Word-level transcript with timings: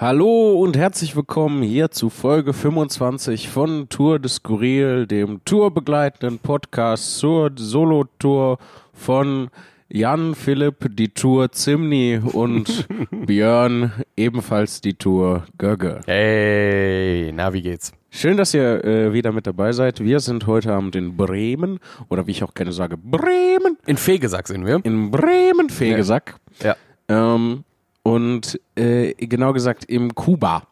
Hallo 0.00 0.54
und 0.54 0.78
herzlich 0.78 1.14
willkommen 1.14 1.62
hier 1.62 1.90
zu 1.90 2.08
Folge 2.08 2.54
25 2.54 3.50
von 3.50 3.86
Tour 3.90 4.18
de 4.18 4.30
Skurril, 4.30 5.06
dem 5.06 5.44
tourbegleitenden 5.44 6.38
Podcast 6.38 7.18
zur 7.18 7.50
Solo-Tour 7.54 8.56
von 8.94 9.50
Jan 9.90 10.34
Philipp, 10.34 10.96
die 10.96 11.10
Tour 11.10 11.52
Zimni 11.52 12.18
und 12.32 12.88
Björn, 13.10 13.92
ebenfalls 14.16 14.80
die 14.80 14.94
Tour 14.94 15.44
Gögge. 15.58 16.00
Hey, 16.06 17.30
na, 17.34 17.52
wie 17.52 17.60
geht's? 17.60 17.92
Schön, 18.08 18.38
dass 18.38 18.54
ihr 18.54 18.82
äh, 18.82 19.12
wieder 19.12 19.32
mit 19.32 19.46
dabei 19.46 19.72
seid. 19.72 20.00
Wir 20.02 20.20
sind 20.20 20.46
heute 20.46 20.72
Abend 20.72 20.96
in 20.96 21.14
Bremen, 21.14 21.78
oder 22.08 22.26
wie 22.26 22.30
ich 22.30 22.42
auch 22.42 22.54
gerne 22.54 22.72
sage, 22.72 22.96
Bremen. 22.96 23.76
In 23.84 23.98
Fegesack 23.98 24.48
sind 24.48 24.64
wir. 24.64 24.80
In 24.82 25.10
Bremen, 25.10 25.68
Fegesack. 25.68 26.36
Ja. 26.62 26.74
Ähm, 27.10 27.64
und 28.02 28.60
äh, 28.76 29.12
genau 29.14 29.52
gesagt 29.52 29.84
im 29.86 30.14
Kuba, 30.14 30.62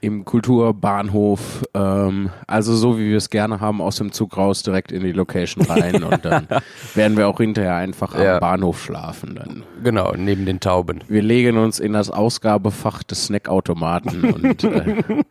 im 0.00 0.24
Kulturbahnhof. 0.24 1.64
Ähm, 1.74 2.30
also 2.46 2.74
so 2.76 2.96
wie 2.98 3.10
wir 3.10 3.16
es 3.16 3.28
gerne 3.30 3.60
haben, 3.60 3.80
aus 3.80 3.96
dem 3.96 4.12
Zug 4.12 4.36
raus, 4.36 4.62
direkt 4.62 4.92
in 4.92 5.02
die 5.02 5.12
Location 5.12 5.64
rein 5.66 6.02
und 6.04 6.24
dann 6.24 6.46
werden 6.94 7.16
wir 7.16 7.28
auch 7.28 7.38
hinterher 7.38 7.74
einfach 7.76 8.18
Ja. 8.18 8.34
am 8.34 8.40
Bahnhof 8.40 8.82
schlafen. 8.82 9.34
Dann. 9.34 9.62
Genau, 9.82 10.12
neben 10.16 10.46
den 10.46 10.60
Tauben. 10.60 11.00
Wir 11.08 11.22
legen 11.22 11.58
uns 11.58 11.80
in 11.80 11.92
das 11.92 12.10
Ausgabefach 12.10 13.02
des 13.02 13.24
Snackautomaten 13.26 14.24
und 14.32 14.64
äh, 14.64 15.02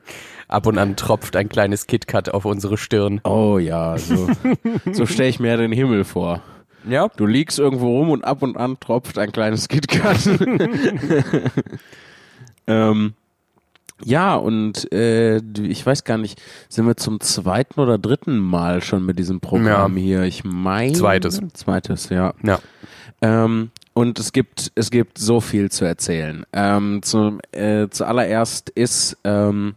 Ab 0.50 0.68
und 0.68 0.78
an 0.78 0.98
tropft 0.98 1.36
ein 1.36 1.50
kleines 1.50 1.88
KitKat 1.88 2.32
auf 2.34 2.46
unsere 2.46 2.78
Stirn. 2.78 3.22
oh 3.24 3.58
ja, 3.58 3.98
so, 3.98 4.28
so 4.92 5.06
stelle 5.08 5.30
ich 5.30 5.40
mir 5.40 5.58
den 5.58 5.72
Himmel 5.72 6.04
vor. 6.04 6.42
Ja. 6.88 7.08
Du 7.16 7.26
liegst 7.26 7.60
irgendwo 7.60 7.98
rum 8.00 8.10
und 8.10 8.24
ab 8.24 8.42
und 8.42 8.58
an 8.58 8.80
tropft 8.80 9.18
ein 9.18 9.32
kleines 9.32 9.68
KitKat. 9.68 10.28
ähm, 12.68 13.14
ja, 14.04 14.36
und 14.36 14.92
äh, 14.92 15.38
ich 15.62 15.86
weiß 15.86 16.04
gar 16.04 16.18
nicht, 16.18 16.42
sind 16.70 16.86
wir 16.86 16.98
zum 16.98 17.20
zweiten 17.22 17.80
oder 17.80 17.98
dritten 17.98 18.38
Mal 18.38 18.82
schon 18.82 19.06
mit 19.06 19.18
diesem 19.20 19.40
Programm 19.40 19.98
Ja. 19.98 20.04
hier? 20.04 20.24
Ich 20.24 20.44
meine. 20.44 20.94
Zweites. 20.94 21.42
Zweites, 21.54 22.10
ja. 22.10 22.34
Ja. 22.44 22.60
Ähm, 23.22 23.72
und 23.94 24.20
es 24.20 24.34
gibt, 24.34 24.72
es 24.76 24.92
gibt 24.92 25.18
so 25.20 25.40
viel 25.40 25.72
zu 25.72 25.86
erzählen. 25.86 26.46
Ähm, 26.52 27.02
zum, 27.04 27.40
äh, 27.52 27.88
zuallererst 27.90 28.72
ist 28.72 29.18
ähm, 29.24 29.76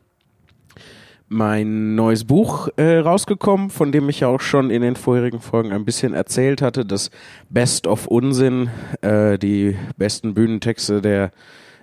mein 1.28 1.94
neues 1.94 2.24
Buch 2.24 2.68
äh, 2.76 2.98
rausgekommen, 2.98 3.70
von 3.70 3.90
dem 3.90 4.08
ich 4.08 4.20
ja 4.20 4.28
auch 4.28 4.40
schon 4.40 4.70
in 4.70 4.82
den 4.82 4.96
vorherigen 4.96 5.40
Folgen 5.40 5.72
ein 5.72 5.84
bisschen 5.84 6.14
erzählt 6.14 6.62
hatte. 6.62 6.84
Das 6.84 7.10
Best 7.50 7.86
of 7.86 8.06
Unsinn, 8.06 8.70
äh, 9.00 9.38
die 9.38 9.76
besten 9.96 10.34
Bühnentexte 10.34 11.00
der 11.00 11.32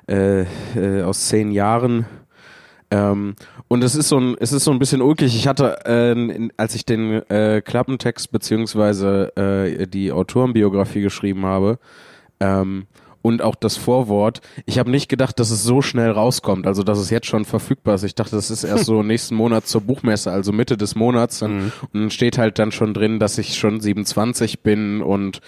äh, 0.09 0.41
äh, 0.75 1.03
aus 1.03 1.27
zehn 1.27 1.52
Jahren. 1.52 2.05
Ähm, 2.91 3.36
und 3.67 3.83
es 3.83 3.95
ist 3.95 4.09
so 4.09 4.19
ein, 4.19 4.36
es 4.39 4.53
ist 4.53 4.64
so 4.64 4.71
ein 4.71 4.80
bisschen 4.80 5.02
ulkig. 5.02 5.36
Ich 5.36 5.47
hatte, 5.47 5.77
äh, 5.86 6.11
in, 6.11 6.53
als 6.58 6.75
ich 6.75 6.86
den 6.86 7.27
äh, 7.30 7.61
Klappentext 7.61 8.31
beziehungsweise 8.31 9.36
äh, 9.36 9.88
die 9.88 10.11
Autorenbiografie 10.11 11.02
geschrieben 11.02 11.45
habe, 11.45 11.80
ähm, 12.39 12.86
und 13.24 13.42
auch 13.42 13.56
das 13.56 13.78
Vorwort. 13.78 14.42
Ich 14.66 14.78
habe 14.78 14.92
nicht 14.92 15.10
gedacht, 15.10 15.40
dass 15.40 15.50
es 15.50 15.64
so 15.64 15.82
schnell 15.82 16.12
rauskommt, 16.12 16.68
also 16.68 16.84
dass 16.84 17.00
es 17.00 17.10
jetzt 17.10 17.26
schon 17.26 17.46
verfügbar 17.46 17.96
ist. 17.96 18.04
Ich 18.04 18.14
dachte, 18.14 18.36
das 18.36 18.52
ist 18.52 18.66
erst 18.66 18.86
so 18.86 19.02
nächsten 19.04 19.34
Monat 19.34 19.66
zur 19.66 19.82
Buchmesse, 19.82 20.32
also 20.32 20.52
Mitte 20.52 20.78
des 20.78 20.94
Monats. 20.94 21.40
Dann, 21.40 21.72
Und 21.94 22.02
dann 22.02 22.12
steht 22.12 22.38
halt 22.38 22.60
dann 22.60 22.72
schon 22.72 22.94
drin, 22.94 23.20
dass 23.20 23.38
ich 23.38 23.58
schon 23.58 23.80
27 23.80 24.62
bin 24.62 25.02
und 25.02 25.40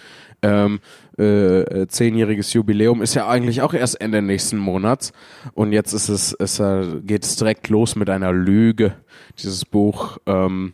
ähm, 0.42 0.80
äh, 1.18 1.88
zehnjähriges 1.88 2.54
Jubiläum 2.54 3.02
ist 3.02 3.14
ja 3.14 3.28
eigentlich 3.28 3.62
auch 3.62 3.74
erst 3.74 4.00
Ende 4.00 4.22
nächsten 4.22 4.58
Monats. 4.58 5.12
Und 5.54 5.74
jetzt 5.74 5.92
ist 5.92 6.08
es, 6.08 6.32
ist, 6.32 6.60
äh, 6.60 7.02
geht 7.04 7.26
es 7.26 7.36
direkt 7.36 7.68
los 7.68 7.96
mit 7.96 8.10
einer 8.10 8.32
Lüge, 8.32 8.94
dieses 9.38 9.66
Buch. 9.66 10.18
Ähm, 10.26 10.74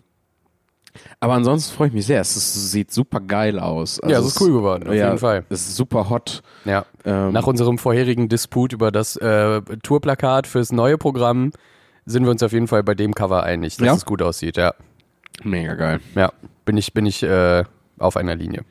aber 1.20 1.34
ansonsten 1.34 1.76
freue 1.76 1.88
ich 1.90 1.94
mich 1.94 2.06
sehr. 2.06 2.22
Es 2.22 2.36
ist, 2.36 2.72
sieht 2.72 2.92
super 2.92 3.20
geil 3.20 3.60
aus. 3.60 4.00
Also 4.00 4.14
ja, 4.14 4.20
es 4.20 4.28
ist 4.28 4.42
cool 4.42 4.52
geworden, 4.52 4.88
auf 4.88 4.94
ja, 4.94 5.08
jeden 5.08 5.18
Fall. 5.18 5.46
Es 5.50 5.62
ist 5.68 5.76
super 5.76 6.10
hot. 6.10 6.42
Ja. 6.66 6.86
Ähm, 7.06 7.32
Nach 7.32 7.48
unserem 7.48 7.78
vorherigen 7.78 8.30
Disput 8.30 8.74
über 8.74 8.92
das 8.92 9.16
äh, 9.18 9.62
Tourplakat 9.84 10.48
fürs 10.48 10.72
neue 10.72 10.98
Programm 10.98 11.52
sind 12.06 12.24
wir 12.24 12.32
uns 12.32 12.44
auf 12.44 12.52
jeden 12.52 12.68
Fall 12.68 12.84
bei 12.84 12.96
dem 12.96 13.14
Cover 13.14 13.44
einig, 13.44 13.78
dass 13.78 13.86
Ja? 13.86 13.94
es 13.94 14.06
gut 14.06 14.22
aussieht. 14.22 14.58
Ja. 14.58 14.74
Mega 15.44 15.76
geil. 15.76 16.00
Ja. 16.16 16.32
Bin 16.66 16.78
ich, 16.78 16.94
bin 16.94 17.06
ich 17.06 17.24
äh, 17.24 17.64
auf 17.98 18.18
einer 18.18 18.36
Linie. 18.36 18.64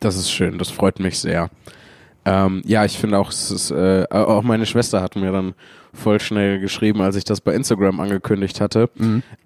Das 0.00 0.16
ist 0.16 0.30
schön. 0.30 0.58
Das 0.58 0.70
freut 0.70 1.00
mich 1.00 1.18
sehr. 1.18 1.50
Ähm, 2.26 2.62
ja, 2.66 2.84
ich 2.84 2.98
finde 2.98 3.18
auch, 3.18 3.30
es 3.30 3.50
ist, 3.50 3.70
äh, 3.70 4.04
auch 4.10 4.42
meine 4.42 4.66
Schwester 4.66 5.00
hat 5.00 5.16
mir 5.16 5.30
dann 5.30 5.54
voll 5.94 6.20
schnell 6.20 6.60
geschrieben, 6.60 7.00
als 7.00 7.16
ich 7.16 7.24
das 7.24 7.40
bei 7.40 7.54
Instagram 7.54 8.00
angekündigt 8.00 8.60
hatte, 8.60 8.90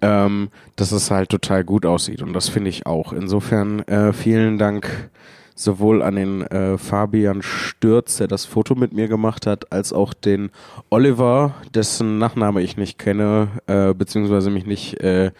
ähm, 0.00 0.48
dass 0.76 0.90
es 0.90 1.10
halt 1.10 1.28
total 1.28 1.62
gut 1.62 1.86
aussieht. 1.86 2.22
Und 2.22 2.32
das 2.32 2.48
finde 2.48 2.70
ich 2.70 2.86
auch. 2.86 3.12
Insofern 3.12 3.80
äh, 3.80 4.12
vielen 4.12 4.58
Dank 4.58 5.10
sowohl 5.54 6.02
an 6.02 6.16
den 6.16 6.42
äh, 6.42 6.78
Fabian 6.78 7.42
Stürz, 7.42 8.16
der 8.16 8.28
das 8.28 8.46
Foto 8.46 8.74
mit 8.74 8.92
mir 8.92 9.08
gemacht 9.08 9.46
hat, 9.46 9.70
als 9.72 9.92
auch 9.92 10.14
den 10.14 10.50
Oliver, 10.88 11.54
dessen 11.74 12.18
Nachname 12.18 12.62
ich 12.62 12.76
nicht 12.76 12.98
kenne, 12.98 13.48
äh, 13.66 13.92
beziehungsweise 13.92 14.50
mich 14.50 14.66
nicht 14.66 15.00
äh, 15.00 15.32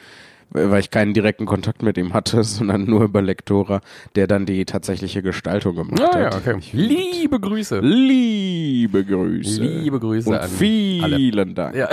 weil 0.53 0.81
ich 0.81 0.91
keinen 0.91 1.15
direkten 1.15 1.47
Kontakt 1.47 1.83
mit 1.83 1.97
ihm 1.99 2.13
hatte, 2.13 2.43
sondern 2.45 2.85
nur 2.85 3.03
über 3.05 3.23
Lektora, 3.23 3.81
der 4.17 4.27
dann 4.27 4.47
die 4.47 4.65
tatsächliche 4.65 5.23
Gestaltung 5.23 5.77
gemacht 5.77 6.01
Ah, 6.13 6.19
ja, 6.19 6.25
hat. 6.27 6.37
okay. 6.47 6.59
Liebe 6.73 7.39
Grüße. 7.41 7.81
Liebe 7.81 9.05
Grüße. 9.05 9.63
Liebe 9.63 10.01
Grüße 10.01 10.29
Und 10.31 10.37
an 10.37 10.49
vielen 10.49 11.55
Dank. 11.55 11.75
Ja. 11.77 11.89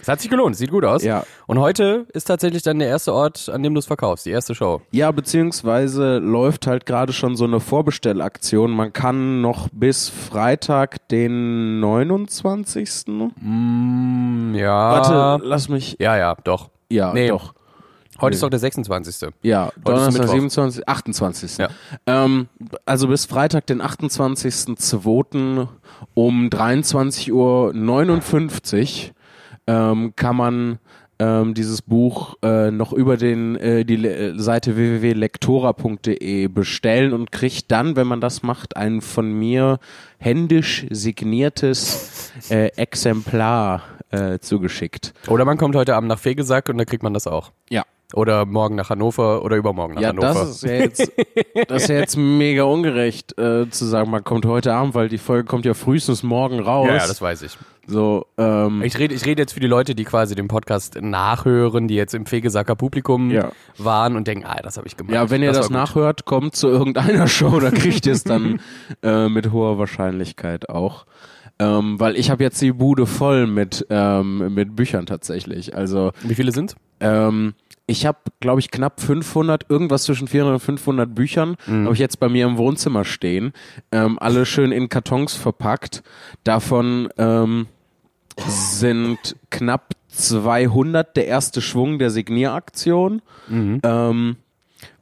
Es 0.00 0.08
hat 0.08 0.20
sich 0.20 0.30
gelohnt, 0.30 0.56
sieht 0.56 0.70
gut 0.70 0.84
aus. 0.84 1.02
Ja. 1.02 1.24
Und 1.46 1.58
heute 1.58 2.06
ist 2.12 2.24
tatsächlich 2.24 2.62
dann 2.62 2.78
der 2.78 2.88
erste 2.88 3.12
Ort, 3.12 3.48
an 3.48 3.62
dem 3.62 3.74
du 3.74 3.78
es 3.80 3.86
verkaufst, 3.86 4.26
die 4.26 4.30
erste 4.30 4.54
Show. 4.54 4.80
Ja, 4.90 5.10
beziehungsweise 5.10 6.18
läuft 6.18 6.66
halt 6.66 6.86
gerade 6.86 7.12
schon 7.12 7.36
so 7.36 7.44
eine 7.44 7.60
Vorbestellaktion. 7.60 8.70
Man 8.70 8.92
kann 8.92 9.40
noch 9.40 9.68
bis 9.72 10.08
Freitag, 10.08 11.08
den 11.08 11.80
29. 11.80 13.06
Mm, 13.40 14.54
ja. 14.54 14.90
Warte, 15.02 15.44
lass 15.44 15.68
mich. 15.68 15.96
Ja, 15.98 16.16
ja, 16.16 16.36
doch. 16.44 16.70
Ja, 16.90 17.12
Nee. 17.12 17.28
doch. 17.28 17.54
Heute 18.20 18.34
ist 18.34 18.42
doch 18.42 18.48
der 18.48 18.58
26. 18.58 19.30
Ja, 19.42 19.66
ist 19.66 19.74
Donnerstag, 19.84 20.12
Mittwoch. 20.22 20.32
27, 20.32 20.88
28. 20.88 21.58
Ja. 21.58 21.68
Ähm, 22.06 22.48
also 22.86 23.08
bis 23.08 23.26
Freitag, 23.26 23.66
den 23.66 23.82
28.02. 23.82 25.68
um 26.14 26.48
23.59 26.48 27.32
Uhr 27.32 27.74
ähm, 29.66 30.14
kann 30.16 30.36
man 30.36 30.78
ähm, 31.18 31.54
dieses 31.54 31.82
Buch 31.82 32.36
äh, 32.42 32.70
noch 32.70 32.92
über 32.92 33.16
den, 33.16 33.56
äh, 33.56 33.84
die 33.84 33.96
Le 33.96 34.38
Seite 34.38 34.76
www.lektora.de 34.76 36.48
bestellen 36.48 37.12
und 37.12 37.32
kriegt 37.32 37.70
dann, 37.70 37.96
wenn 37.96 38.06
man 38.06 38.20
das 38.20 38.42
macht, 38.42 38.76
ein 38.76 39.00
von 39.00 39.32
mir 39.32 39.78
händisch 40.18 40.86
signiertes 40.90 42.32
äh, 42.50 42.68
Exemplar 42.76 43.82
äh, 44.10 44.38
zugeschickt. 44.38 45.14
Oder 45.28 45.44
man 45.44 45.58
kommt 45.58 45.74
heute 45.74 45.94
Abend 45.96 46.08
nach 46.08 46.18
Fegesack 46.18 46.68
und 46.68 46.78
da 46.78 46.84
kriegt 46.84 47.02
man 47.02 47.14
das 47.14 47.26
auch. 47.26 47.52
Ja. 47.70 47.84
Oder 48.16 48.46
morgen 48.46 48.76
nach 48.76 48.88
Hannover 48.88 49.44
oder 49.44 49.56
übermorgen 49.56 49.94
nach 49.94 50.00
Ja, 50.00 50.08
Hannover. 50.08 50.32
das 50.32 50.50
ist 50.56 50.62
ja 50.62 50.72
jetzt, 50.76 51.12
das 51.68 51.82
ist 51.82 51.88
ja 51.90 51.96
jetzt 51.98 52.16
mega 52.16 52.62
ungerecht 52.62 53.38
äh, 53.38 53.68
zu 53.68 53.84
sagen, 53.84 54.10
man 54.10 54.24
kommt 54.24 54.46
heute 54.46 54.72
Abend, 54.72 54.94
weil 54.94 55.08
die 55.10 55.18
Folge 55.18 55.44
kommt 55.44 55.66
ja 55.66 55.74
frühestens 55.74 56.22
morgen 56.22 56.58
raus. 56.58 56.86
ja, 56.88 56.94
ja, 56.96 57.06
das 57.06 57.20
weiß 57.20 57.42
ich. 57.42 57.58
so, 57.86 58.24
ähm, 58.38 58.80
Ich 58.82 58.98
rede, 58.98 59.14
ich 59.14 59.26
rede 59.26 59.42
jetzt 59.42 59.52
für 59.52 59.60
die 59.60 59.66
Leute, 59.66 59.94
die 59.94 60.04
quasi 60.04 60.34
den 60.34 60.48
Podcast 60.48 60.98
nachhören, 60.98 61.88
die 61.88 61.94
jetzt 61.94 62.14
im 62.14 62.24
Fegesacker 62.24 62.74
Publikum 62.74 63.30
Ja. 63.30 63.50
waren 63.76 64.16
und 64.16 64.26
denken, 64.26 64.46
ah, 64.46 64.60
das 64.62 64.78
habe 64.78 64.86
ich 64.88 64.96
gemacht. 64.96 65.14
ja, 65.14 65.28
wenn 65.28 65.42
ihr 65.42 65.52
das, 65.52 65.66
gut. 65.68 65.76
nachhört, 65.76 66.24
kommt 66.24 66.56
zu 66.56 66.68
irgendeiner 66.68 67.28
Show, 67.28 67.60
da 67.60 67.70
kriegt 67.70 68.06
ihr 68.06 68.14
es 68.14 68.24
dann 68.24 68.60
äh, 69.02 69.28
mit 69.28 69.52
hoher 69.52 69.78
Wahrscheinlichkeit 69.78 70.70
auch. 70.70 71.04
Ähm, 71.58 71.98
weil 71.98 72.16
ich 72.16 72.30
habe 72.30 72.42
jetzt 72.44 72.60
die 72.60 72.72
Bude 72.72 73.06
voll 73.06 73.46
mit, 73.46 73.86
ähm, 73.88 74.52
mit 74.54 74.76
Büchern 74.76 75.06
tatsächlich. 75.06 75.74
Also 75.74 76.12
Wie 76.22 76.34
viele 76.34 76.52
sind? 76.52 76.76
Ähm, 77.00 77.54
ich 77.86 78.04
habe, 78.04 78.18
glaube 78.40 78.60
ich, 78.60 78.70
knapp 78.70 79.00
500, 79.00 79.70
irgendwas 79.70 80.02
zwischen 80.02 80.28
400 80.28 80.54
und 80.54 80.60
500 80.60 81.14
Büchern, 81.14 81.56
habe 81.84 81.94
ich 81.94 82.00
jetzt 82.00 82.18
bei 82.18 82.28
mir 82.28 82.44
im 82.46 82.56
Wohnzimmer 82.58 83.04
stehen. 83.04 83.52
Ähm, 83.92 84.18
alle 84.18 84.44
schön 84.44 84.72
in 84.72 84.88
Kartons 84.88 85.34
verpackt. 85.34 86.02
Davon 86.42 87.08
ähm, 87.16 87.66
sind 88.48 89.36
knapp 89.50 89.94
200 90.08 91.16
der 91.16 91.26
erste 91.28 91.60
Schwung 91.62 91.98
der 91.98 92.10
Signieraktion. 92.10 93.22
Ähm, 93.84 94.36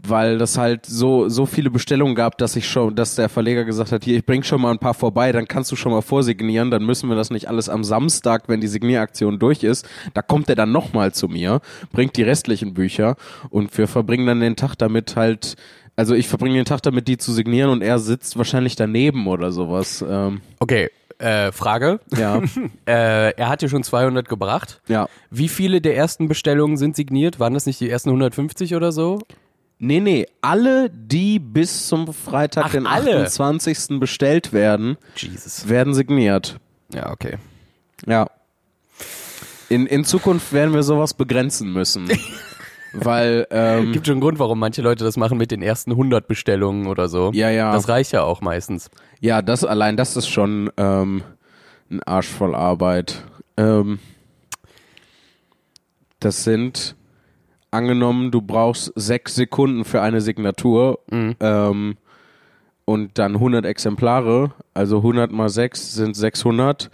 weil 0.07 0.39
das 0.39 0.59
halt 0.59 0.87
so 0.87 1.29
so 1.29 1.47
viele 1.47 1.71
Bestellungen 1.71 2.15
gab, 2.15 2.39
dass 2.39 2.57
ich 2.57 2.69
schon, 2.69 2.95
dass 2.95 3.15
der 3.15 3.29
Verleger 3.29 3.65
gesagt 3.65 3.93
hat, 3.93 4.05
hier 4.05 4.17
ich 4.17 4.27
bring 4.27 4.43
schon 4.43 4.61
mal 4.61 4.71
ein 4.71 4.79
paar 4.79 4.95
vorbei, 4.95 5.33
dann 5.33 5.49
kannst 5.49 5.71
du 5.73 5.77
schon 5.77 5.93
mal 5.93 6.03
vorsignieren, 6.03 6.71
dann 6.71 6.85
müssen 6.85 7.09
wir 7.09 7.17
das 7.17 7.31
nicht 7.31 7.49
alles 7.49 7.69
am 7.69 7.85
Samstag, 7.85 8.45
wenn 8.49 8.61
die 8.61 8.67
Signieraktion 8.69 9.39
durch 9.39 9.63
ist, 9.65 9.87
da 10.15 10.23
kommt 10.23 10.49
er 10.49 10.55
dann 10.57 10.73
nochmal 10.73 11.13
zu 11.13 11.29
mir, 11.29 11.61
bringt 11.93 12.17
die 12.17 12.23
restlichen 12.23 12.75
Bücher 12.75 13.17
und 13.51 13.77
wir 13.79 13.89
verbringen 13.89 14.27
dann 14.27 14.41
den 14.41 14.57
Tag 14.57 14.75
damit 14.77 15.17
halt, 15.17 15.57
also 15.97 16.15
ich 16.15 16.29
verbringe 16.29 16.57
den 16.57 16.65
Tag 16.65 16.83
damit, 16.83 17.09
die 17.09 17.17
zu 17.19 17.33
signieren 17.33 17.71
und 17.71 17.83
er 17.83 17.99
sitzt 17.99 18.37
wahrscheinlich 18.37 18.77
daneben 18.77 19.27
oder 19.27 19.53
sowas. 19.53 20.05
Ähm, 20.09 20.41
Okay, 20.61 20.91
Äh, 21.19 21.53
Frage. 21.53 22.01
Ja. 22.17 22.43
Äh, 22.87 23.31
er 23.37 23.49
hat 23.49 23.63
dir 23.63 23.69
schon 23.69 23.83
200 23.85 24.29
gebracht. 24.29 24.81
ja. 24.89 25.07
Wie 25.31 25.49
viele 25.49 25.81
der 25.81 25.97
ersten 25.97 26.29
Bestellungen 26.29 26.77
sind 26.77 26.97
signiert? 26.97 27.39
Waren 27.41 27.55
das 27.55 27.67
nicht 27.67 27.81
die 27.81 27.89
ersten 27.89 28.11
150 28.11 28.75
oder 28.75 28.91
so? 28.93 29.21
Nee, 29.85 30.01
nee, 30.01 30.27
alle, 30.41 30.89
die 30.89 31.39
bis 31.39 31.89
zum 31.89 32.15
Freitag, 32.15 32.65
Ach, 32.67 32.71
den 32.73 32.87
alle? 32.87 33.25
28. 33.25 34.01
bestellt 34.01 34.55
werden, 34.55 34.97
Jesus. 35.15 35.69
werden 35.69 35.93
signiert. 35.93 36.59
Ja, 36.95 37.11
okay. 37.11 37.37
Ja. 38.07 38.29
In, 39.69 39.87
in 39.87 40.05
Zukunft 40.05 40.55
werden 40.55 40.73
wir 40.73 40.83
sowas 40.83 41.13
begrenzen 41.13 41.71
müssen. 41.71 42.09
Weil, 42.95 43.47
ähm, 43.51 43.93
Gibt 43.93 44.07
schon 44.07 44.15
einen 44.15 44.21
Grund, 44.23 44.39
warum 44.39 44.59
manche 44.59 44.81
Leute 44.81 45.05
das 45.05 45.19
machen 45.19 45.37
mit 45.37 45.51
den 45.51 45.61
ersten 45.61 45.91
100 45.91 46.29
Bestellungen 46.29 46.87
oder 46.87 47.09
so. 47.09 47.31
ja, 47.35 47.51
ja. 47.51 47.71
Das 47.73 47.87
reicht 47.87 48.13
ja 48.13 48.23
auch 48.23 48.41
meistens. 48.41 48.89
Ja, 49.21 49.43
das 49.43 49.65
allein, 49.65 49.99
das 49.99 50.17
ist 50.17 50.29
schon 50.29 50.71
ähm, 50.79 51.23
ein 51.91 52.03
Arsch 52.05 52.29
voll 52.29 52.55
Arbeit. 52.55 53.23
Ähm, 53.59 53.99
das 56.21 56.45
sind 56.45 56.97
angenommen, 57.75 58.31
du 58.31 58.41
brauchst 58.41 58.93
sechs 58.95 59.35
Sekunden 59.35 59.85
für 59.85 60.01
eine 60.01 60.21
Signatur 60.21 61.01
ähm, 61.11 61.97
und 62.85 63.19
dann 63.19 63.35
100 63.35 63.65
Exemplare, 63.67 64.53
also 64.73 64.99
100 64.99 65.33
mal 65.33 65.49
6 65.49 65.95
sind 65.95 66.15
600, 66.17 66.91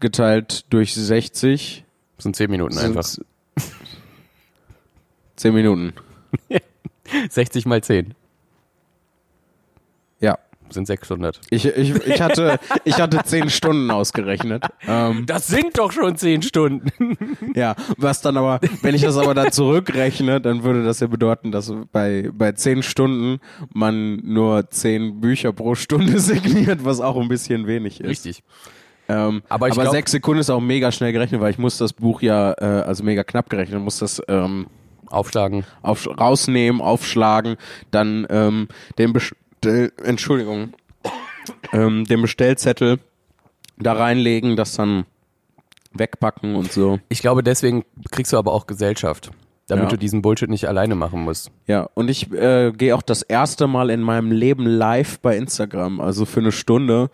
geteilt 0.00 0.66
durch 0.72 0.94
60 0.94 1.84
Das 2.16 2.24
sind 2.24 2.36
10 2.36 2.50
Minuten 2.50 2.78
einfach. 2.78 3.02
sind 3.02 3.26
10 5.36 5.54
Minuten. 5.54 5.92
60 7.30 7.66
mal 7.66 7.82
10 7.82 8.06
Ja. 8.06 8.14
Sind 10.70 10.86
600. 10.86 11.40
Ich, 11.50 11.66
ich, 11.66 11.94
ich, 12.06 12.20
hatte, 12.20 12.58
ich 12.84 12.98
hatte 13.00 13.20
10 13.22 13.50
Stunden 13.50 13.90
ausgerechnet. 13.90 14.64
Ähm, 14.86 15.24
Das 15.26 15.46
sind 15.46 15.78
doch 15.78 15.92
schon 15.92 16.16
10 16.16 16.42
Stunden. 16.42 16.90
Ja, 17.54 17.76
was 17.98 18.20
dann 18.20 18.36
aber, 18.36 18.58
wenn 18.82 18.94
ich 18.96 19.02
das 19.02 19.16
aber 19.16 19.32
dann 19.34 19.52
zurückrechne, 19.52 20.40
dann 20.40 20.64
würde 20.64 20.82
das 20.82 20.98
ja 21.00 21.06
bedeuten, 21.06 21.52
dass 21.52 21.72
bei, 21.92 22.30
bei 22.32 22.50
zehn 22.52 22.82
Stunden 22.82 23.38
man 23.72 24.16
nur 24.24 24.68
zehn 24.70 25.20
Bücher 25.20 25.52
pro 25.52 25.74
Stunde 25.76 26.18
signiert, 26.18 26.84
was 26.84 27.00
auch 27.00 27.16
ein 27.20 27.28
bisschen 27.28 27.66
wenig 27.68 28.00
ist. 28.00 28.08
Richtig. 28.08 28.42
Ähm, 29.08 29.42
Aber 29.48 29.66
aber 29.66 29.82
glaub- 29.82 29.92
sechs 29.92 30.10
Sekunden 30.12 30.40
ist 30.40 30.50
auch 30.50 30.60
mega 30.60 30.90
schnell 30.90 31.12
gerechnet, 31.12 31.40
weil 31.40 31.50
ich 31.52 31.58
muss 31.58 31.78
das 31.78 31.92
Buch 31.92 32.22
ja, 32.22 32.52
äh, 32.58 32.64
also 32.64 33.04
mega 33.04 33.22
knapp 33.22 33.48
gerechnet, 33.50 33.80
muss 33.82 33.98
das 33.98 34.20
ähm, 34.26 34.66
Aufschlagen. 35.10 35.64
auf, 35.82 36.08
rausnehmen, 36.08 36.80
aufschlagen, 36.80 37.56
dann 37.92 38.26
ähm, 38.30 38.68
den 38.98 39.12
Bestell, 39.64 39.92
Entschuldigung, 40.04 40.74
ähm, 41.72 42.04
den 42.04 42.20
Bestellzettel 42.20 42.98
da 43.78 43.94
reinlegen, 43.94 44.56
das 44.56 44.74
dann 44.74 45.06
wegpacken 45.92 46.54
und 46.54 46.70
so. 46.70 47.00
Ich 47.08 47.20
glaube, 47.22 47.42
deswegen 47.42 47.84
kriegst 48.10 48.32
du 48.32 48.36
aber 48.36 48.52
auch 48.52 48.66
Gesellschaft. 48.66 49.30
Damit 49.66 49.84
Ja. 49.84 49.90
du 49.92 49.96
diesen 49.96 50.20
Bullshit 50.20 50.50
nicht 50.50 50.68
alleine 50.68 50.94
machen 50.94 51.22
musst. 51.24 51.50
Ja, 51.66 51.88
und 51.94 52.10
ich 52.10 52.30
äh, 52.32 52.72
gehe 52.72 52.94
auch 52.94 53.00
das 53.00 53.22
erste 53.22 53.66
Mal 53.66 53.88
in 53.88 54.02
meinem 54.02 54.30
Leben 54.30 54.66
live 54.66 55.18
bei 55.20 55.34
Instagram, 55.38 55.98
also 56.02 56.26
für 56.26 56.40
eine 56.40 56.52
Stunde 56.52 57.08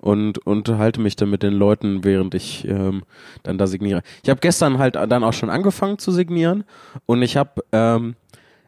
und 0.00 0.38
unterhalte 0.46 1.00
mich 1.00 1.16
dann 1.16 1.30
mit 1.30 1.42
den 1.42 1.54
Leuten, 1.54 2.04
während 2.04 2.34
ich 2.36 2.64
ähm, 2.68 3.02
dann 3.42 3.58
da 3.58 3.66
signiere. 3.66 4.02
Ich 4.22 4.30
habe 4.30 4.38
gestern 4.38 4.78
halt 4.78 4.94
dann 4.94 5.24
auch 5.24 5.32
schon 5.32 5.50
angefangen 5.50 5.98
zu 5.98 6.12
signieren 6.12 6.62
und 7.06 7.22
ich 7.22 7.36
habe 7.36 7.64
ähm, 7.72 8.14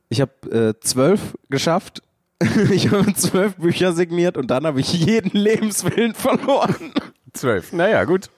ich 0.09 0.21
habe 0.21 0.33
äh, 0.51 0.75
zwölf 0.81 1.37
geschafft. 1.51 2.03
ich 2.71 2.91
habe 2.91 3.13
zwölf 3.15 3.57
Bücher 3.57 3.93
signiert 3.93 4.37
und 4.37 4.51
dann 4.51 4.65
habe 4.65 4.81
ich 4.81 4.93
jeden 4.93 5.37
Lebenswillen 5.37 6.15
verloren. 6.15 6.93
Zwölf. 7.33 7.73
Naja, 7.73 8.05
gut. 8.05 8.31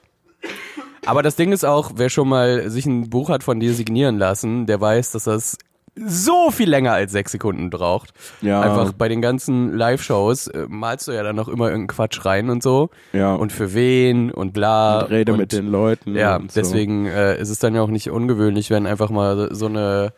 Aber 1.05 1.23
das 1.23 1.35
Ding 1.35 1.51
ist 1.51 1.63
auch, 1.63 1.91
wer 1.95 2.09
schon 2.09 2.29
mal 2.29 2.69
sich 2.69 2.85
ein 2.85 3.09
Buch 3.09 3.29
hat 3.29 3.43
von 3.43 3.59
dir 3.59 3.73
signieren 3.73 4.17
lassen, 4.17 4.65
der 4.65 4.79
weiß, 4.81 5.11
dass 5.11 5.25
das 5.25 5.57
so 5.95 6.51
viel 6.51 6.69
länger 6.69 6.93
als 6.93 7.11
sechs 7.11 7.33
Sekunden 7.33 7.69
braucht. 7.69 8.13
Ja. 8.41 8.61
Einfach 8.61 8.93
bei 8.93 9.09
den 9.09 9.21
ganzen 9.21 9.75
Live-Shows 9.75 10.47
äh, 10.47 10.65
malst 10.69 11.07
du 11.07 11.11
ja 11.11 11.21
dann 11.21 11.35
noch 11.35 11.47
immer 11.47 11.65
irgendeinen 11.65 11.87
Quatsch 11.87 12.25
rein 12.25 12.49
und 12.49 12.63
so. 12.63 12.89
Ja. 13.13 13.35
Und 13.35 13.51
für 13.51 13.73
wen 13.73 14.31
und 14.31 14.53
bla. 14.53 15.01
Und 15.01 15.11
rede 15.11 15.33
und, 15.33 15.39
mit 15.39 15.51
den 15.51 15.67
Leuten. 15.67 16.15
Ja, 16.15 16.37
und 16.37 16.51
so. 16.51 16.61
deswegen 16.61 17.07
äh, 17.07 17.39
ist 17.39 17.49
es 17.49 17.59
dann 17.59 17.75
ja 17.75 17.81
auch 17.81 17.89
nicht 17.89 18.09
ungewöhnlich, 18.09 18.69
wenn 18.69 18.87
einfach 18.87 19.09
mal 19.09 19.53
so 19.53 19.65
eine 19.65 20.13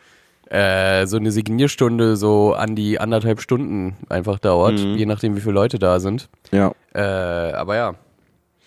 äh, 0.49 1.05
so 1.07 1.17
eine 1.17 1.31
Signierstunde 1.31 2.15
so 2.15 2.53
an 2.53 2.75
die 2.75 2.99
anderthalb 2.99 3.41
Stunden 3.41 3.95
einfach 4.09 4.39
dauert, 4.39 4.73
Mhm. 4.79 4.95
je 4.95 5.05
nachdem 5.05 5.35
wie 5.35 5.41
viele 5.41 5.53
Leute 5.53 5.79
da 5.79 5.99
sind. 5.99 6.29
Ja. 6.51 6.73
Äh, 6.93 6.99
aber 7.53 7.75
ja, 7.75 7.95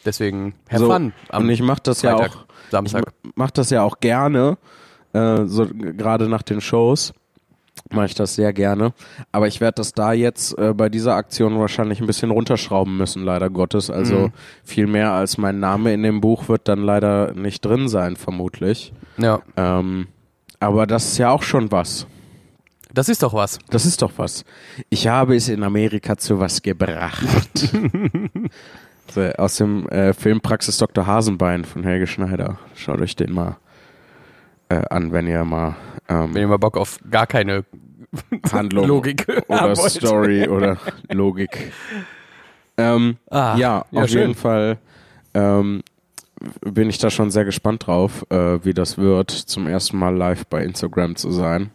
deswegen 0.05 0.55
have 0.71 0.81
So, 0.85 0.91
fun 0.93 1.13
und 1.33 1.49
ich 1.51 1.63
mache 1.63 1.81
das 1.83 2.03
ja 2.03 2.17
Freitag, 2.17 2.37
auch 2.37 2.45
Samstag. 2.71 3.05
Ich 3.25 3.31
mache 3.37 3.53
das 3.55 3.71
ja 3.71 3.83
auch 3.83 4.01
gerne, 4.01 4.59
äh, 5.13 5.45
so 5.47 5.67
gerade 5.69 6.29
nach 6.29 6.43
den 6.43 6.61
Shows 6.61 7.13
mache 7.91 8.07
ich 8.07 8.15
das 8.15 8.35
sehr 8.35 8.53
gerne. 8.53 8.95
Aber 9.31 9.47
ich 9.47 9.61
werde 9.61 9.77
das 9.77 9.93
da 9.93 10.13
jetzt 10.13 10.59
äh, 10.59 10.73
bei 10.75 10.89
dieser 10.89 11.15
Aktion 11.15 11.59
wahrscheinlich 11.61 12.01
ein 12.01 12.07
bisschen 12.07 12.31
runterschrauben 12.33 12.97
müssen, 12.97 13.23
leider 13.23 13.49
Gottes. 13.51 13.91
Also 13.91 14.17
Mhm. 14.17 14.33
viel 14.65 14.87
mehr 14.89 15.13
als 15.13 15.39
mein 15.39 15.61
Name 15.61 15.93
in 15.93 16.03
dem 16.03 16.21
Buch 16.21 16.49
wird 16.49 16.67
dann 16.69 16.83
leider 16.83 17.33
nicht 17.35 17.65
drin 17.65 17.89
sein, 17.89 18.17
vermutlich. 18.17 18.93
Ja, 19.19 19.41
Ähm, 19.57 20.09
aber 20.61 20.87
das 20.87 21.05
ist 21.13 21.19
ja 21.19 21.31
auch 21.31 21.43
schon 21.43 21.71
was. 21.73 22.07
das 22.93 23.09
ist 23.09 23.23
doch 23.23 23.35
was. 23.35 23.59
Das 23.71 23.85
ist 23.87 24.03
doch 24.03 24.13
was. 24.17 24.45
Ich 24.91 25.07
habe 25.09 25.37
es 25.37 25.49
in 25.49 25.63
Amerika 25.63 26.17
zu 26.17 26.39
was 26.41 26.63
gebracht. 26.63 27.25
so, 29.13 29.23
aus 29.39 29.57
dem 29.57 29.89
äh, 29.89 30.13
Film 30.13 30.41
Praxis 30.41 30.79
Dr. 30.79 31.07
Hasenbein 31.07 31.65
von 31.65 31.85
Helge 31.85 32.07
Schneider. 32.07 32.59
Schaut 32.75 33.01
euch 33.01 33.17
den 33.17 33.33
mal 33.33 33.57
äh, 34.69 34.83
an, 34.91 35.13
wenn 35.13 35.27
ihr 35.27 35.45
mal 35.45 35.77
ähm, 36.09 36.35
Wenn 36.35 36.43
ihr 36.43 36.49
mal 36.49 36.59
Bock 36.59 36.77
auf 36.77 36.99
gar 37.11 37.27
keine 37.27 37.65
Handlung 38.53 38.87
Logik 38.89 39.27
oder. 39.49 39.75
Story 39.77 40.49
oder 40.49 40.79
Logik. 41.11 41.73
Ähm, 42.79 43.17
Ah, 43.31 43.57
ja, 43.57 43.85
ja, 43.91 44.03
auf 44.03 44.09
schön. 44.11 44.21
jeden 44.21 44.35
Fall 44.35 44.79
ähm, 45.35 45.83
bin 46.61 46.91
ich 46.91 46.99
da 46.99 47.11
schon 47.11 47.31
sehr 47.31 47.45
gespannt 47.45 47.87
drauf, 47.87 48.27
äh, 48.31 48.65
wie 48.65 48.75
das 48.75 48.99
wird, 48.99 49.31
zum 49.31 49.67
ersten 49.67 49.99
Mal 49.99 50.15
live 50.15 50.47
bei 50.47 50.63
Instagram 50.63 51.17
zu 51.17 51.31
sein. 51.31 51.71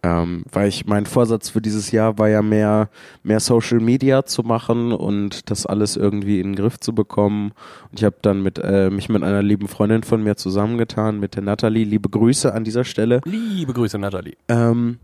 Ähm, 0.00 0.44
weil 0.52 0.68
ich 0.68 0.86
mein 0.86 1.06
Vorsatz 1.06 1.50
für 1.50 1.60
dieses 1.60 1.90
Jahr 1.90 2.18
war 2.18 2.28
ja 2.28 2.40
mehr, 2.40 2.88
mehr 3.24 3.40
Social 3.40 3.80
Media 3.80 4.24
zu 4.24 4.44
machen 4.44 4.92
und 4.92 5.50
das 5.50 5.66
alles 5.66 5.96
irgendwie 5.96 6.38
in 6.38 6.52
den 6.52 6.56
Griff 6.56 6.78
zu 6.78 6.94
bekommen. 6.94 7.52
Und 7.90 7.98
ich 7.98 8.04
habe 8.04 8.16
dann 8.22 8.42
mit, 8.42 8.60
äh, 8.62 8.90
mich 8.90 9.08
mit 9.08 9.24
einer 9.24 9.42
lieben 9.42 9.66
Freundin 9.66 10.04
von 10.04 10.22
mir 10.22 10.36
zusammengetan, 10.36 11.18
mit 11.18 11.34
der 11.34 11.42
Natalie. 11.42 11.84
Liebe 11.84 12.08
Grüße 12.08 12.54
an 12.54 12.62
dieser 12.62 12.84
Stelle. 12.84 13.20
Liebe 13.24 13.72
Grüße, 13.72 13.98
Nathalie. 13.98 14.36
Ähm, 14.46 14.98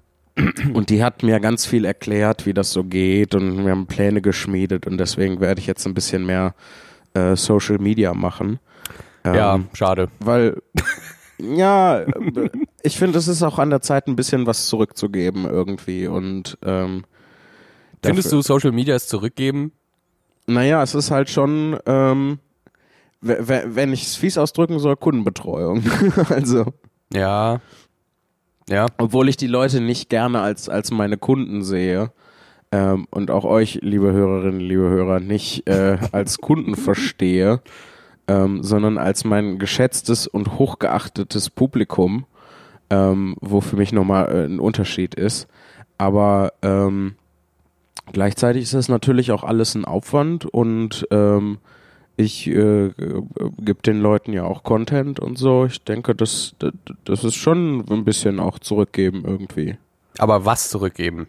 und 0.74 0.90
die 0.90 1.02
hat 1.02 1.24
mir 1.24 1.40
ganz 1.40 1.66
viel 1.66 1.84
erklärt, 1.84 2.46
wie 2.46 2.54
das 2.54 2.70
so 2.70 2.84
geht 2.84 3.34
und 3.34 3.64
wir 3.64 3.72
haben 3.72 3.86
Pläne 3.86 4.20
geschmiedet 4.20 4.86
und 4.86 4.98
deswegen 4.98 5.40
werde 5.40 5.60
ich 5.60 5.66
jetzt 5.66 5.86
ein 5.86 5.94
bisschen 5.94 6.24
mehr 6.26 6.54
äh, 7.14 7.36
Social 7.36 7.78
Media 7.78 8.12
machen. 8.14 8.58
Ähm, 9.24 9.34
ja, 9.34 9.60
schade. 9.72 10.08
Weil, 10.20 10.60
ja, 11.38 12.00
äh, 12.00 12.50
ich 12.82 12.98
finde, 12.98 13.18
es 13.18 13.28
ist 13.28 13.42
auch 13.42 13.58
an 13.58 13.70
der 13.70 13.80
Zeit, 13.80 14.06
ein 14.06 14.16
bisschen 14.16 14.46
was 14.46 14.66
zurückzugeben 14.66 15.44
irgendwie 15.46 16.06
und 16.06 16.58
ähm, 16.62 17.04
Findest 18.04 18.26
dafür- 18.28 18.38
du, 18.38 18.42
Social 18.42 18.72
Media 18.72 18.94
ist 18.96 19.08
zurückgeben? 19.08 19.72
Naja, 20.46 20.82
es 20.82 20.94
ist 20.94 21.10
halt 21.10 21.30
schon, 21.30 21.78
ähm, 21.86 22.38
wenn 23.22 23.94
ich 23.94 24.02
es 24.02 24.16
fies 24.16 24.36
ausdrücken 24.36 24.78
soll, 24.78 24.96
Kundenbetreuung. 24.96 25.82
also, 26.28 26.66
Ja. 27.12 27.60
Ja. 28.68 28.86
obwohl 28.98 29.30
ich 29.30 29.38
die 29.38 29.46
Leute 29.46 29.80
nicht 29.80 30.10
gerne 30.10 30.40
als, 30.40 30.68
als 30.68 30.90
meine 30.90 31.16
Kunden 31.16 31.62
sehe 31.64 32.12
ähm, 32.74 33.06
und 33.10 33.30
auch 33.30 33.44
euch, 33.44 33.78
liebe 33.82 34.12
Hörerinnen, 34.12 34.58
liebe 34.58 34.82
Hörer, 34.82 35.20
nicht 35.20 35.68
äh, 35.68 35.96
als 36.10 36.38
Kunden 36.38 36.74
verstehe, 36.74 37.60
ähm, 38.26 38.64
sondern 38.64 38.98
als 38.98 39.24
mein 39.24 39.60
geschätztes 39.60 40.26
und 40.26 40.58
hochgeachtetes 40.58 41.50
Publikum, 41.50 42.26
ähm, 42.90 43.36
wo 43.40 43.60
für 43.60 43.76
mich 43.76 43.92
nochmal 43.92 44.28
äh, 44.28 44.44
ein 44.46 44.58
Unterschied 44.58 45.14
ist. 45.14 45.46
Aber 45.98 46.52
ähm, 46.62 47.14
gleichzeitig 48.12 48.64
ist 48.64 48.74
das 48.74 48.88
natürlich 48.88 49.30
auch 49.30 49.44
alles 49.44 49.76
ein 49.76 49.84
Aufwand 49.84 50.44
und 50.44 51.06
ähm, 51.12 51.58
ich 52.16 52.48
äh, 52.48 52.90
gebe 53.58 53.82
den 53.86 54.00
Leuten 54.00 54.32
ja 54.32 54.42
auch 54.42 54.64
Content 54.64 55.20
und 55.20 55.38
so. 55.38 55.66
Ich 55.66 55.84
denke, 55.84 56.16
das, 56.16 56.56
das, 56.58 56.72
das 57.04 57.22
ist 57.22 57.36
schon 57.36 57.84
ein 57.88 58.04
bisschen 58.04 58.40
auch 58.40 58.58
zurückgeben 58.58 59.22
irgendwie. 59.24 59.76
Aber 60.18 60.44
was 60.44 60.70
zurückgeben? 60.70 61.28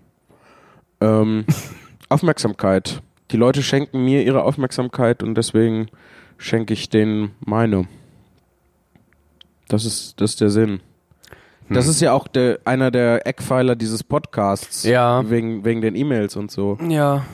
Ähm, 1.02 1.46
Aufmerksamkeit. 2.10 3.02
Die 3.32 3.38
Leute 3.38 3.64
schenken 3.64 4.04
mir 4.06 4.24
ihre 4.24 4.44
Aufmerksamkeit 4.44 5.24
und 5.24 5.36
deswegen 5.36 5.88
schenke 6.38 6.74
ich 6.74 6.90
denen 6.90 7.32
meine. 7.46 7.88
Das 9.68 9.86
ist, 9.86 10.22
das 10.22 10.32
ist 10.32 10.42
der 10.42 10.50
Sinn. 10.50 10.80
Das 11.70 11.86
Hm. 11.86 11.92
ist 11.92 12.02
ja 12.02 12.14
auch 12.14 12.28
der, 12.28 12.60
einer 12.66 12.92
der 12.92 13.25
Eckpfeiler 13.25 13.75
dieses 13.75 14.04
Podcasts. 14.04 14.84
Ja. 14.84 15.28
Wegen, 15.30 15.66
wegen 15.66 15.82
den 15.82 15.96
E-Mails 15.96 16.36
und 16.36 16.52
so. 16.52 16.78
Ja. 16.88 17.25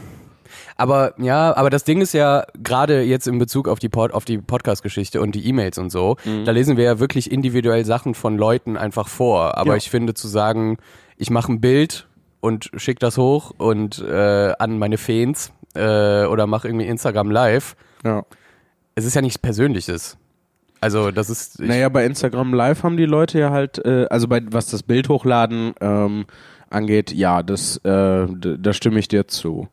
Aber 0.77 1.13
ja, 1.17 1.55
aber 1.55 1.69
das 1.69 1.83
Ding 1.83 2.01
ist 2.01 2.13
ja 2.13 2.45
gerade 2.61 3.01
jetzt 3.03 3.27
in 3.27 3.37
Bezug 3.39 3.67
auf 3.67 3.79
die 3.79 3.89
Pod, 3.89 4.13
auf 4.13 4.25
die 4.25 4.37
Podcast-Geschichte 4.37 5.21
und 5.21 5.35
die 5.35 5.45
E-Mails 5.47 5.77
und 5.77 5.89
so, 5.91 6.15
Mhm. 6.25 6.45
da 6.45 6.51
lesen 6.51 6.77
wir 6.77 6.83
ja 6.85 6.99
wirklich 6.99 7.31
individuell 7.31 7.83
Sachen 7.85 8.13
von 8.15 8.37
Leuten 8.37 8.77
einfach 8.77 9.07
vor. 9.09 9.57
Aber 9.57 9.71
Ja. 9.71 9.77
ich 9.77 9.89
finde 9.89 10.13
zu 10.13 10.27
sagen, 10.29 10.77
ich 11.17 11.29
mache 11.29 11.51
ein 11.51 11.59
Bild 11.61 12.07
und 12.41 12.69
schick 12.75 12.99
das 12.99 13.17
hoch 13.17 13.51
und 13.57 13.99
äh, 13.99 14.53
an 14.59 14.77
meine 14.77 14.97
Fans 14.97 15.53
äh, 15.75 16.25
oder 16.25 16.47
mache 16.47 16.67
irgendwie 16.67 16.87
Instagram 16.87 17.31
Live, 17.31 17.75
Ja. 18.03 18.23
es 18.95 19.05
ist 19.05 19.15
ja 19.15 19.21
nichts 19.21 19.39
Persönliches. 19.39 20.17
Also 20.81 21.11
das 21.11 21.29
ist 21.29 21.59
Naja, 21.59 21.87
bei 21.89 22.05
Instagram 22.05 22.53
Live 22.53 22.81
haben 22.83 22.97
die 22.97 23.05
Leute 23.05 23.39
ja 23.39 23.51
halt, 23.51 23.77
äh, 23.85 24.07
also 24.09 24.27
bei 24.27 24.41
was 24.49 24.65
das 24.67 24.81
Bild 24.83 25.07
hochladen 25.09 25.73
ähm, 25.79 26.25
angeht, 26.71 27.11
ja, 27.13 27.43
das, 27.43 27.77
äh, 27.85 28.27
da 28.27 28.73
stimme 28.73 28.97
ich 28.99 29.07
dir 29.07 29.27
zu. 29.27 29.67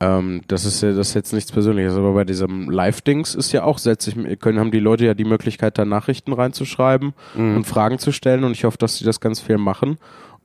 Ähm, 0.00 0.42
das 0.48 0.64
ist 0.64 0.80
ja 0.82 0.92
das 0.92 1.08
ist 1.08 1.14
jetzt 1.14 1.32
nichts 1.32 1.52
Persönliches, 1.52 1.94
aber 1.94 2.12
bei 2.12 2.24
diesem 2.24 2.70
Live-Dings 2.70 3.34
ist 3.36 3.52
ja 3.52 3.62
auch, 3.64 3.78
setze 3.78 4.10
ich, 4.10 4.38
können, 4.40 4.58
haben 4.58 4.70
die 4.70 4.78
Leute 4.80 5.04
ja 5.04 5.14
die 5.14 5.24
Möglichkeit, 5.24 5.76
da 5.78 5.84
Nachrichten 5.84 6.32
reinzuschreiben 6.32 7.14
und 7.34 7.64
Fragen 7.66 7.98
zu 7.98 8.10
stellen 8.12 8.42
und 8.44 8.52
ich 8.52 8.64
hoffe, 8.64 8.78
dass 8.78 8.96
sie 8.96 9.04
das 9.04 9.20
ganz 9.20 9.40
viel 9.40 9.58
machen. 9.58 9.98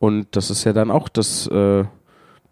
Und 0.03 0.35
das 0.35 0.49
ist 0.49 0.65
ja 0.65 0.73
dann 0.73 0.91
auch 0.91 1.07
das 1.07 1.47
äh, 1.47 1.85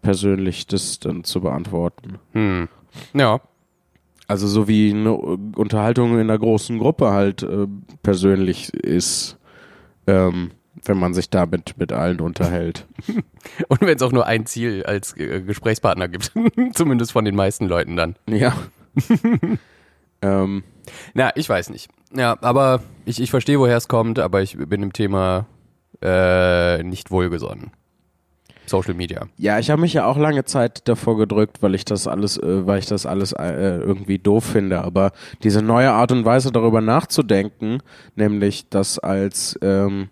persönlich, 0.00 0.66
das 0.68 1.00
dann 1.00 1.22
zu 1.22 1.42
beantworten. 1.42 2.18
hm. 2.32 2.66
ja. 3.12 3.42
Also 4.26 4.46
so 4.46 4.68
wie 4.68 4.90
eine 4.90 5.12
Unterhaltung 5.12 6.14
in 6.14 6.20
einer 6.20 6.38
großen 6.38 6.78
Gruppe 6.78 7.10
halt 7.10 7.42
äh, 7.42 7.66
persönlich 8.02 8.72
ist, 8.72 9.36
ähm, 10.06 10.52
wenn 10.82 10.96
man 10.96 11.12
sich 11.12 11.28
damit 11.28 11.74
mit 11.76 11.92
allen 11.92 12.22
unterhält. 12.22 12.86
Und 13.68 13.82
wenn 13.82 13.96
es 13.96 14.02
auch 14.02 14.12
nur 14.12 14.24
ein 14.24 14.46
Ziel 14.46 14.84
als 14.84 15.14
äh, 15.18 15.42
Gesprächspartner 15.42 16.08
gibt, 16.08 16.32
zumindest 16.72 17.12
von 17.12 17.26
den 17.26 17.36
meisten 17.36 17.66
Leuten 17.66 17.96
dann. 17.96 18.16
Ja. 18.30 18.54
ähm, 20.22 20.64
Na, 21.12 21.32
ich 21.36 21.50
weiß 21.50 21.68
nicht. 21.68 21.90
Ja, 22.16 22.34
aber 22.40 22.82
ich, 23.04 23.20
ich 23.20 23.30
verstehe, 23.30 23.58
woher 23.58 23.76
es 23.76 23.88
kommt, 23.88 24.18
aber 24.18 24.40
ich 24.40 24.56
bin 24.56 24.82
im 24.82 24.94
Thema 24.94 25.44
äh, 26.02 26.82
nicht 26.82 27.10
wohlgesonnen. 27.10 27.70
Social 28.66 28.94
Media. 28.94 29.26
ja, 29.36 29.58
ich 29.58 29.70
habe 29.70 29.82
mich 29.82 29.92
ja 29.92 30.06
auch 30.06 30.16
lange 30.16 30.44
Zeit 30.44 30.88
davor 30.88 31.18
gedrückt, 31.18 31.62
weil 31.62 31.74
ich 31.74 31.84
das 31.84 32.06
alles, 32.06 32.38
äh, 32.38 32.66
weil 32.66 32.78
ich 32.78 32.86
das 32.86 33.06
alles 33.06 33.32
äh, 33.32 33.76
irgendwie 33.78 34.18
doof 34.18 34.44
finde. 34.44 34.82
Aber 34.82 35.12
diese 35.42 35.62
neue 35.62 35.90
Art 35.90 36.12
und 36.12 36.24
Weise 36.24 36.52
darüber 36.52 36.80
nachzudenken, 36.80 37.82
nämlich 38.14 38.68
das 38.70 38.98
als 38.98 39.58
ähm, 39.62 40.08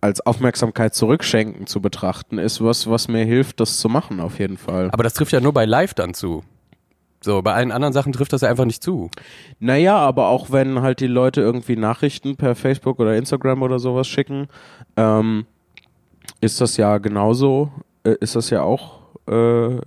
als 0.00 0.24
Aufmerksamkeit 0.24 0.94
zurückschenken 0.94 1.66
zu 1.66 1.80
betrachten, 1.80 2.38
ist 2.38 2.62
was, 2.62 2.88
was 2.88 3.08
mir 3.08 3.24
hilft, 3.24 3.60
das 3.60 3.78
zu 3.78 3.88
machen, 3.88 4.20
auf 4.20 4.38
jeden 4.38 4.56
Fall. 4.56 4.90
Aber 4.92 5.02
das 5.02 5.14
trifft 5.14 5.32
ja 5.32 5.40
nur 5.40 5.52
bei 5.52 5.64
Live 5.64 5.94
dann 5.94 6.14
zu. 6.14 6.44
So, 7.20 7.42
bei 7.42 7.52
allen 7.52 7.72
anderen 7.72 7.92
Sachen 7.92 8.12
trifft 8.12 8.32
das 8.32 8.42
ja 8.42 8.48
einfach 8.48 8.64
nicht 8.64 8.82
zu. 8.82 9.10
Naja, 9.58 9.96
aber 9.96 10.28
auch 10.28 10.50
wenn 10.52 10.82
halt 10.82 11.00
die 11.00 11.08
Leute 11.08 11.40
irgendwie 11.40 11.76
Nachrichten 11.76 12.36
per 12.36 12.54
Facebook 12.54 13.00
oder 13.00 13.16
Instagram 13.16 13.62
oder 13.62 13.78
sowas 13.78 14.06
schicken, 14.06 14.46
ähm, 14.96 15.46
ist 16.40 16.60
das 16.60 16.76
ja 16.76 16.98
genauso, 16.98 17.72
äh, 18.04 18.14
ist 18.20 18.36
das 18.36 18.50
ja 18.50 18.62
auch 18.62 18.98
äh, 19.26 19.80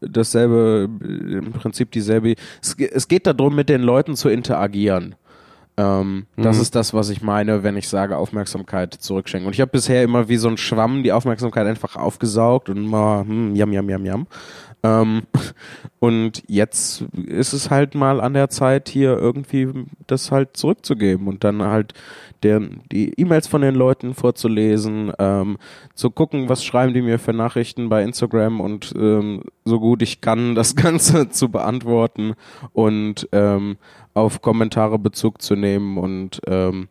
dasselbe, 0.00 0.88
im 1.00 1.52
Prinzip 1.52 1.90
dieselbe. 1.92 2.34
Es, 2.62 2.74
es 2.74 3.06
geht 3.06 3.26
darum, 3.26 3.54
mit 3.54 3.68
den 3.68 3.82
Leuten 3.82 4.16
zu 4.16 4.28
interagieren. 4.28 5.14
Ähm, 5.76 6.26
Das 6.36 6.58
ist 6.58 6.74
das, 6.74 6.92
was 6.94 7.10
ich 7.10 7.22
meine, 7.22 7.62
wenn 7.62 7.76
ich 7.76 7.88
sage 7.88 8.16
Aufmerksamkeit 8.16 8.94
zurückschenken. 8.94 9.46
Und 9.46 9.54
ich 9.54 9.60
habe 9.60 9.70
bisher 9.70 10.02
immer 10.02 10.28
wie 10.28 10.36
so 10.36 10.48
ein 10.48 10.56
Schwamm 10.56 11.02
die 11.02 11.12
Aufmerksamkeit 11.12 11.66
einfach 11.66 11.96
aufgesaugt 11.96 12.68
und 12.68 12.86
mal 12.86 13.24
hm, 13.24 13.54
jam, 13.54 13.72
jam, 13.72 13.88
jam, 13.88 14.04
jam. 14.04 14.26
Ähm, 14.82 15.22
und 15.98 16.42
jetzt 16.46 17.02
ist 17.26 17.52
es 17.52 17.70
halt 17.70 17.94
mal 17.94 18.20
an 18.20 18.34
der 18.34 18.48
Zeit, 18.48 18.88
hier 18.88 19.16
irgendwie 19.16 19.68
das 20.06 20.30
halt 20.30 20.56
zurückzugeben 20.56 21.26
und 21.28 21.44
dann 21.44 21.62
halt 21.62 21.94
der, 22.42 22.60
die 22.90 23.12
E-Mails 23.18 23.46
von 23.46 23.60
den 23.60 23.74
Leuten 23.74 24.14
vorzulesen, 24.14 25.12
ähm, 25.18 25.58
zu 25.94 26.10
gucken, 26.10 26.48
was 26.48 26.64
schreiben 26.64 26.94
die 26.94 27.02
mir 27.02 27.18
für 27.18 27.32
Nachrichten 27.32 27.88
bei 27.88 28.02
Instagram 28.02 28.60
und 28.60 28.94
ähm, 28.96 29.42
so 29.64 29.78
gut 29.78 30.02
ich 30.02 30.20
kann, 30.20 30.54
das 30.54 30.76
Ganze 30.76 31.28
zu 31.28 31.50
beantworten 31.50 32.34
und 32.72 33.28
ähm, 33.32 33.76
auf 34.14 34.42
Kommentare 34.42 34.98
Bezug 34.98 35.42
zu 35.42 35.54
nehmen 35.54 35.98
und 35.98 36.40
ähm, 36.46 36.88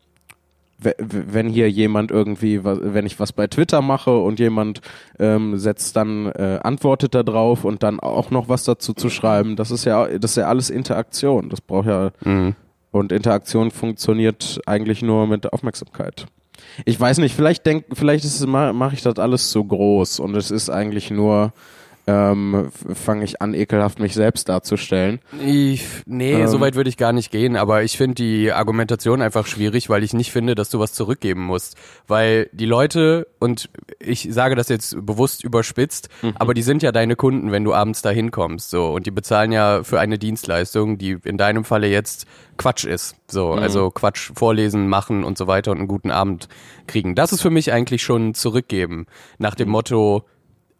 wenn 0.79 1.49
hier 1.49 1.69
jemand 1.69 2.11
irgendwie, 2.11 2.63
wenn 2.63 3.05
ich 3.05 3.19
was 3.19 3.33
bei 3.33 3.47
Twitter 3.47 3.81
mache 3.81 4.17
und 4.17 4.39
jemand 4.39 4.81
ähm, 5.19 5.57
setzt 5.57 5.95
dann, 5.95 6.27
äh, 6.27 6.59
antwortet 6.63 7.15
da 7.15 7.23
drauf 7.23 7.65
und 7.65 7.83
dann 7.83 7.99
auch 7.99 8.31
noch 8.31 8.47
was 8.47 8.63
dazu 8.63 8.93
zu 8.93 9.09
schreiben, 9.09 9.55
das 9.55 9.71
ist 9.71 9.85
ja, 9.85 10.07
das 10.07 10.31
ist 10.31 10.37
ja 10.37 10.47
alles 10.47 10.69
Interaktion. 10.69 11.49
Das 11.49 11.61
braucht 11.61 11.87
ja, 11.87 12.11
und 12.91 13.11
Interaktion 13.11 13.71
funktioniert 13.71 14.61
eigentlich 14.65 15.01
nur 15.01 15.27
mit 15.27 15.51
Aufmerksamkeit. 15.51 16.25
Ich 16.85 16.99
weiß 16.99 17.19
nicht, 17.19 17.35
vielleicht 17.35 17.65
denk, 17.65 17.85
vielleicht 17.93 18.25
ist 18.25 18.45
mache 18.45 18.93
ich 18.93 19.01
das 19.01 19.17
alles 19.17 19.49
zu 19.49 19.63
groß 19.63 20.19
und 20.19 20.35
es 20.35 20.51
ist 20.51 20.69
eigentlich 20.69 21.11
nur, 21.11 21.53
ähm, 22.09 22.69
fange 22.71 23.23
ich 23.23 23.39
an, 23.41 23.53
ekelhaft 23.53 23.99
mich 23.99 24.15
selbst 24.15 24.49
darzustellen. 24.49 25.19
Ich, 25.45 25.85
nee, 26.07 26.33
Ähm. 26.33 26.47
so 26.47 26.59
weit 26.59 26.73
würde 26.73 26.89
ich 26.89 26.97
gar 26.97 27.13
nicht 27.13 27.31
gehen, 27.31 27.55
aber 27.55 27.83
ich 27.83 27.97
finde 27.97 28.15
die 28.15 28.51
Argumentation 28.51 29.21
einfach 29.21 29.45
schwierig, 29.45 29.89
weil 29.89 30.03
ich 30.03 30.13
nicht 30.13 30.31
finde, 30.31 30.55
dass 30.55 30.69
du 30.71 30.79
was 30.79 30.93
zurückgeben 30.93 31.43
musst. 31.45 31.77
Weil 32.07 32.49
die 32.51 32.65
Leute, 32.65 33.27
und 33.39 33.69
ich 33.99 34.27
sage 34.31 34.55
das 34.55 34.69
jetzt 34.69 35.05
bewusst 35.05 35.43
überspitzt, 35.43 36.09
aber 36.35 36.53
die 36.55 36.63
sind 36.63 36.81
ja 36.81 36.91
deine 36.91 37.15
Kunden, 37.15 37.51
wenn 37.51 37.63
du 37.63 37.73
abends 37.73 38.01
da 38.01 38.09
hinkommst, 38.09 38.71
so. 38.71 38.87
Und 38.87 39.05
die 39.05 39.11
bezahlen 39.11 39.51
ja 39.51 39.83
für 39.83 39.99
eine 39.99 40.17
Dienstleistung, 40.17 40.97
die 40.97 41.17
in 41.23 41.37
deinem 41.37 41.63
Falle 41.63 41.87
jetzt 41.87 42.25
Quatsch 42.57 42.85
ist. 42.85 43.15
So, 43.27 43.51
also 43.51 43.91
Quatsch 43.91 44.31
vorlesen, 44.35 44.87
machen 44.87 45.23
und 45.23 45.37
so 45.37 45.45
weiter 45.47 45.71
und 45.71 45.77
einen 45.77 45.87
guten 45.87 46.09
Abend 46.11 46.49
kriegen. 46.87 47.13
Das 47.13 47.31
ist 47.31 47.41
für 47.41 47.51
mich 47.51 47.71
eigentlich 47.71 48.01
schon 48.01 48.33
zurückgeben. 48.33 49.05
Nach 49.37 49.55
dem 49.55 49.69
Motto, 49.69 50.23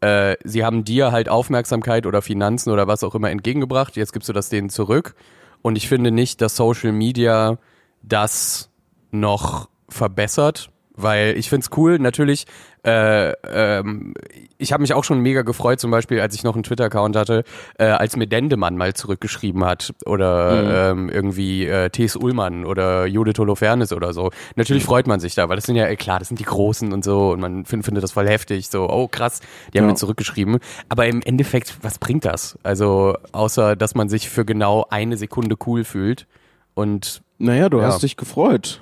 äh, 0.02 0.36
sie 0.44 0.64
haben 0.64 0.84
dir 0.84 1.12
halt 1.12 1.30
Aufmerksamkeit 1.30 2.06
oder 2.06 2.22
Finanzen 2.22 2.72
oder 2.72 2.88
was 2.88 3.04
auch 3.04 3.16
immer 3.16 3.30
entgegengebracht, 3.30 3.96
jetzt 3.96 4.14
gibst 4.14 4.30
du 4.30 4.34
das 4.34 4.50
denen 4.50 4.70
zurück. 4.70 5.16
Und 5.62 5.76
ich 5.76 5.88
finde 5.88 6.12
nicht, 6.12 6.42
dass 6.42 6.56
Social 6.56 6.92
Media 6.92 7.58
das 8.02 8.70
noch 9.12 9.70
verbessert, 9.90 10.72
weil 11.02 11.38
ich 11.38 11.50
find's 11.50 11.70
cool, 11.78 12.00
natürlich, 12.00 12.46
äh, 12.86 13.32
ähm, 13.44 14.14
ich 14.58 14.72
habe 14.72 14.82
mich 14.82 14.94
auch 14.94 15.04
schon 15.04 15.20
mega 15.20 15.42
gefreut, 15.42 15.80
zum 15.80 15.92
Beispiel, 15.92 16.20
als 16.22 16.34
ich 16.36 16.44
noch 16.44 16.54
einen 16.54 16.64
Twitter-Account 16.64 17.16
hatte, 17.16 17.44
äh, 17.78 17.86
als 17.86 18.16
mir 18.16 18.28
Dendemann 18.28 18.78
mal 18.78 18.94
zurückgeschrieben 18.94 19.66
hat 19.66 19.94
oder 20.06 20.92
ähm, 20.92 21.10
irgendwie 21.10 21.66
äh, 21.66 21.90
T.S. 21.90 22.16
Ullmann 22.16 22.66
oder 22.66 23.06
Judith 23.06 23.38
Holofernes 23.38 23.92
oder 23.92 24.14
so. 24.14 24.32
Natürlich 24.56 24.84
freut 24.86 25.08
man 25.08 25.20
sich 25.20 25.36
da, 25.36 25.50
weil 25.50 25.58
das 25.58 25.66
sind 25.66 25.76
ja, 25.76 25.88
äh, 25.88 25.96
klar, 25.96 26.20
das 26.20 26.30
sind 26.30 26.40
die 26.40 26.46
Großen 26.46 26.94
und 26.94 27.04
so 27.04 27.32
und 27.32 27.40
man 27.42 27.66
find, 27.66 27.84
findet 27.84 28.04
das 28.04 28.14
voll 28.14 28.28
heftig, 28.28 28.70
so, 28.70 28.90
oh 28.90 29.08
krass, 29.08 29.42
die 29.74 29.78
haben 29.80 29.86
Ja. 29.86 29.92
mir 29.92 29.98
zurückgeschrieben. 29.98 30.60
Aber 30.88 31.06
im 31.08 31.22
Endeffekt, 31.22 31.78
was 31.82 32.00
bringt 32.00 32.24
das? 32.26 32.58
Also, 32.64 33.18
außer, 33.34 33.76
dass 33.76 33.94
man 33.96 34.08
sich 34.10 34.30
für 34.30 34.46
genau 34.46 34.86
eine 34.90 35.18
Sekunde 35.18 35.56
cool 35.68 35.84
fühlt 35.84 36.28
und 36.76 37.22
Naja, 37.40 37.70
du 37.70 37.80
Ja. 37.80 37.88
hast 37.88 38.04
dich 38.04 38.16
gefreut. 38.18 38.82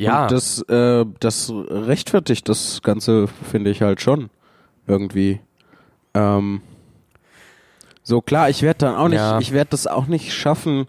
Ja, 0.00 0.22
Und 0.24 0.32
das, 0.32 0.62
äh, 0.68 1.04
das 1.20 1.52
rechtfertigt 1.68 2.48
das 2.48 2.82
Ganze, 2.82 3.26
finde 3.28 3.70
ich 3.70 3.82
halt 3.82 4.00
schon. 4.00 4.30
Irgendwie. 4.86 5.40
Ähm, 6.14 6.62
so 8.02 8.20
klar, 8.20 8.50
ich 8.50 8.62
werde 8.62 8.78
dann 8.78 8.96
auch 8.96 9.08
nicht, 9.08 9.18
Ja. 9.18 9.38
ich 9.38 9.52
werde 9.52 9.70
das 9.70 9.86
auch 9.86 10.06
nicht 10.06 10.32
schaffen, 10.32 10.86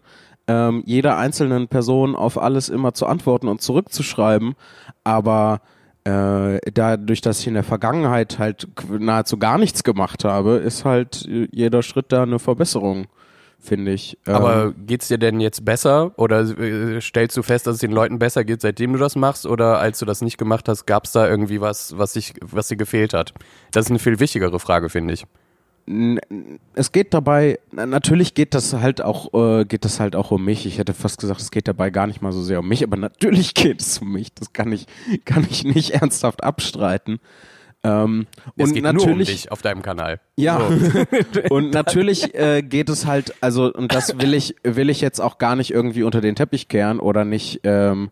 ähm, 0.47 0.81
jeder 0.85 1.17
einzelnen 1.17 1.67
Person 1.67 2.15
auf 2.15 2.41
alles 2.41 2.69
immer 2.69 2.93
zu 2.93 3.05
antworten 3.05 3.47
und 3.47 3.61
zurückzuschreiben. 3.61 4.55
Aber 5.03 5.61
äh, 6.03 6.59
dadurch, 6.73 7.21
dass 7.21 7.41
ich 7.41 7.47
in 7.47 7.53
der 7.53 7.63
Vergangenheit 7.63 8.39
halt 8.39 8.67
nahezu 8.89 9.37
gar 9.37 9.59
nichts 9.59 9.83
gemacht 9.83 10.23
habe, 10.23 10.53
ist 10.55 10.83
halt 10.83 11.27
äh, 11.27 11.47
jeder 11.51 11.83
Schritt 11.83 12.07
da 12.11 12.23
eine 12.23 12.39
Verbesserung, 12.39 13.05
finde 13.61 13.93
ich. 13.93 14.17
Ähm, 14.25 14.35
Aber 14.35 14.73
geht's 14.73 15.07
dir 15.07 15.17
denn 15.17 15.39
jetzt 15.39 15.63
besser 15.63 16.11
oder 16.17 16.41
äh, 16.41 16.99
stellst 16.99 17.37
du 17.37 17.43
fest, 17.43 17.67
dass 17.67 17.75
es 17.75 17.79
den 17.79 17.91
Leuten 17.91 18.19
besser 18.19 18.43
geht, 18.43 18.61
seitdem 18.61 18.93
du 18.93 18.99
das 18.99 19.15
machst 19.15 19.45
oder 19.45 19.79
als 19.79 19.99
du 19.99 20.05
das 20.05 20.21
nicht 20.21 20.37
gemacht 20.37 20.67
hast, 20.67 20.85
gab's 20.85 21.11
da 21.11 21.27
irgendwie 21.27 21.61
was, 21.61 21.97
was 21.97 22.13
sich, 22.13 22.33
was 22.41 22.67
dir 22.67 22.75
gefehlt 22.75 23.13
hat? 23.13 23.33
Das 23.71 23.85
ist 23.85 23.91
eine 23.91 23.99
viel 23.99 24.19
wichtigere 24.19 24.59
Frage, 24.59 24.89
finde 24.89 25.13
ich. 25.13 25.25
es 26.73 26.91
geht 26.91 27.13
dabei, 27.13 27.59
na, 27.71 27.85
natürlich 27.85 28.33
geht 28.33 28.53
das 28.53 28.73
halt 28.73 29.01
auch, 29.01 29.33
äh, 29.33 29.65
geht 29.65 29.85
das 29.85 29.99
halt 29.99 30.15
auch 30.15 30.31
um 30.31 30.43
mich. 30.43 30.65
Ich 30.65 30.77
hätte 30.77 30.93
fast 30.93 31.19
gesagt, 31.19 31.41
es 31.41 31.51
geht 31.51 31.67
dabei 31.67 31.89
gar 31.89 32.07
nicht 32.07 32.21
mal 32.21 32.31
so 32.31 32.41
sehr 32.41 32.59
um 32.59 32.67
mich, 32.67 32.83
aber 32.83 32.97
natürlich 32.97 33.53
geht 33.53 33.81
es 33.81 33.99
um 33.99 34.11
mich. 34.11 34.33
Das 34.33 34.53
kann 34.53 34.71
ich, 34.71 34.87
kann 35.25 35.45
ich 35.49 35.63
nicht 35.63 35.91
ernsthaft 36.01 36.43
abstreiten. 36.43 37.19
Ähm, 37.83 38.27
Es 38.57 38.69
und 38.69 38.75
geht 38.75 38.83
nur 38.83 38.91
um 38.91 38.97
natürlich, 38.97 39.29
dich 39.29 39.51
auf 39.51 39.61
deinem 39.61 39.81
Kanal. 39.81 40.19
ja, 40.35 40.61
und 41.49 41.71
natürlich 41.71 42.35
äh, 42.35 42.61
geht 42.61 42.89
es 42.89 43.05
halt, 43.05 43.33
also 43.41 43.73
und 43.73 43.93
das 43.93 44.19
will 44.19 44.33
ich, 44.33 44.55
will 44.63 44.89
ich 44.89 45.01
jetzt 45.01 45.19
auch 45.19 45.37
gar 45.37 45.55
nicht 45.55 45.71
irgendwie 45.71 46.03
unter 46.03 46.21
den 46.21 46.35
Teppich 46.35 46.67
kehren 46.67 46.99
oder 46.99 47.25
nicht 47.25 47.61
ähm, 47.63 48.11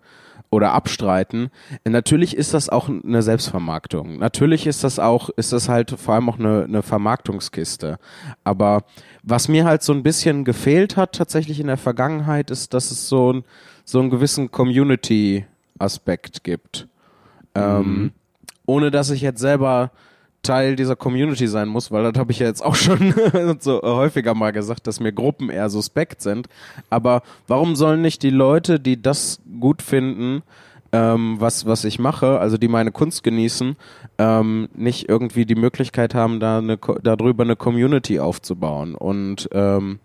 oder 0.51 0.73
abstreiten. 0.73 1.51
Natürlich 1.87 2.35
ist 2.35 2.55
das 2.55 2.69
auch 2.69 2.89
eine 2.89 3.21
Selbstvermarktung. 3.21 4.17
Natürlich 4.17 4.65
ist 4.65 4.83
das 4.83 4.97
auch, 4.97 5.29
ist 5.29 5.53
das 5.53 5.69
halt 5.69 5.91
vor 5.91 6.15
allem 6.15 6.27
auch 6.29 6.39
eine, 6.39 6.63
eine 6.63 6.81
Vermarktungskiste. 6.81 7.99
Aber 8.43 8.83
was 9.21 9.47
mir 9.47 9.65
halt 9.65 9.83
so 9.83 9.93
ein 9.93 10.01
bisschen 10.01 10.45
gefehlt 10.45 10.97
hat 10.97 11.13
tatsächlich 11.13 11.59
in 11.59 11.67
der 11.67 11.77
Vergangenheit, 11.77 12.49
ist, 12.49 12.73
dass 12.73 12.89
es 12.89 13.07
so, 13.07 13.33
ein, 13.33 13.43
so 13.85 13.99
einen 13.99 14.09
gewissen 14.09 14.49
Community-Aspekt 14.49 16.43
gibt. 16.43 16.87
Ähm, 17.53 18.11
ohne 18.69 18.91
dass 18.91 19.09
ich 19.09 19.21
jetzt 19.21 19.39
selber 19.39 19.89
Teil 20.43 20.75
dieser 20.75 20.95
Community 20.95 21.47
sein 21.47 21.67
muss, 21.67 21.91
weil 21.91 22.03
das 22.03 22.19
habe 22.19 22.31
ich 22.31 22.39
ja 22.39 22.47
jetzt 22.47 22.63
auch 22.63 22.75
schon 22.75 23.13
so 23.59 23.81
häufiger 23.81 24.35
mal 24.35 24.51
gesagt, 24.51 24.85
dass 24.85 24.99
mir 24.99 25.11
Gruppen 25.11 25.49
eher 25.49 25.69
suspekt 25.69 26.21
sind. 26.21 26.47
Aber 26.89 27.23
warum 27.47 27.75
sollen 27.75 28.01
nicht 28.01 28.21
die 28.21 28.29
Leute, 28.29 28.79
die 28.79 29.01
das 29.01 29.41
gut 29.59 29.81
finden, 29.81 30.43
ähm, 30.91 31.37
was, 31.39 31.65
was 31.65 31.83
ich 31.83 31.99
mache, 31.99 32.39
also 32.39 32.57
die 32.57 32.67
meine 32.67 32.91
Kunst 32.91 33.23
genießen, 33.23 33.75
ähm, 34.19 34.69
nicht 34.75 35.09
irgendwie 35.09 35.45
die 35.45 35.55
Möglichkeit 35.55 36.13
haben, 36.13 36.39
da 36.39 36.59
eine, 36.59 36.77
darüber 37.03 37.43
eine 37.43 37.55
Community 37.55 38.19
aufzubauen. 38.19 38.95
Und 38.95 39.49
ähm, 39.51 39.99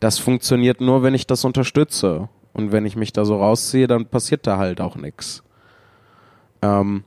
das 0.00 0.18
funktioniert 0.18 0.80
nur, 0.80 1.02
wenn 1.02 1.14
ich 1.14 1.26
das 1.26 1.44
unterstütze. 1.44 2.28
Und 2.52 2.70
wenn 2.70 2.86
ich 2.86 2.94
mich 2.94 3.12
da 3.12 3.24
so 3.24 3.36
rausziehe, 3.36 3.88
dann 3.88 4.06
passiert 4.06 4.46
da 4.46 4.56
halt 4.56 4.80
auch 4.80 4.94
nichts. 4.94 5.42
Ähm, 6.62 7.02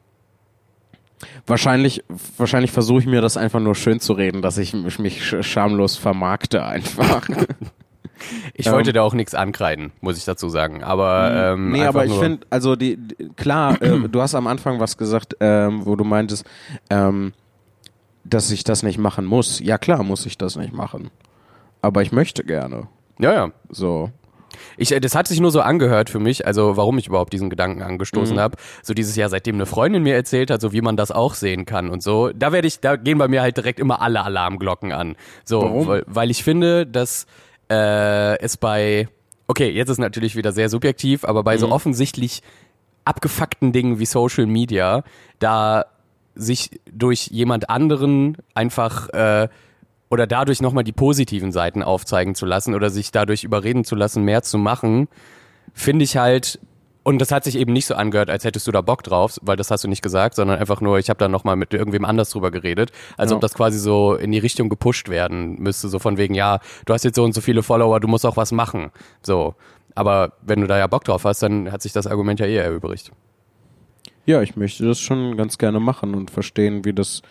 Wahrscheinlich, 1.46 2.04
wahrscheinlich 2.38 2.72
versuche 2.72 3.00
ich 3.00 3.06
mir 3.08 3.22
das 3.22 3.38
einfach 3.38 3.60
nur 3.60 3.76
schön 3.76 4.00
zu 4.00 4.14
reden, 4.14 4.42
dass 4.42 4.58
ich 4.58 4.74
mich 4.74 5.36
schamlos 5.42 5.96
vermarkte 5.98 6.66
einfach. 6.66 7.28
Ich 8.56 8.72
wollte 8.72 8.90
ähm, 8.90 8.96
da 8.96 9.02
auch 9.04 9.14
nichts 9.14 9.36
ankreiden, 9.36 9.92
muss 10.02 10.18
ich 10.18 10.26
dazu 10.26 10.50
sagen. 10.50 10.84
Aber 10.84 11.54
ähm, 11.54 11.72
nee, 11.72 11.84
aber 11.84 12.06
ich 12.06 12.14
finde, 12.14 12.48
also 12.50 12.76
die, 12.76 12.98
die 12.98 13.30
klar, 13.36 13.80
äh, 13.82 14.00
du 14.10 14.22
hast 14.22 14.36
am 14.36 14.48
Anfang 14.48 14.80
was 14.80 14.98
gesagt, 14.98 15.38
ähm, 15.40 15.86
wo 15.86 15.96
du 15.96 16.04
meintest, 16.04 16.46
ähm, 16.90 17.34
dass 18.24 18.52
ich 18.52 18.64
das 18.64 18.84
nicht 18.84 18.98
machen 18.98 19.26
muss. 19.26 19.60
Ja 19.60 19.78
klar, 19.78 20.04
muss 20.04 20.26
ich 20.26 20.38
das 20.38 20.56
nicht 20.56 20.74
machen. 20.74 21.12
Aber 21.82 22.02
ich 22.02 22.12
möchte 22.12 22.44
gerne. 22.44 22.88
Ja, 23.20 23.34
ja. 23.34 23.52
So. 23.70 24.12
Ich, 24.78 24.92
äh, 24.92 25.00
das 25.00 25.16
hat 25.16 25.28
sich 25.28 25.40
nur 25.40 25.52
so 25.52 25.62
angehört 25.62 26.10
für 26.10 26.20
mich, 26.20 26.46
also 26.46 26.78
warum 26.78 26.98
ich 26.98 27.08
überhaupt 27.08 27.34
diesen 27.34 27.50
Gedanken 27.50 27.82
angestoßen 27.82 28.36
mhm. 28.36 28.40
habe. 28.40 28.58
So 28.84 28.94
dieses 28.94 29.16
Jahr, 29.16 29.30
seitdem 29.30 29.56
eine 29.56 29.66
Freundin 29.66 30.04
mir 30.04 30.16
erzählt 30.16 30.52
hat, 30.52 30.62
so 30.62 30.74
wie 30.74 30.82
man 30.82 30.98
das 30.98 31.12
auch 31.12 31.34
sehen 31.34 31.66
kann 31.66 31.90
und 31.90 32.04
so. 32.04 32.32
Da 32.34 32.52
werde 32.52 32.68
ich, 32.68 32.80
da 32.80 32.96
gehen 32.96 33.18
bei 33.18 33.28
mir 33.28 33.42
halt 33.42 33.58
direkt 33.58 33.80
immer 33.80 34.02
alle 34.02 34.24
Alarmglocken 34.24 34.92
an. 34.92 35.16
So, 35.44 35.62
warum? 35.62 35.88
Weil, 35.88 36.04
weil 36.08 36.32
ich 36.32 36.44
finde, 36.44 36.86
dass 36.86 37.26
äh, 37.70 38.40
es 38.40 38.58
bei, 38.58 39.08
okay, 39.48 39.70
jetzt 39.70 39.90
ist 39.90 39.98
natürlich 39.98 40.36
wieder 40.36 40.52
sehr 40.52 40.70
subjektiv, 40.70 41.26
aber 41.26 41.44
bei 41.44 41.56
mhm. 41.56 41.60
so 41.60 41.72
offensichtlich 41.72 42.42
abgefuckten 43.06 43.72
Dingen 43.72 44.00
wie 44.00 44.06
Social 44.06 44.46
Media, 44.46 45.04
da 45.40 45.86
sich 46.36 46.80
durch 46.92 47.28
jemand 47.28 47.70
anderen 47.70 48.38
einfach 48.54 49.10
äh, 49.10 49.48
oder 50.10 50.28
dadurch 50.28 50.62
nochmal 50.62 50.84
die 50.84 50.94
positiven 50.94 51.52
Seiten 51.52 51.84
aufzeigen 51.84 52.36
zu 52.36 52.46
lassen 52.46 52.76
oder 52.76 52.90
sich 52.90 53.12
dadurch 53.12 53.44
überreden 53.44 53.84
zu 53.84 53.96
lassen, 53.96 54.24
mehr 54.24 54.42
zu 54.42 54.58
machen, 54.58 55.08
finde 55.74 56.04
ich 56.04 56.18
halt, 56.18 56.60
und 57.04 57.20
das 57.20 57.32
hat 57.32 57.44
sich 57.44 57.58
eben 57.58 57.74
nicht 57.74 57.86
so 57.86 57.96
angehört, 57.96 58.30
als 58.30 58.44
hättest 58.44 58.68
du 58.68 58.72
da 58.72 58.82
Bock 58.82 59.04
drauf, 59.04 59.38
weil 59.42 59.56
das 59.56 59.72
hast 59.72 59.84
du 59.84 59.88
nicht 59.88 60.02
gesagt, 60.02 60.36
sondern 60.36 60.60
einfach 60.60 60.82
nur, 60.82 61.00
ich 61.00 61.10
habe 61.10 61.20
da 61.20 61.28
nochmal 61.28 61.56
mit 61.56 61.74
irgendwem 61.74 62.06
anders 62.06 62.30
drüber 62.32 62.52
geredet, 62.52 62.92
als 63.16 63.32
ja. 63.32 63.36
ob 63.36 63.42
das 63.42 63.54
quasi 63.54 63.80
so 63.80 64.16
in 64.16 64.32
die 64.32 64.40
Richtung 64.40 64.70
gepusht 64.70 65.10
werden 65.10 65.56
müsste, 65.60 65.88
so 65.90 66.00
von 66.00 66.18
wegen, 66.18 66.34
ja, 66.34 66.60
du 66.86 66.94
hast 66.94 67.04
jetzt 67.04 67.16
so 67.16 67.24
und 67.24 67.34
so 67.34 67.42
viele 67.42 67.64
Follower, 67.64 68.00
du 68.00 68.08
musst 68.08 68.26
auch 68.26 68.38
was 68.38 68.52
machen. 68.52 68.92
So. 69.22 69.56
Aber 69.96 70.34
wenn 70.42 70.62
du 70.62 70.68
da 70.68 70.78
ja 70.78 70.88
Bock 70.88 71.06
drauf 71.06 71.24
hast, 71.24 71.42
dann 71.42 71.72
hat 71.72 71.82
sich 71.82 71.92
das 71.92 72.08
Argument 72.08 72.40
ja 72.40 72.46
eher 72.46 72.64
erübrigt. 72.64 73.12
Ja, 74.26 74.42
ich 74.42 74.58
möchte 74.58 74.86
das 74.86 75.00
schon 75.00 75.38
ganz 75.38 75.58
gerne 75.58 75.80
machen 75.80 76.14
und 76.14 76.30
verstehen, 76.30 76.84
wie 76.84 76.94
das 76.94 77.22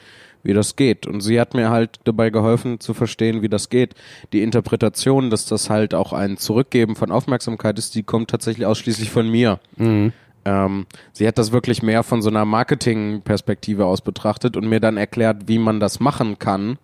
wie 0.47 0.55
das 0.55 0.77
geht. 0.77 1.07
Und 1.07 1.21
sie 1.21 1.41
hat 1.41 1.55
mir 1.55 1.71
halt 1.71 1.99
dabei 2.05 2.31
geholfen 2.31 2.81
zu 2.81 2.95
verstehen, 2.95 3.43
wie 3.43 3.49
das 3.49 3.69
geht. 3.69 3.95
Die 4.33 4.43
Interpretation, 4.43 5.31
dass 5.31 5.47
das 5.47 5.69
halt 5.69 5.95
auch 5.95 6.13
ein 6.13 6.37
Zurückgeben 6.37 6.97
von 6.97 7.11
Aufmerksamkeit 7.11 7.79
ist, 7.79 7.95
die 7.95 8.03
kommt 8.03 8.31
tatsächlich 8.31 8.67
ausschließlich 8.67 9.11
von 9.11 9.29
mir. 9.29 9.61
Mhm. 9.77 10.13
Ähm, 10.45 10.87
sie 11.13 11.27
hat 11.27 11.39
das 11.39 11.53
wirklich 11.53 11.83
mehr 11.83 12.03
von 12.05 12.23
so 12.23 12.31
einer 12.31 12.45
Marketing-Perspektive 12.45 13.85
aus 13.85 14.01
betrachtet 14.01 14.57
und 14.57 14.69
mir 14.69 14.81
dann 14.81 14.97
erklärt, 14.97 15.49
wie 15.49 15.59
man 15.59 15.81
das 15.81 15.99
machen 15.99 16.39
kann, 16.39 16.79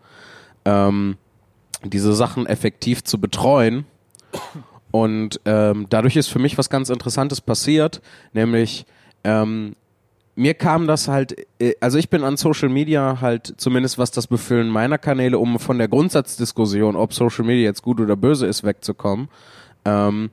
ähm, 0.64 1.16
diese 1.84 2.12
Sachen 2.12 2.46
effektiv 2.46 3.04
zu 3.04 3.20
betreuen. 3.20 3.84
Und 4.90 5.40
ähm, 5.44 5.86
dadurch 5.88 6.16
ist 6.16 6.28
für 6.28 6.38
mich 6.38 6.58
was 6.58 6.70
ganz 6.70 6.90
Interessantes 6.90 7.40
passiert, 7.40 8.02
nämlich 8.32 8.84
ähm, 9.24 9.76
mir 10.34 10.54
kam 10.54 10.86
das 10.86 11.08
halt, 11.08 11.36
äh, 11.58 11.74
also 11.80 11.98
ich 11.98 12.08
bin 12.08 12.24
an 12.24 12.36
Social 12.36 12.68
Media 12.68 13.18
halt, 13.20 13.54
zumindest 13.56 13.98
was 13.98 14.10
das 14.10 14.26
Befüllen 14.26 14.68
meiner 14.68 14.98
Kanäle, 14.98 15.38
um 15.38 15.58
von 15.58 15.78
der 15.78 15.88
Grundsatzdiskussion, 15.88 16.96
ob 16.96 17.12
Social 17.12 17.44
Media 17.44 17.64
jetzt 17.64 17.82
gut 17.82 18.00
oder 18.00 18.16
böse 18.16 18.46
ist, 18.46 18.64
wegzukommen. 18.64 19.28
Ähm, 19.84 20.30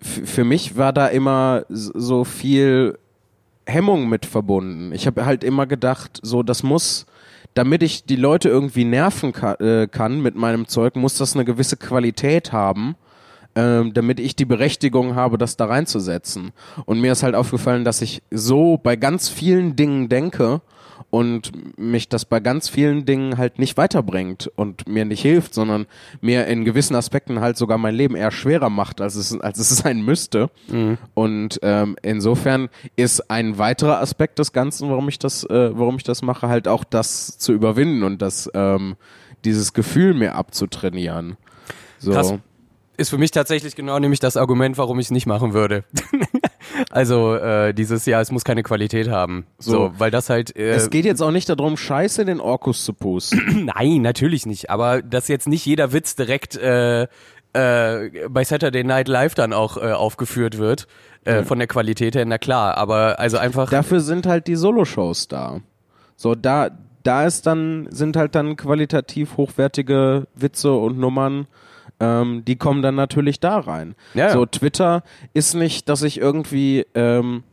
für 0.00 0.44
mich 0.44 0.76
war 0.76 0.92
da 0.94 1.08
immer 1.08 1.64
so 1.68 2.24
viel 2.24 2.98
Hemmung 3.66 4.08
mit 4.08 4.24
verbunden. 4.24 4.92
Ich 4.92 5.06
habe 5.06 5.26
halt 5.26 5.44
immer 5.44 5.66
gedacht, 5.66 6.18
so 6.22 6.42
das 6.42 6.62
muss, 6.62 7.04
damit 7.52 7.82
ich 7.82 8.04
die 8.04 8.16
Leute 8.16 8.48
irgendwie 8.48 8.84
nerven 8.84 9.32
ka 9.32 9.54
äh, 9.54 9.86
kann 9.86 10.22
mit 10.22 10.36
meinem 10.36 10.66
Zeug, 10.66 10.96
muss 10.96 11.18
das 11.18 11.34
eine 11.34 11.44
gewisse 11.44 11.76
Qualität 11.76 12.52
haben 12.52 12.96
ähm, 13.54 13.92
damit 13.94 14.20
ich 14.20 14.36
die 14.36 14.44
Berechtigung 14.44 15.14
habe, 15.14 15.38
das 15.38 15.56
da 15.56 15.66
reinzusetzen. 15.66 16.52
Und 16.84 17.00
mir 17.00 17.12
ist 17.12 17.22
halt 17.22 17.34
aufgefallen, 17.34 17.84
dass 17.84 18.02
ich 18.02 18.22
so 18.30 18.76
bei 18.76 18.96
ganz 18.96 19.28
vielen 19.28 19.76
Dingen 19.76 20.08
denke 20.08 20.60
und 21.10 21.78
mich 21.78 22.08
das 22.08 22.24
bei 22.24 22.38
ganz 22.38 22.68
vielen 22.68 23.04
Dingen 23.04 23.36
halt 23.36 23.58
nicht 23.58 23.76
weiterbringt 23.76 24.50
und 24.54 24.88
mir 24.88 25.04
nicht 25.04 25.22
hilft, 25.22 25.54
sondern 25.54 25.86
mir 26.20 26.46
in 26.46 26.64
gewissen 26.64 26.94
Aspekten 26.94 27.40
halt 27.40 27.56
sogar 27.56 27.78
mein 27.78 27.94
Leben 27.94 28.14
eher 28.14 28.30
schwerer 28.30 28.70
macht, 28.70 29.00
als 29.00 29.16
es, 29.16 29.38
als 29.40 29.58
es 29.58 29.68
sein 29.76 30.02
müsste. 30.02 30.50
Mhm. 30.68 30.98
Und 31.14 31.58
ähm, 31.62 31.96
insofern 32.02 32.68
ist 32.94 33.30
ein 33.30 33.58
weiterer 33.58 34.00
Aspekt 34.00 34.38
des 34.38 34.52
Ganzen, 34.52 34.88
warum 34.88 35.08
ich 35.08 35.18
das, 35.18 35.42
äh, 35.44 35.70
warum 35.76 35.96
ich 35.96 36.04
das 36.04 36.22
mache, 36.22 36.48
halt 36.48 36.68
auch 36.68 36.84
das 36.84 37.38
zu 37.38 37.52
überwinden 37.52 38.04
und 38.04 38.22
das 38.22 38.48
ähm, 38.54 38.96
dieses 39.44 39.72
Gefühl 39.72 40.14
mir 40.14 40.36
abzutrainieren. 40.36 41.36
So. 41.98 42.12
Krass 42.12 42.34
ist 43.00 43.10
für 43.10 43.18
mich 43.18 43.30
tatsächlich 43.30 43.74
genau 43.74 43.98
nämlich 43.98 44.20
das 44.20 44.36
Argument, 44.36 44.76
warum 44.78 44.98
ich 45.00 45.06
es 45.06 45.10
nicht 45.10 45.26
machen 45.26 45.54
würde. 45.54 45.84
also 46.90 47.34
äh, 47.34 47.72
dieses 47.72 48.04
Jahr, 48.04 48.20
es 48.20 48.30
muss 48.30 48.44
keine 48.44 48.62
Qualität 48.62 49.08
haben. 49.08 49.46
So, 49.58 49.72
so 49.72 49.92
weil 49.96 50.10
das 50.10 50.28
halt. 50.28 50.54
Äh, 50.54 50.72
es 50.72 50.90
geht 50.90 51.06
jetzt 51.06 51.22
auch 51.22 51.30
nicht 51.30 51.48
darum, 51.48 51.76
Scheiße 51.76 52.20
in 52.20 52.26
den 52.28 52.40
Orkus 52.40 52.84
zu 52.84 52.92
pusten. 52.92 53.70
Nein, 53.74 54.02
natürlich 54.02 54.44
nicht. 54.44 54.68
Aber 54.70 55.00
dass 55.02 55.28
jetzt 55.28 55.48
nicht 55.48 55.64
jeder 55.64 55.92
Witz 55.92 56.14
direkt 56.14 56.56
äh, 56.56 57.04
äh, 57.04 57.08
bei 58.28 58.44
Saturday 58.44 58.84
Night 58.84 59.08
Live 59.08 59.34
dann 59.34 59.54
auch 59.54 59.78
äh, 59.78 59.92
aufgeführt 59.92 60.58
wird. 60.58 60.86
Äh, 61.24 61.36
ja. 61.36 61.42
Von 61.42 61.58
der 61.58 61.68
Qualität 61.68 62.14
her, 62.14 62.24
na 62.24 62.38
klar, 62.38 62.76
aber 62.78 63.18
also 63.18 63.36
einfach. 63.36 63.68
Dafür 63.70 64.00
sind 64.00 64.26
halt 64.26 64.46
die 64.46 64.56
Soloshows 64.56 65.28
da. 65.28 65.60
So, 66.16 66.34
da, 66.34 66.70
da 67.02 67.26
ist 67.26 67.46
dann, 67.46 67.88
sind 67.90 68.16
halt 68.16 68.34
dann 68.34 68.56
qualitativ 68.56 69.36
hochwertige 69.36 70.26
Witze 70.34 70.72
und 70.72 70.98
Nummern 70.98 71.46
ähm, 72.00 72.44
die 72.46 72.56
kommen 72.56 72.82
dann 72.82 72.94
natürlich 72.94 73.40
da 73.40 73.58
rein. 73.58 73.94
Ja. 74.14 74.30
So, 74.30 74.46
Twitter 74.46 75.02
ist 75.34 75.54
nicht, 75.54 75.88
dass 75.88 76.02
ich 76.02 76.18
irgendwie, 76.18 76.86
ähm, 76.94 77.44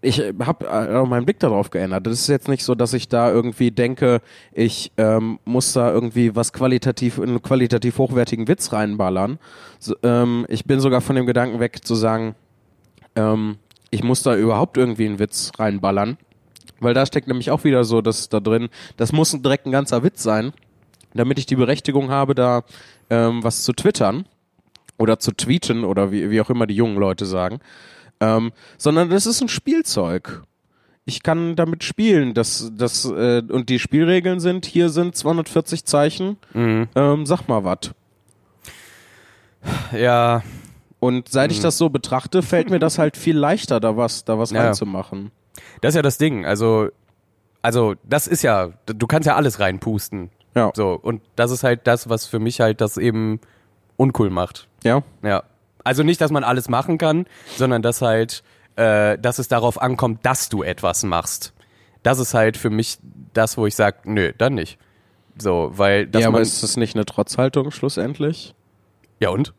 ich 0.00 0.20
habe 0.20 0.66
äh, 0.66 1.04
meinen 1.04 1.24
Blick 1.24 1.40
darauf 1.40 1.70
geändert. 1.70 2.06
Das 2.06 2.14
ist 2.14 2.28
jetzt 2.28 2.48
nicht 2.48 2.64
so, 2.64 2.76
dass 2.76 2.92
ich 2.92 3.08
da 3.08 3.30
irgendwie 3.30 3.72
denke, 3.72 4.20
ich 4.52 4.92
ähm, 4.96 5.40
muss 5.44 5.72
da 5.72 5.92
irgendwie 5.92 6.36
was 6.36 6.52
qualitativ, 6.52 7.18
einen 7.18 7.42
qualitativ 7.42 7.98
hochwertigen 7.98 8.46
Witz 8.46 8.72
reinballern. 8.72 9.38
So, 9.80 9.96
ähm, 10.04 10.46
ich 10.48 10.64
bin 10.64 10.78
sogar 10.78 11.00
von 11.00 11.16
dem 11.16 11.26
Gedanken 11.26 11.58
weg 11.58 11.84
zu 11.84 11.96
sagen, 11.96 12.36
ähm, 13.16 13.56
ich 13.90 14.04
muss 14.04 14.22
da 14.22 14.36
überhaupt 14.36 14.76
irgendwie 14.76 15.06
einen 15.06 15.18
Witz 15.18 15.50
reinballern. 15.58 16.16
Weil 16.80 16.94
da 16.94 17.06
steckt 17.06 17.26
nämlich 17.26 17.50
auch 17.50 17.64
wieder 17.64 17.82
so, 17.82 18.00
dass 18.00 18.28
da 18.28 18.38
drin, 18.38 18.68
das 18.96 19.12
muss 19.12 19.32
direkt 19.32 19.66
ein 19.66 19.72
ganzer 19.72 20.04
Witz 20.04 20.22
sein, 20.22 20.52
damit 21.18 21.38
ich 21.38 21.46
die 21.46 21.56
Berechtigung 21.56 22.10
habe, 22.10 22.34
da 22.34 22.62
ähm, 23.10 23.42
was 23.42 23.62
zu 23.62 23.72
twittern 23.72 24.26
oder 24.98 25.18
zu 25.18 25.32
tweeten 25.32 25.84
oder 25.84 26.10
wie, 26.10 26.30
wie 26.30 26.40
auch 26.40 26.50
immer 26.50 26.66
die 26.66 26.74
jungen 26.74 26.96
Leute 26.96 27.26
sagen, 27.26 27.60
ähm, 28.20 28.52
sondern 28.76 29.10
das 29.10 29.26
ist 29.26 29.40
ein 29.40 29.48
Spielzeug. 29.48 30.42
Ich 31.04 31.22
kann 31.22 31.56
damit 31.56 31.84
spielen. 31.84 32.34
Das, 32.34 32.70
das, 32.76 33.06
äh, 33.06 33.42
und 33.48 33.70
die 33.70 33.78
Spielregeln 33.78 34.40
sind, 34.40 34.66
hier 34.66 34.90
sind 34.90 35.16
240 35.16 35.84
Zeichen. 35.84 36.36
Mhm. 36.52 36.88
Ähm, 36.94 37.24
sag 37.24 37.48
mal 37.48 37.64
was. 37.64 37.92
Ja. 39.92 40.42
Und 41.00 41.28
seit 41.28 41.50
mhm. 41.50 41.56
ich 41.56 41.60
das 41.60 41.78
so 41.78 41.88
betrachte, 41.88 42.42
fällt 42.42 42.70
mir 42.70 42.78
das 42.78 42.98
halt 42.98 43.16
viel 43.16 43.38
leichter, 43.38 43.80
da 43.80 43.96
was, 43.96 44.24
da 44.24 44.38
was 44.38 44.50
ja. 44.50 44.64
reinzumachen. 44.64 45.30
Das 45.80 45.90
ist 45.90 45.96
ja 45.96 46.02
das 46.02 46.18
Ding. 46.18 46.44
Also, 46.44 46.88
also, 47.62 47.94
das 48.04 48.26
ist 48.26 48.42
ja, 48.42 48.70
du 48.86 49.06
kannst 49.06 49.26
ja 49.26 49.36
alles 49.36 49.60
reinpusten. 49.60 50.30
Ja. 50.58 50.72
So, 50.74 50.98
und 51.00 51.22
das 51.36 51.50
ist 51.50 51.62
halt 51.62 51.86
das, 51.86 52.08
was 52.08 52.26
für 52.26 52.40
mich 52.40 52.60
halt 52.60 52.80
das 52.80 52.96
eben 52.96 53.40
uncool 53.96 54.30
macht. 54.30 54.66
Ja. 54.82 55.02
Ja. 55.22 55.44
Also 55.84 56.02
nicht, 56.02 56.20
dass 56.20 56.30
man 56.30 56.42
alles 56.44 56.68
machen 56.68 56.98
kann, 56.98 57.26
sondern 57.56 57.80
dass 57.80 58.02
halt 58.02 58.42
äh, 58.76 59.18
dass 59.18 59.38
es 59.38 59.48
darauf 59.48 59.80
ankommt, 59.80 60.26
dass 60.26 60.48
du 60.48 60.62
etwas 60.62 61.04
machst. 61.04 61.52
Das 62.02 62.18
ist 62.18 62.34
halt 62.34 62.56
für 62.56 62.70
mich 62.70 62.98
das, 63.32 63.56
wo 63.56 63.66
ich 63.66 63.74
sage, 63.74 63.98
nö, 64.04 64.32
dann 64.36 64.54
nicht. 64.54 64.78
So, 65.36 65.70
weil 65.74 66.06
das 66.06 66.22
ja, 66.22 66.28
aber 66.28 66.40
ist 66.40 66.62
das 66.62 66.76
nicht 66.76 66.96
eine 66.96 67.04
Trotzhaltung 67.04 67.70
schlussendlich? 67.70 68.54
ja 69.20 69.30
und? 69.30 69.54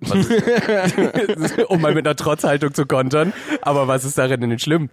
Um 1.68 1.80
mal 1.80 1.94
mit 1.94 2.06
einer 2.06 2.16
Trotzhaltung 2.16 2.72
zu 2.72 2.86
kontern. 2.86 3.32
Aber 3.62 3.88
was 3.88 4.04
ist 4.04 4.16
darin 4.16 4.40
denn 4.40 4.58
schlimm? 4.58 4.90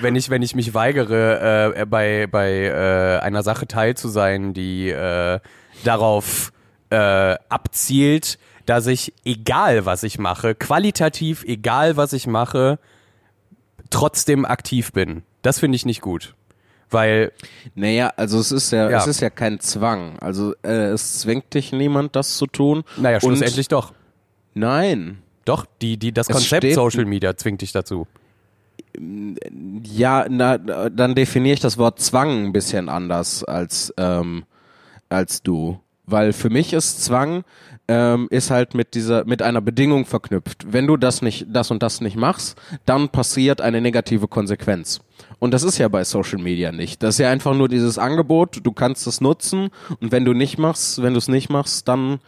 Wenn 0.00 0.16
ich, 0.16 0.30
wenn 0.30 0.42
ich 0.42 0.54
mich 0.54 0.74
weigere, 0.74 1.74
äh, 1.76 1.86
bei, 1.86 2.26
bei 2.26 2.50
äh, 2.66 3.18
einer 3.20 3.42
Sache 3.42 3.66
teil 3.66 3.96
zu 3.96 4.08
sein, 4.08 4.54
die 4.54 4.88
äh, 4.90 5.40
darauf 5.84 6.52
äh, 6.90 7.36
abzielt, 7.48 8.38
dass 8.66 8.86
ich, 8.86 9.12
egal 9.24 9.84
was 9.86 10.02
ich 10.02 10.18
mache, 10.18 10.54
qualitativ, 10.54 11.44
egal 11.44 11.96
was 11.96 12.12
ich 12.12 12.26
mache, 12.26 12.78
trotzdem 13.90 14.44
aktiv 14.44 14.92
bin. 14.92 15.22
Das 15.42 15.58
finde 15.58 15.76
ich 15.76 15.86
nicht 15.86 16.00
gut. 16.00 16.34
Weil, 16.92 17.32
Naja, 17.74 18.12
also 18.16 18.38
es 18.40 18.50
ist 18.50 18.72
ja, 18.72 18.90
Ja. 18.90 18.98
es 18.98 19.06
ist 19.06 19.20
ja 19.20 19.30
kein 19.30 19.60
Zwang. 19.60 20.18
Also 20.18 20.54
äh, 20.62 20.88
es 20.90 21.20
zwingt 21.20 21.54
dich 21.54 21.72
niemand, 21.72 22.16
das 22.16 22.36
zu 22.36 22.46
tun. 22.46 22.82
naja, 22.96 23.16
Und- 23.16 23.36
schlussendlich 23.36 23.68
doch. 23.68 23.92
Nein. 24.54 25.22
Doch, 25.44 25.66
die, 25.80 25.96
die, 25.96 26.12
das 26.12 26.28
Es 26.28 26.34
Konzept 26.36 26.72
Social 26.74 27.04
Media 27.06 27.36
zwingt 27.36 27.62
dich 27.62 27.72
dazu. 27.72 28.06
Ja, 29.84 30.26
na, 30.28 30.58
dann 30.58 31.14
definiere 31.14 31.54
ich 31.54 31.60
das 31.60 31.78
Wort 31.78 32.00
Zwang 32.00 32.46
ein 32.46 32.52
bisschen 32.52 32.88
anders 32.88 33.44
als, 33.44 33.92
ähm, 33.96 34.44
als 35.08 35.42
du. 35.42 35.80
Weil 36.06 36.32
für 36.32 36.50
mich 36.50 36.72
ist 36.72 37.04
Zwang 37.04 37.44
ähm, 37.90 38.28
ist 38.30 38.50
halt 38.50 38.74
mit 38.74 38.94
dieser 38.94 39.24
mit 39.24 39.42
einer 39.42 39.60
Bedingung 39.60 40.06
verknüpft. 40.06 40.72
Wenn 40.72 40.86
du 40.86 40.96
das 40.96 41.22
nicht 41.22 41.46
das 41.48 41.72
und 41.72 41.82
das 41.82 42.00
nicht 42.00 42.16
machst, 42.16 42.60
dann 42.86 43.08
passiert 43.08 43.60
eine 43.60 43.80
negative 43.80 44.28
Konsequenz. 44.28 45.00
Und 45.40 45.52
das 45.54 45.64
ist 45.64 45.78
ja 45.78 45.88
bei 45.88 46.04
Social 46.04 46.38
Media 46.38 46.70
nicht. 46.70 47.02
Das 47.02 47.16
ist 47.16 47.18
ja 47.18 47.30
einfach 47.30 47.54
nur 47.54 47.68
dieses 47.68 47.98
Angebot, 47.98 48.60
du 48.62 48.72
kannst 48.72 49.06
es 49.08 49.20
nutzen 49.20 49.70
und 50.00 50.12
wenn 50.12 50.24
du 50.24 50.34
nicht 50.34 50.56
machst, 50.56 51.02
wenn 51.02 51.14
du 51.14 51.18
es 51.18 51.26
nicht 51.26 51.50
machst, 51.50 51.88
dann 51.88 52.20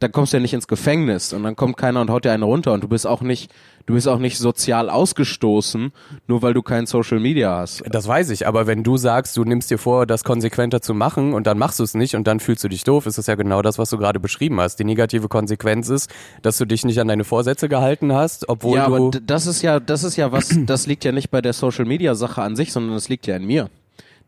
dann 0.00 0.12
kommst 0.12 0.32
du 0.32 0.38
ja 0.38 0.40
nicht 0.40 0.54
ins 0.54 0.66
Gefängnis 0.66 1.32
und 1.32 1.42
dann 1.44 1.54
kommt 1.56 1.76
keiner 1.76 2.00
und 2.00 2.10
haut 2.10 2.24
dir 2.24 2.32
eine 2.32 2.44
runter 2.44 2.72
und 2.72 2.82
du 2.82 2.88
bist 2.88 3.06
auch 3.06 3.20
nicht, 3.20 3.52
du 3.86 3.94
bist 3.94 4.08
auch 4.08 4.18
nicht 4.18 4.38
sozial 4.38 4.90
ausgestoßen, 4.90 5.92
nur 6.26 6.42
weil 6.42 6.54
du 6.54 6.62
kein 6.62 6.86
Social 6.86 7.20
Media 7.20 7.56
hast. 7.58 7.82
Das 7.90 8.08
weiß 8.08 8.30
ich, 8.30 8.46
aber 8.46 8.66
wenn 8.66 8.82
du 8.82 8.96
sagst, 8.96 9.36
du 9.36 9.44
nimmst 9.44 9.70
dir 9.70 9.78
vor, 9.78 10.06
das 10.06 10.24
konsequenter 10.24 10.80
zu 10.80 10.94
machen 10.94 11.34
und 11.34 11.46
dann 11.46 11.58
machst 11.58 11.78
du 11.78 11.84
es 11.84 11.94
nicht 11.94 12.14
und 12.16 12.26
dann 12.26 12.40
fühlst 12.40 12.64
du 12.64 12.68
dich 12.68 12.82
doof, 12.84 13.06
ist 13.06 13.18
das 13.18 13.26
ja 13.26 13.34
genau 13.34 13.62
das, 13.62 13.78
was 13.78 13.90
du 13.90 13.98
gerade 13.98 14.20
beschrieben 14.20 14.60
hast. 14.60 14.76
Die 14.76 14.84
negative 14.84 15.28
Konsequenz 15.28 15.88
ist, 15.88 16.10
dass 16.42 16.58
du 16.58 16.64
dich 16.64 16.84
nicht 16.84 16.98
an 17.00 17.08
deine 17.08 17.24
Vorsätze 17.24 17.68
gehalten 17.68 18.12
hast, 18.12 18.48
obwohl 18.48 18.78
ja, 18.78 18.86
du. 18.88 18.94
aber 18.96 19.10
d- 19.10 19.20
das 19.26 19.46
ist 19.46 19.62
ja, 19.62 19.80
das 19.80 20.02
ist 20.04 20.16
ja 20.16 20.32
was, 20.32 20.56
das 20.66 20.86
liegt 20.86 21.04
ja 21.04 21.12
nicht 21.12 21.30
bei 21.30 21.40
der 21.42 21.52
Social 21.52 21.84
Media 21.84 22.14
Sache 22.14 22.42
an 22.42 22.56
sich, 22.56 22.72
sondern 22.72 22.94
das 22.94 23.08
liegt 23.08 23.26
ja 23.26 23.36
in 23.36 23.44
mir. 23.46 23.68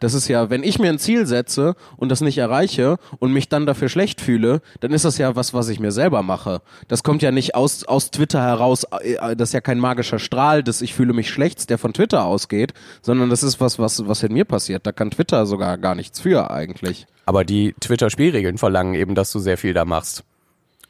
Das 0.03 0.15
ist 0.15 0.27
ja, 0.27 0.51
wenn 0.51 0.65
ich 0.65 0.81
mir 0.81 0.89
ein 0.89 0.99
Ziel 0.99 1.27
setze 1.27 1.77
und 1.97 2.09
das 2.09 2.23
nicht 2.23 2.37
erreiche 2.37 2.97
und 3.21 3.33
mich 3.33 3.49
dann 3.49 3.67
dafür 3.67 3.89
schlecht 3.89 4.21
fühle, 4.21 4.61
dann 4.81 4.91
ist 4.93 5.05
das 5.05 5.17
ja 5.17 5.37
was, 5.37 5.55
was 5.55 5.69
ich 5.69 5.79
mir 5.79 5.93
selber 5.93 6.25
mache. 6.25 6.61
Das 6.89 7.05
kommt 7.05 7.23
ja 7.23 7.31
nicht 7.31 7.55
aus, 7.55 7.85
aus 7.85 8.11
Twitter 8.11 8.43
heraus, 8.43 8.85
äh, 9.01 9.37
das 9.37 9.51
ist 9.51 9.53
ja 9.53 9.61
kein 9.61 9.79
magischer 9.79 10.19
Strahl, 10.19 10.65
dass 10.65 10.83
ich 10.83 10.93
fühle 10.93 11.13
mich 11.13 11.31
schlecht, 11.31 11.71
der 11.71 11.79
von 11.79 11.93
Twitter 11.93 12.25
ausgeht, 12.25 12.75
sondern 13.01 13.31
das 13.31 13.45
ist 13.45 13.61
was, 13.61 13.79
was, 13.79 14.09
was 14.09 14.25
in 14.25 14.33
mir 14.33 14.45
passiert. 14.45 14.87
Da 14.87 14.91
kann 14.91 15.13
Twitter 15.13 15.47
sogar 15.47 15.79
gar 15.79 15.95
nichts 15.95 16.19
für 16.19 16.51
eigentlich. 16.51 17.07
aber 17.25 17.45
die 17.45 17.75
Twitter-Spielregeln 17.81 18.59
verlangen 18.59 18.95
eben, 18.95 19.15
dass 19.15 19.31
du 19.31 19.39
sehr 19.39 19.57
viel 19.57 19.73
da 19.73 19.85
machst. 19.85 20.25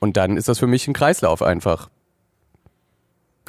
Und 0.00 0.16
dann 0.16 0.38
ist 0.38 0.48
das 0.48 0.58
für 0.58 0.66
mich 0.66 0.88
ein 0.88 0.94
Kreislauf 0.94 1.42
einfach. 1.42 1.90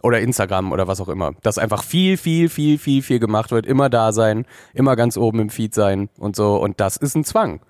Oder 0.04 0.20
Instagram 0.20 0.72
oder 0.72 0.88
was 0.88 1.02
auch 1.02 1.08
immer. 1.10 1.32
Dass 1.42 1.58
einfach 1.58 1.82
viel, 1.84 2.18
viel, 2.18 2.50
viel, 2.50 2.78
viel, 2.78 3.02
viel 3.02 3.20
gemacht 3.20 3.50
wird. 3.52 3.66
Immer 3.66 3.90
da 3.90 4.12
sein, 4.12 4.46
immer 4.74 4.96
ganz 4.96 5.18
oben 5.18 5.40
im 5.40 5.50
Feed 5.50 5.74
sein 5.74 6.10
und 6.20 6.36
so. 6.36 6.58
Und 6.58 6.80
das 6.80 6.98
ist 6.98 7.16
ein 7.16 7.24
Zwang. 7.24 7.62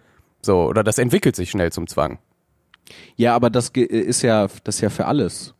So, 0.41 0.63
oder 0.65 0.83
das 0.83 0.97
entwickelt 0.97 1.35
sich 1.35 1.51
schnell 1.51 1.71
zum 1.71 1.87
Zwang. 1.87 2.17
Ja, 3.15 3.35
aber 3.35 3.49
das 3.49 3.69
ist 3.69 4.23
ja, 4.23 4.47
das 4.63 4.75
ist 4.75 4.81
ja 4.81 4.89
für 4.89 5.05
alles. 5.05 5.53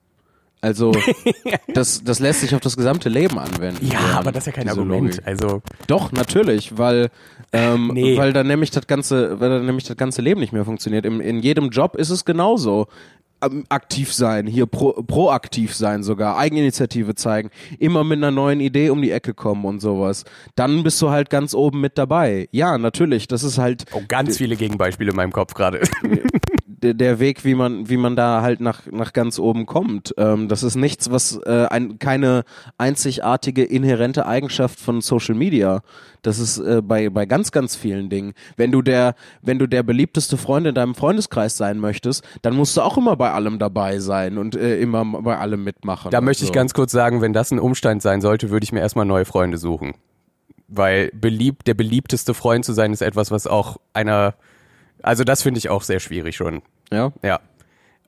Also, 0.61 0.93
das, 1.73 2.03
das 2.05 2.19
lässt 2.19 2.39
sich 2.39 2.55
auf 2.55 2.61
das 2.61 2.77
gesamte 2.77 3.09
Leben 3.09 3.37
anwenden. 3.37 3.85
diese 4.63 4.81
Logik. 5.17 5.27
Also, 5.27 5.61
Doch, 5.87 6.11
natürlich, 6.13 6.77
weil, 6.77 7.09
ähm, 7.51 7.91
Nee. 7.93 8.17
weil 8.17 8.31
dann 8.31 8.47
nämlich 8.47 8.71
das 8.71 8.87
ganze, 8.87 9.41
weil 9.41 9.49
dann 9.49 9.65
nämlich 9.65 9.83
das 9.83 9.97
ganze 9.97 10.21
Leben 10.21 10.39
nicht 10.39 10.53
mehr 10.53 10.63
funktioniert. 10.63 11.05
Im, 11.05 11.19
in 11.19 11.39
jedem 11.41 11.69
Job 11.69 11.97
ist 11.97 12.09
es 12.11 12.23
genauso. 12.23 12.87
Aktiv 13.69 14.13
sein, 14.13 14.47
hier 14.47 14.65
pro, 14.65 14.93
proaktiv 15.03 15.75
sein 15.75 16.03
sogar, 16.03 16.37
Eigeninitiative 16.37 17.15
zeigen, 17.15 17.49
immer 17.79 18.03
mit 18.03 18.17
einer 18.17 18.31
neuen 18.31 18.59
Idee 18.59 18.89
um 18.89 19.01
die 19.01 19.11
Ecke 19.11 19.33
kommen 19.33 19.65
und 19.65 19.79
sowas. 19.79 20.25
Dann 20.55 20.83
bist 20.83 21.01
du 21.01 21.09
halt 21.09 21.29
ganz 21.29 21.53
oben 21.53 21.81
mit 21.81 21.97
dabei. 21.97 22.47
Ja, 22.51 22.77
natürlich, 22.77 23.27
das 23.27 23.43
ist 23.43 23.57
halt 23.57 23.85
oh, 23.93 24.01
ganz 24.07 24.37
viele 24.37 24.55
Gegenbeispiele 24.55 25.11
in 25.11 25.15
meinem 25.15 25.31
Kopf 25.31 25.53
gerade. 25.53 25.81
der, 26.83 27.19
Weg, 27.19 27.45
wie 27.45 27.55
man, 27.55 27.89
wie 27.89 27.97
man 27.97 28.15
da 28.15 28.41
halt 28.41 28.59
nach, 28.59 28.81
nach 28.91 29.13
ganz 29.13 29.39
oben 29.39 29.65
kommt. 29.65 30.13
Ähm, 30.17 30.47
das 30.47 30.63
ist 30.63 30.75
nichts, 30.75 31.09
was 31.11 31.39
äh, 31.45 31.67
ein, 31.69 31.99
keine 31.99 32.43
einzigartige 32.77 33.63
inhärente 33.63 34.25
Eigenschaft 34.25 34.79
von 34.79 35.01
Social 35.01 35.35
Media. 35.35 35.81
Das 36.23 36.39
ist 36.39 36.57
äh, 36.57 36.81
bei, 36.81 37.09
bei 37.09 37.25
ganz, 37.25 37.51
ganz 37.51 37.75
vielen 37.75 38.09
Dingen. 38.09 38.33
Wenn 38.57 38.71
du 38.71 38.81
der, 38.81 39.15
wenn 39.41 39.59
du 39.59 39.67
der 39.67 39.83
beliebteste 39.83 40.37
Freund 40.37 40.65
in 40.65 40.73
deinem 40.73 40.95
Freundeskreis 40.95 41.57
sein 41.57 41.79
möchtest, 41.79 42.23
dann 42.41 42.55
musst 42.55 42.75
du 42.77 42.81
auch 42.81 42.97
immer 42.97 43.15
bei 43.15 43.31
allem 43.31 43.59
dabei 43.59 43.99
sein 43.99 44.37
und 44.37 44.55
äh, 44.55 44.79
immer 44.79 45.05
bei 45.21 45.37
allem 45.37 45.63
mitmachen. 45.63 46.11
Da 46.11 46.21
möchte 46.21 46.43
ich 46.43 46.49
so. 46.49 46.53
ganz 46.53 46.73
kurz 46.73 46.91
sagen, 46.91 47.21
wenn 47.21 47.33
das 47.33 47.51
ein 47.51 47.59
Umstand 47.59 48.01
sein 48.01 48.21
sollte, 48.21 48.49
würde 48.49 48.63
ich 48.63 48.71
mir 48.71 48.79
erstmal 48.79 49.05
neue 49.05 49.25
Freunde 49.25 49.57
suchen. 49.57 49.93
Weil 50.67 51.11
beliebt, 51.13 51.67
der 51.67 51.73
beliebteste 51.73 52.33
Freund 52.33 52.65
zu 52.65 52.73
sein, 52.73 52.93
ist 52.93 53.01
etwas, 53.01 53.29
was 53.29 53.45
auch 53.45 53.77
einer, 53.93 54.33
also 55.03 55.23
das 55.23 55.43
finde 55.43 55.59
ich 55.59 55.69
auch 55.69 55.83
sehr 55.83 55.99
schwierig 55.99 56.35
schon. 56.35 56.61
Ja. 56.91 57.11
Ja. 57.23 57.39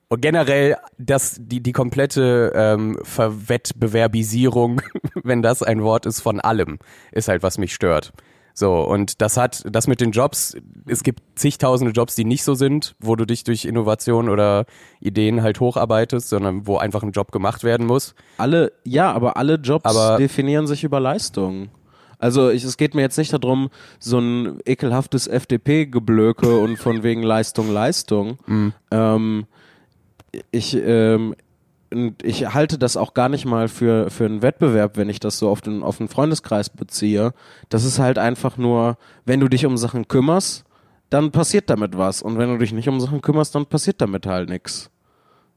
Und 0.08 0.20
generell, 0.22 0.76
das, 0.98 1.36
die, 1.40 1.60
die 1.60 1.72
komplette 1.72 2.52
ähm, 2.54 2.96
Verwettbewerbisierung, 3.02 4.80
wenn 5.22 5.42
das 5.42 5.62
ein 5.62 5.82
Wort 5.82 6.06
ist, 6.06 6.20
von 6.20 6.40
allem, 6.40 6.78
ist 7.12 7.28
halt, 7.28 7.42
was 7.42 7.58
mich 7.58 7.74
stört. 7.74 8.12
So, 8.54 8.80
und 8.82 9.20
das 9.20 9.36
hat, 9.36 9.64
das 9.70 9.86
mit 9.86 10.00
den 10.00 10.12
Jobs, 10.12 10.56
es 10.86 11.02
gibt 11.02 11.20
zigtausende 11.34 11.92
Jobs, 11.92 12.14
die 12.14 12.24
nicht 12.24 12.42
so 12.42 12.54
sind, 12.54 12.94
wo 13.00 13.14
du 13.14 13.26
dich 13.26 13.44
durch 13.44 13.66
Innovation 13.66 14.30
oder 14.30 14.64
Ideen 14.98 15.42
halt 15.42 15.60
hocharbeitest, 15.60 16.30
sondern 16.30 16.66
wo 16.66 16.78
einfach 16.78 17.02
ein 17.02 17.10
Job 17.10 17.32
gemacht 17.32 17.64
werden 17.64 17.86
muss. 17.86 18.14
Alle, 18.38 18.72
ja, 18.84 19.12
aber 19.12 19.36
alle 19.36 19.56
Jobs 19.56 19.84
Aber- 19.84 20.16
definieren 20.16 20.66
sich 20.66 20.84
über 20.84 21.00
Leistung. 21.00 21.68
Also 22.18 22.50
ich, 22.50 22.64
es 22.64 22.76
geht 22.76 22.94
mir 22.94 23.02
jetzt 23.02 23.18
nicht 23.18 23.32
darum, 23.32 23.70
so 23.98 24.18
ein 24.18 24.60
ekelhaftes 24.64 25.26
FDP-Geblöke 25.26 26.58
und 26.58 26.76
von 26.78 27.02
wegen 27.02 27.22
Leistung, 27.22 27.72
Leistung. 27.72 28.38
Ähm, 28.90 29.46
ich, 30.50 30.76
ähm, 30.76 31.34
ich 32.22 32.52
halte 32.52 32.78
das 32.78 32.96
auch 32.96 33.14
gar 33.14 33.28
nicht 33.28 33.44
mal 33.44 33.68
für, 33.68 34.10
für 34.10 34.24
einen 34.24 34.42
Wettbewerb, 34.42 34.96
wenn 34.96 35.08
ich 35.08 35.20
das 35.20 35.38
so 35.38 35.48
auf 35.48 35.60
den, 35.60 35.82
auf 35.82 35.98
den 35.98 36.08
Freundeskreis 36.08 36.70
beziehe. 36.70 37.32
Das 37.68 37.84
ist 37.84 37.98
halt 37.98 38.18
einfach 38.18 38.56
nur, 38.56 38.96
wenn 39.24 39.40
du 39.40 39.48
dich 39.48 39.66
um 39.66 39.76
Sachen 39.76 40.08
kümmerst, 40.08 40.64
dann 41.10 41.30
passiert 41.30 41.70
damit 41.70 41.96
was. 41.96 42.22
Und 42.22 42.38
wenn 42.38 42.48
du 42.50 42.58
dich 42.58 42.72
nicht 42.72 42.88
um 42.88 43.00
Sachen 43.00 43.22
kümmerst, 43.22 43.54
dann 43.54 43.66
passiert 43.66 44.00
damit 44.00 44.26
halt 44.26 44.48
nichts. 44.48 44.90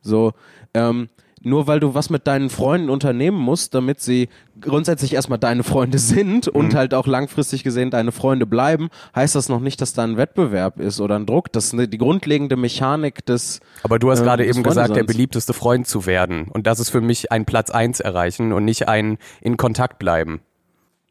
So, 0.01 0.33
ähm, 0.73 1.09
nur 1.41 1.67
weil 1.67 1.79
du 1.79 1.93
was 1.93 2.09
mit 2.09 2.27
deinen 2.27 2.49
Freunden 2.49 2.89
unternehmen 2.89 3.37
musst, 3.37 3.73
damit 3.73 4.01
sie 4.01 4.29
grundsätzlich 4.61 5.13
erstmal 5.13 5.39
deine 5.39 5.63
Freunde 5.63 5.97
sind 5.99 6.47
und 6.47 6.75
halt 6.75 6.93
auch 6.93 7.07
langfristig 7.07 7.63
gesehen 7.63 7.91
deine 7.91 8.11
Freunde 8.11 8.45
bleiben, 8.45 8.89
heißt 9.15 9.35
das 9.35 9.49
noch 9.49 9.59
nicht, 9.59 9.81
dass 9.81 9.93
da 9.93 10.03
ein 10.03 10.17
Wettbewerb 10.17 10.79
ist 10.79 10.99
oder 10.99 11.17
ein 11.17 11.25
Druck. 11.25 11.51
Das 11.51 11.65
ist 11.65 11.73
eine, 11.73 11.87
die 11.87 11.97
grundlegende 11.97 12.55
Mechanik 12.55 13.25
des. 13.25 13.59
Aber 13.83 13.99
du 13.99 14.11
hast 14.11 14.19
ähm, 14.19 14.25
gerade 14.25 14.45
eben 14.45 14.63
gesagt, 14.63 14.95
der 14.95 15.03
beliebteste 15.03 15.53
Freund 15.53 15.87
zu 15.87 16.05
werden. 16.05 16.47
Und 16.49 16.67
das 16.67 16.79
ist 16.79 16.89
für 16.89 17.01
mich 17.01 17.31
ein 17.31 17.45
Platz 17.45 17.69
eins 17.69 17.99
erreichen 17.99 18.53
und 18.53 18.65
nicht 18.65 18.87
ein 18.87 19.17
in 19.41 19.57
Kontakt 19.57 19.99
bleiben. 19.99 20.41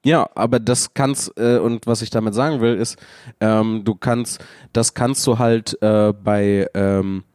Ja, 0.05 0.29
aber 0.35 0.61
das 0.61 0.95
kannst, 0.95 1.37
äh, 1.38 1.59
und 1.59 1.87
was 1.87 2.03
ich 2.03 2.11
damit 2.11 2.35
sagen 2.35 2.61
will, 2.61 2.77
ist, 2.77 2.97
ähm, 3.41 3.83
du 3.85 3.95
kannst, 3.95 4.45
das 4.73 4.95
kannst 4.95 5.27
du 5.27 5.38
halt 5.38 5.77
äh, 5.83 6.12
bei, 6.12 6.69
ähm, 6.75 7.25
äh, 7.25 7.28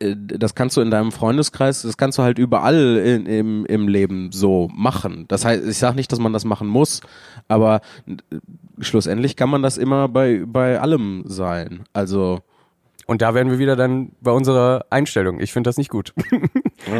das 0.00 0.54
kannst 0.54 0.76
du 0.76 0.80
in 0.80 0.90
deinem 0.90 1.12
Freundeskreis, 1.12 1.82
das 1.82 1.96
kannst 1.96 2.18
du 2.18 2.22
halt 2.22 2.38
überall 2.38 2.96
in, 2.96 3.26
im, 3.26 3.66
im 3.66 3.88
Leben 3.88 4.32
so 4.32 4.68
machen. 4.74 5.26
Das 5.28 5.44
heißt, 5.44 5.66
ich 5.66 5.78
sage 5.78 5.96
nicht, 5.96 6.10
dass 6.12 6.18
man 6.18 6.32
das 6.32 6.44
machen 6.44 6.68
muss, 6.68 7.00
aber 7.48 7.80
äh, 8.06 8.36
schlussendlich 8.80 9.36
kann 9.36 9.50
man 9.50 9.62
das 9.62 9.78
immer 9.78 10.08
bei, 10.08 10.44
bei 10.46 10.80
allem 10.80 11.24
sein. 11.26 11.84
Also, 11.92 12.40
Und 13.06 13.22
da 13.22 13.34
wären 13.34 13.50
wir 13.50 13.58
wieder 13.58 13.76
dann 13.76 14.12
bei 14.20 14.32
unserer 14.32 14.86
Einstellung. 14.90 15.40
Ich 15.40 15.52
finde 15.52 15.68
das 15.68 15.76
nicht 15.76 15.90
gut. 15.90 16.12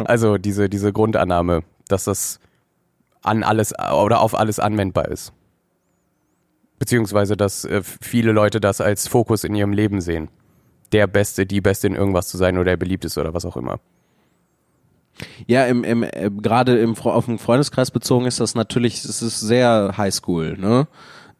Also 0.05 0.37
diese, 0.37 0.69
diese 0.69 0.91
Grundannahme, 0.91 1.63
dass 1.87 2.03
das 2.03 2.39
an 3.23 3.43
alles 3.43 3.73
oder 3.79 4.19
auf 4.19 4.35
alles 4.35 4.59
anwendbar 4.59 5.07
ist. 5.07 5.33
Beziehungsweise, 6.79 7.35
dass 7.35 7.65
äh, 7.65 7.81
viele 7.83 8.31
Leute 8.31 8.59
das 8.59 8.81
als 8.81 9.07
Fokus 9.07 9.43
in 9.43 9.55
ihrem 9.55 9.73
Leben 9.73 9.99
sehen. 10.01 10.29
Der 10.91 11.07
Beste, 11.07 11.45
die 11.45 11.61
Beste 11.61 11.87
in 11.87 11.95
irgendwas 11.95 12.27
zu 12.27 12.37
sein 12.37 12.55
oder 12.57 12.65
der 12.71 12.77
Beliebteste 12.77 13.21
oder 13.21 13.33
was 13.33 13.45
auch 13.45 13.57
immer. 13.57 13.79
Ja, 15.47 15.65
im, 15.65 15.83
im, 15.83 16.03
äh, 16.03 16.29
gerade 16.41 16.79
im, 16.79 16.95
auf 16.97 17.25
den 17.25 17.39
Freundeskreis 17.39 17.91
bezogen 17.91 18.25
ist 18.25 18.39
das 18.39 18.55
natürlich, 18.55 19.03
es 19.03 19.21
ist 19.21 19.39
sehr 19.39 19.93
Highschool, 19.97 20.57
ne? 20.57 20.87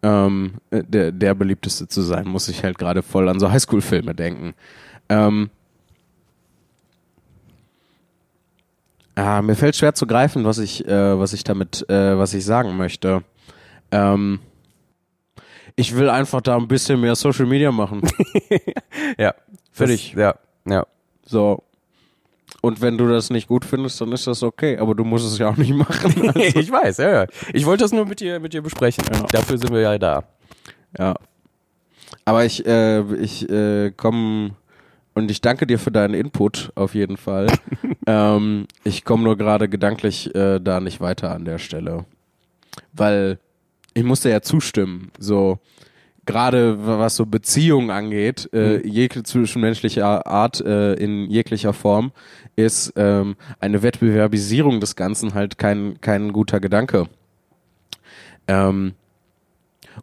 Ähm, 0.01 0.53
äh, 0.71 0.83
der, 0.83 1.11
der 1.11 1.33
beliebteste 1.33 1.87
zu 1.87 2.01
sein, 2.01 2.27
muss 2.27 2.47
ich 2.47 2.63
halt 2.63 2.77
gerade 2.77 3.01
voll 3.01 3.27
an 3.27 3.39
so 3.39 3.51
Highschool-Filme 3.51 4.15
denken. 4.15 4.53
Ähm, 5.09 5.49
ah, 9.15 9.41
mir 9.41 9.55
fällt 9.55 9.75
schwer 9.75 9.93
zu 9.93 10.07
greifen, 10.07 10.45
was 10.45 10.57
ich, 10.57 10.87
äh, 10.87 11.19
was 11.19 11.33
ich 11.33 11.43
damit, 11.43 11.89
äh, 11.89 12.17
was 12.17 12.33
ich 12.33 12.45
sagen 12.45 12.77
möchte. 12.77 13.23
Ähm, 13.91 14.39
ich 15.79 15.95
will 15.95 16.09
einfach 16.09 16.41
da 16.41 16.57
ein 16.57 16.67
bisschen 16.67 16.99
mehr 16.99 17.15
Social 17.15 17.45
Media 17.45 17.71
machen. 17.71 18.01
Ja. 19.17 19.33
Fertig. 19.71 20.13
Das, 20.13 20.35
ja, 20.65 20.73
ja. 20.73 20.85
So. 21.25 21.63
Und 22.61 22.81
wenn 22.81 22.97
du 22.97 23.07
das 23.07 23.29
nicht 23.29 23.47
gut 23.47 23.63
findest, 23.63 24.01
dann 24.01 24.11
ist 24.11 24.27
das 24.27 24.43
okay, 24.43 24.77
aber 24.77 24.93
du 24.93 25.05
musst 25.05 25.25
es 25.25 25.37
ja 25.37 25.49
auch 25.49 25.55
nicht 25.55 25.73
machen. 25.73 26.31
Also, 26.35 26.59
ich 26.59 26.71
weiß, 26.71 26.97
ja, 26.97 27.09
ja. 27.09 27.25
Ich 27.53 27.65
wollte 27.65 27.83
das 27.83 27.93
nur 27.93 28.05
mit 28.05 28.19
dir, 28.19 28.39
mit 28.39 28.53
dir 28.53 28.61
besprechen. 28.61 29.05
Ja. 29.11 29.23
Dafür 29.31 29.57
sind 29.57 29.71
wir 29.71 29.79
ja 29.79 29.97
da. 29.97 30.23
ja. 30.97 31.15
Aber 32.25 32.43
ich, 32.43 32.65
äh, 32.65 33.01
ich 33.15 33.49
äh, 33.49 33.91
komme 33.91 34.51
und 35.13 35.31
ich 35.31 35.39
danke 35.39 35.65
dir 35.65 35.79
für 35.79 35.91
deinen 35.91 36.13
Input 36.13 36.71
auf 36.75 36.93
jeden 36.93 37.15
Fall. 37.15 37.47
ähm, 38.05 38.67
ich 38.83 39.05
komme 39.05 39.23
nur 39.23 39.37
gerade 39.37 39.69
gedanklich 39.69 40.35
äh, 40.35 40.59
da 40.59 40.81
nicht 40.81 40.99
weiter 40.99 41.31
an 41.31 41.45
der 41.45 41.57
Stelle. 41.57 42.05
Weil 42.91 43.39
ich 43.99 44.05
musste 44.05 44.29
ja 44.29 44.41
zustimmen. 44.41 45.11
So, 45.19 45.59
gerade 46.25 46.77
was 46.85 47.17
so 47.17 47.25
Beziehungen 47.25 47.89
angeht, 47.89 48.49
äh, 48.53 48.85
jegliche 48.87 49.23
zwischenmenschliche 49.23 50.05
Art 50.05 50.61
äh, 50.61 50.93
in 50.93 51.29
jeglicher 51.29 51.73
Form, 51.73 52.11
ist 52.55 52.93
ähm, 52.95 53.35
eine 53.59 53.83
Wettbewerbisierung 53.83 54.79
des 54.79 54.95
Ganzen 54.95 55.33
halt 55.33 55.57
kein, 55.57 55.99
kein 55.99 56.31
guter 56.31 56.61
Gedanke. 56.61 57.07
Ähm, 58.47 58.93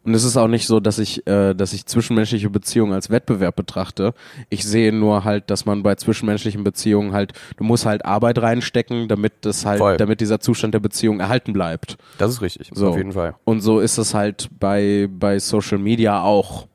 und 0.03 0.13
es 0.13 0.23
ist 0.23 0.37
auch 0.37 0.47
nicht 0.47 0.67
so, 0.67 0.79
dass 0.79 0.99
ich, 0.99 1.25
äh, 1.27 1.53
dass 1.53 1.73
ich 1.73 1.85
zwischenmenschliche 1.85 2.49
Beziehungen 2.49 2.93
als 2.93 3.09
Wettbewerb 3.09 3.55
betrachte. 3.55 4.13
Ich 4.49 4.63
sehe 4.63 4.91
nur 4.93 5.23
halt, 5.23 5.49
dass 5.49 5.65
man 5.65 5.83
bei 5.83 5.95
zwischenmenschlichen 5.95 6.63
Beziehungen 6.63 7.13
halt, 7.13 7.33
du 7.57 7.63
musst 7.63 7.85
halt 7.85 8.05
Arbeit 8.05 8.39
reinstecken, 8.41 9.07
damit 9.07 9.33
das 9.41 9.65
halt, 9.65 9.79
Voll. 9.79 9.97
damit 9.97 10.21
dieser 10.21 10.39
Zustand 10.39 10.73
der 10.73 10.79
Beziehung 10.79 11.19
erhalten 11.19 11.53
bleibt. 11.53 11.97
Das 12.17 12.31
ist 12.31 12.41
richtig, 12.41 12.69
So. 12.73 12.89
auf 12.89 12.97
jeden 12.97 13.13
Fall. 13.13 13.35
Und 13.43 13.61
so 13.61 13.79
ist 13.79 13.97
es 13.97 14.13
halt 14.13 14.49
bei, 14.59 15.07
bei 15.11 15.39
Social 15.39 15.77
Media 15.77 16.21
auch. 16.21 16.67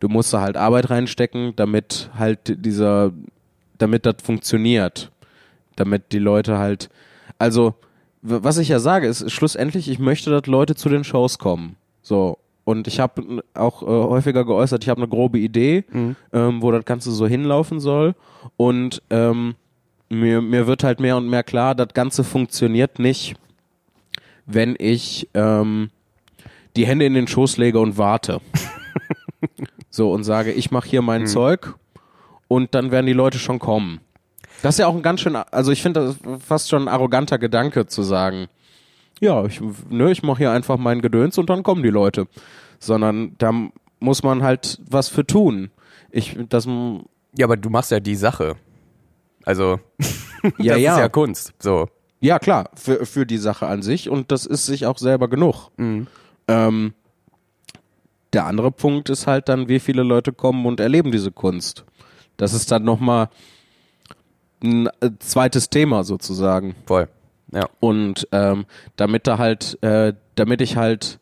Du 0.00 0.08
musst 0.08 0.32
da 0.32 0.40
halt 0.40 0.56
Arbeit 0.56 0.90
reinstecken, 0.90 1.54
damit 1.56 2.10
halt 2.18 2.64
dieser, 2.64 3.12
damit 3.78 4.06
das 4.06 4.16
funktioniert. 4.22 5.10
Damit 5.76 6.12
die 6.12 6.18
Leute 6.18 6.58
halt, 6.58 6.88
also, 7.38 7.74
was 8.22 8.58
ich 8.58 8.68
ja 8.68 8.78
sage, 8.78 9.06
ist 9.06 9.30
schlussendlich, 9.30 9.88
ich 9.88 9.98
möchte, 9.98 10.30
dass 10.30 10.46
Leute 10.46 10.74
zu 10.74 10.88
den 10.88 11.04
Shows 11.04 11.38
kommen. 11.38 11.76
So. 12.02 12.38
Und 12.66 12.88
ich 12.88 12.98
habe 12.98 13.44
auch 13.54 13.82
äh, 13.82 13.86
häufiger 13.86 14.44
geäußert, 14.44 14.82
ich 14.82 14.90
habe 14.90 15.00
eine 15.00 15.08
grobe 15.08 15.38
Idee, 15.38 15.84
ähm, 16.32 16.60
wo 16.60 16.72
das 16.72 16.84
Ganze 16.84 17.12
so 17.12 17.24
hinlaufen 17.24 17.78
soll. 17.78 18.16
Und 18.56 19.02
ähm, 19.08 19.54
mir, 20.08 20.42
mir 20.42 20.66
wird 20.66 20.82
halt 20.82 20.98
mehr 20.98 21.16
und 21.16 21.28
mehr 21.28 21.44
klar, 21.44 21.76
das 21.76 21.94
Ganze 21.94 22.24
funktioniert 22.24 22.98
nicht, 22.98 23.36
wenn 24.46 24.74
ich 24.80 25.28
ähm, 25.34 25.90
die 26.74 26.88
Hände 26.88 27.06
in 27.06 27.14
den 27.14 27.28
Schoß 27.28 27.56
lege 27.56 27.78
und 27.78 27.98
warte. 27.98 28.40
so 29.90 30.10
und 30.10 30.24
sage, 30.24 30.50
ich 30.50 30.72
mache 30.72 30.88
hier 30.88 31.02
mein 31.02 31.28
Zeug 31.28 31.76
und 32.48 32.74
dann 32.74 32.90
werden 32.90 33.06
die 33.06 33.12
Leute 33.12 33.38
schon 33.38 33.60
kommen. 33.60 34.00
Das 34.62 34.74
ist 34.74 34.78
ja 34.78 34.88
auch 34.88 34.96
ein 34.96 35.02
ganz 35.02 35.20
schön, 35.20 35.36
also 35.36 35.70
ich 35.70 35.82
finde 35.82 36.00
das 36.00 36.42
fast 36.44 36.68
schon 36.68 36.82
ein 36.82 36.88
arroganter 36.88 37.38
Gedanke 37.38 37.86
zu 37.86 38.02
sagen, 38.02 38.48
ja, 39.20 39.44
ich, 39.44 39.60
ne, 39.88 40.10
ich 40.10 40.22
mache 40.22 40.38
hier 40.38 40.50
einfach 40.50 40.78
mein 40.78 41.00
Gedöns 41.00 41.38
und 41.38 41.50
dann 41.50 41.62
kommen 41.62 41.82
die 41.82 41.90
Leute. 41.90 42.26
Sondern 42.78 43.34
da 43.38 43.52
muss 44.00 44.22
man 44.22 44.42
halt 44.42 44.80
was 44.88 45.08
für 45.08 45.26
tun. 45.26 45.70
Ich, 46.10 46.36
das, 46.48 46.66
Ja, 47.36 47.46
aber 47.46 47.56
du 47.56 47.70
machst 47.70 47.90
ja 47.90 48.00
die 48.00 48.16
Sache. 48.16 48.56
Also, 49.44 49.80
ja, 50.58 50.74
das 50.74 50.82
ja. 50.82 50.94
ist 50.94 51.00
ja 51.00 51.08
Kunst. 51.08 51.54
So. 51.58 51.88
Ja, 52.20 52.38
klar, 52.38 52.70
für, 52.74 53.06
für 53.06 53.26
die 53.26 53.38
Sache 53.38 53.66
an 53.66 53.82
sich 53.82 54.08
und 54.10 54.32
das 54.32 54.46
ist 54.46 54.66
sich 54.66 54.86
auch 54.86 54.98
selber 54.98 55.28
genug. 55.28 55.70
Ähm, 56.48 56.94
der 58.32 58.46
andere 58.46 58.70
Punkt 58.72 59.08
ist 59.08 59.26
halt 59.26 59.48
dann, 59.48 59.68
wie 59.68 59.80
viele 59.80 60.02
Leute 60.02 60.32
kommen 60.32 60.66
und 60.66 60.80
erleben 60.80 61.12
diese 61.12 61.30
Kunst. 61.30 61.84
Das 62.36 62.52
ist 62.52 62.70
dann 62.70 62.84
nochmal 62.84 63.28
ein 64.62 64.88
äh, 65.00 65.10
zweites 65.18 65.70
Thema 65.70 66.04
sozusagen. 66.04 66.74
Voll. 66.86 67.08
Ja. 67.56 67.68
Und 67.80 68.28
ähm, 68.32 68.66
damit 68.96 69.26
da 69.26 69.38
halt, 69.38 69.82
äh, 69.82 70.12
damit 70.34 70.60
ich 70.60 70.76
halt 70.76 71.18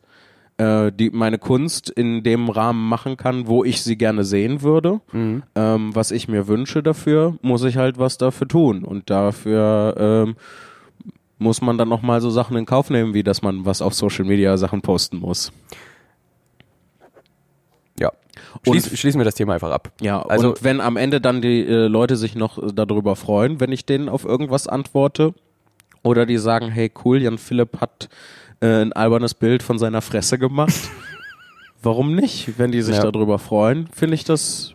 äh, 0.57 0.91
die, 0.91 1.09
meine 1.09 1.37
Kunst 1.37 1.89
in 1.89 2.23
dem 2.23 2.49
Rahmen 2.49 2.89
machen 2.89 3.15
kann, 3.15 3.47
wo 3.47 3.63
ich 3.63 3.81
sie 3.81 3.97
gerne 3.97 4.25
sehen 4.25 4.61
würde, 4.61 4.99
ähm, 5.13 5.95
was 5.95 6.11
ich 6.11 6.27
mir 6.27 6.47
wünsche 6.49 6.83
dafür, 6.83 7.37
muss 7.41 7.63
ich 7.63 7.77
halt 7.77 7.97
was 7.99 8.17
dafür 8.17 8.47
tun. 8.49 8.83
Und 8.83 9.09
dafür 9.09 9.95
ähm, 9.97 10.35
muss 11.37 11.61
man 11.61 11.77
dann 11.77 11.87
nochmal 11.87 12.19
so 12.19 12.29
Sachen 12.29 12.57
in 12.57 12.65
Kauf 12.65 12.89
nehmen, 12.89 13.13
wie 13.13 13.23
dass 13.23 13.41
man 13.41 13.65
was 13.65 13.81
auf 13.81 13.93
Social 13.93 14.25
Media 14.25 14.57
Sachen 14.57 14.81
posten 14.81 15.17
muss. 15.19 15.53
Ja. 17.97 18.11
Schließ, 18.67 18.97
schließen 18.99 19.19
wir 19.19 19.25
das 19.25 19.35
Thema 19.35 19.53
einfach 19.53 19.71
ab. 19.71 19.91
Ja, 20.01 20.21
Also- 20.21 20.49
und 20.49 20.63
wenn 20.65 20.81
am 20.81 20.97
Ende 20.97 21.21
dann 21.21 21.41
die 21.41 21.65
äh, 21.65 21.87
Leute 21.87 22.17
sich 22.17 22.35
noch 22.35 22.57
äh, 22.61 22.67
darüber 22.73 23.15
freuen, 23.15 23.59
wenn 23.61 23.71
ich 23.71 23.85
denen 23.85 24.09
auf 24.09 24.25
irgendwas 24.25 24.67
antworte, 24.67 25.33
oder 26.05 26.25
die 26.25 26.37
sagen, 26.37 26.69
hey 26.69 26.91
cool, 27.03 27.21
Jan 27.21 27.37
Philipp 27.37 27.81
hat 27.81 28.07
äh, 28.61 28.67
ein 28.83 28.93
albernes 28.93 29.33
Bild 29.33 29.63
von 29.63 29.77
seiner 29.79 30.01
Fresse 30.01 30.37
gemacht. 30.37 30.73
Warum 31.81 32.15
nicht? 32.15 32.57
Wenn 32.57 32.71
die 32.71 32.81
sich 32.81 32.97
Ja. 32.97 33.11
darüber 33.11 33.37
freuen, 33.39 33.87
finde 33.93 34.15
ich 34.15 34.23
das. 34.23 34.71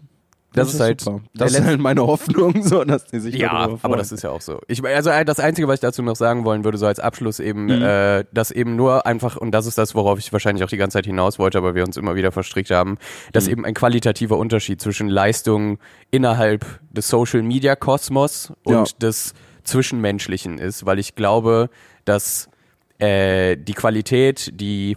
Das 0.53 0.71
find 0.71 0.75
ist 0.75 0.81
halt 0.81 1.01
super. 1.01 1.21
Das 1.33 1.53
ist 1.53 1.64
halt 1.64 1.79
meine 1.81 2.05
Hoffnung, 2.05 2.61
so 2.64 2.83
dass 2.83 3.05
die 3.05 3.21
sich 3.21 3.37
Ja, 3.37 3.51
darüber 3.51 3.79
freuen. 3.79 3.81
aber 3.83 3.97
das 3.97 4.11
ist 4.11 4.23
ja 4.25 4.31
auch 4.31 4.40
so. 4.40 4.59
Ich, 4.66 4.85
also 4.85 5.09
äh, 5.11 5.25
das 5.25 5.38
Einzige, 5.38 5.69
was 5.69 5.75
ich 5.75 5.81
dazu 5.81 6.03
noch 6.03 6.16
sagen 6.16 6.45
wollen 6.45 6.64
würde, 6.64 6.77
so 6.77 6.87
als 6.87 6.99
Abschluss 6.99 7.38
eben, 7.38 7.66
Mhm. 7.66 7.83
äh, 7.83 8.25
dass 8.33 8.51
eben 8.51 8.75
nur 8.75 9.07
einfach, 9.07 9.37
und 9.37 9.53
das 9.53 9.66
ist 9.66 9.79
das, 9.79 9.95
worauf 9.95 10.19
ich 10.19 10.33
wahrscheinlich 10.33 10.64
auch 10.64 10.69
die 10.69 10.77
ganze 10.77 10.95
Zeit 10.99 11.07
hinaus 11.07 11.38
wollte, 11.38 11.59
aber 11.59 11.77
wir 11.77 11.85
uns 11.85 11.97
immer 11.97 12.16
wieder 12.16 12.33
verstrickt 12.33 12.73
haben, 12.73 12.99
dass 13.33 13.47
Mhm. 13.47 13.53
eben 13.53 13.64
ein 13.66 13.75
qualitativer 13.75 14.37
Unterschied 14.38 14.81
zwischen 14.81 15.09
Leistung 15.09 15.79
innerhalb 16.11 16.66
des 16.90 17.07
Social 17.09 17.43
Media 17.43 17.77
Kosmos 17.77 18.53
und 18.64 18.73
Ja. 18.75 18.85
des 19.01 19.35
Zwischenmenschlichen 19.64 20.59
ist, 20.59 20.87
weil 20.87 20.99
ich 20.99 21.14
glaube, 21.14 21.70
dass 22.05 22.49
äh, 22.99 23.57
die 23.57 23.75
Qualität, 23.75 24.51
die 24.55 24.96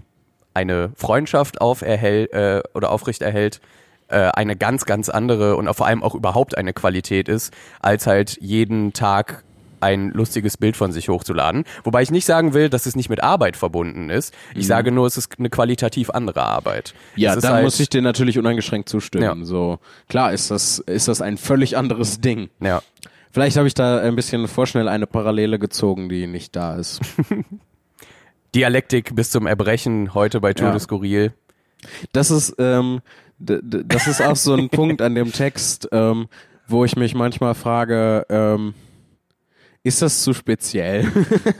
eine 0.53 0.91
Freundschaft 0.95 1.61
auferhält 1.61 2.31
äh, 2.33 2.61
oder 2.73 2.91
aufrechterhält, 2.91 3.61
äh, 4.09 4.29
eine 4.33 4.55
ganz, 4.55 4.85
ganz 4.85 5.09
andere 5.09 5.55
und 5.55 5.73
vor 5.73 5.87
allem 5.87 6.03
auch 6.03 6.15
überhaupt 6.15 6.57
eine 6.57 6.73
Qualität 6.73 7.27
ist, 7.27 7.53
als 7.79 8.05
halt 8.05 8.37
jeden 8.41 8.93
Tag 8.93 9.43
ein 9.83 10.11
lustiges 10.11 10.55
Bild 10.57 10.77
von 10.77 10.91
sich 10.91 11.09
hochzuladen. 11.09 11.65
Wobei 11.83 12.01
ich 12.01 12.11
nicht 12.11 12.25
sagen 12.25 12.53
will, 12.53 12.69
dass 12.69 12.85
es 12.85 12.95
nicht 12.95 13.09
mit 13.09 13.21
Arbeit 13.21 13.57
verbunden 13.57 14.09
ist. 14.09 14.33
Ich 14.55 14.65
sage 14.65 14.91
nur, 14.91 15.05
es 15.05 15.17
ist 15.17 15.37
eine 15.37 15.49
qualitativ 15.49 16.09
andere 16.09 16.43
Arbeit. 16.43 16.93
Mhm. 17.15 17.21
Ja, 17.21 17.35
da 17.35 17.55
halt, 17.55 17.63
muss 17.65 17.79
ich 17.79 17.89
dir 17.89 18.01
natürlich 18.01 18.39
uneingeschränkt 18.39 18.87
zustimmen. 18.87 19.39
Ja. 19.39 19.45
So 19.45 19.79
klar 20.07 20.31
ist 20.31 20.51
das 20.51 20.79
ist 20.79 21.09
das 21.09 21.21
ein 21.21 21.37
völlig 21.37 21.75
anderes 21.75 22.21
Ding. 22.21 22.49
Ja. 22.61 22.81
Vielleicht 23.33 23.57
habe 23.57 23.67
ich 23.67 23.73
da 23.73 23.99
ein 23.99 24.15
bisschen 24.15 24.47
vorschnell 24.47 24.87
eine 24.87 25.07
Parallele 25.07 25.57
gezogen, 25.57 26.07
die 26.07 26.27
nicht 26.27 26.55
da 26.55 26.75
ist. 26.75 27.01
Dialektik 28.53 29.15
bis 29.15 29.31
zum 29.31 29.47
Erbrechen 29.47 30.13
heute 30.13 30.39
bei 30.39 30.53
Tour 30.53 30.67
Ja. 30.67 30.73
de 30.73 30.79
Skurril. 30.79 31.33
Das 32.11 32.29
ist, 32.29 32.53
ähm, 32.59 33.01
das 33.39 34.05
ist 34.05 34.21
auch 34.21 34.35
so 34.35 34.53
ein 34.53 34.69
Punkt 34.69 35.01
an 35.01 35.15
dem 35.15 35.31
Text, 35.31 35.89
ähm, 35.91 36.27
wo 36.67 36.85
ich 36.85 36.95
mich 36.95 37.15
manchmal 37.15 37.55
frage, 37.55 38.23
ähm, 38.29 38.75
ist 39.81 40.03
das 40.03 40.21
zu 40.21 40.35
speziell? 40.35 41.11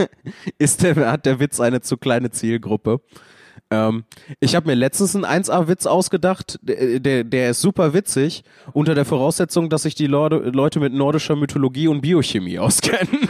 ist 0.60 0.84
der, 0.84 1.12
hat 1.12 1.26
der 1.26 1.40
Witz 1.40 1.60
eine 1.60 1.82
zu 1.82 1.98
kleine 1.98 2.30
Zielgruppe? 2.30 3.02
Ähm, 3.74 4.04
ich 4.40 4.56
habe 4.56 4.68
mir 4.68 4.76
letztens 4.76 5.16
einen 5.16 5.26
1A-Witz 5.26 5.86
ausgedacht, 5.88 6.60
der, 6.62 7.00
der, 7.00 7.24
der 7.24 7.50
ist 7.50 7.62
super 7.62 7.94
witzig, 7.94 8.44
unter 8.74 8.94
der 8.94 9.06
Voraussetzung, 9.06 9.70
dass 9.70 9.84
sich 9.84 9.96
die 9.96 10.06
Leute, 10.08 10.36
Leute 10.36 10.80
mit 10.80 10.94
nordischer 10.94 11.36
Mythologie 11.36 11.88
und 11.88 12.02
Biochemie 12.02 12.60
auskennen. 12.60 13.30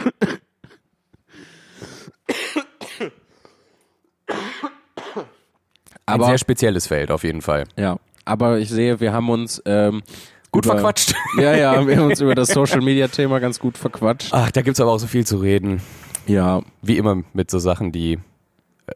Ein 6.06 6.14
Aber- 6.14 6.26
sehr 6.26 6.38
spezielles 6.38 6.86
Feld 6.86 7.10
auf 7.10 7.24
jeden 7.24 7.42
Fall. 7.42 7.64
Ja, 7.76 7.96
aber 8.24 8.58
ich 8.58 8.68
sehe, 8.68 9.00
wir 9.00 9.12
haben 9.12 9.30
uns 9.30 9.62
ähm, 9.64 10.02
Gut 10.50 10.66
über- 10.66 10.74
verquatscht. 10.74 11.14
Ja, 11.40 11.54
ja, 11.56 11.86
wir 11.86 11.96
haben 11.96 12.10
uns 12.10 12.20
über 12.20 12.34
das 12.34 12.48
Social 12.52 12.80
Media 12.80 13.08
Thema 13.08 13.40
ganz 13.40 13.58
gut 13.58 13.78
verquatscht. 13.78 14.28
Ach, 14.32 14.50
da 14.50 14.62
gibt's 14.62 14.80
aber 14.80 14.92
auch 14.92 14.98
so 14.98 15.06
viel 15.06 15.26
zu 15.26 15.38
reden. 15.38 15.80
Ja, 16.26 16.62
Wie 16.82 16.96
immer 16.96 17.22
mit 17.32 17.50
so 17.50 17.58
Sachen, 17.58 17.90
die 17.92 18.18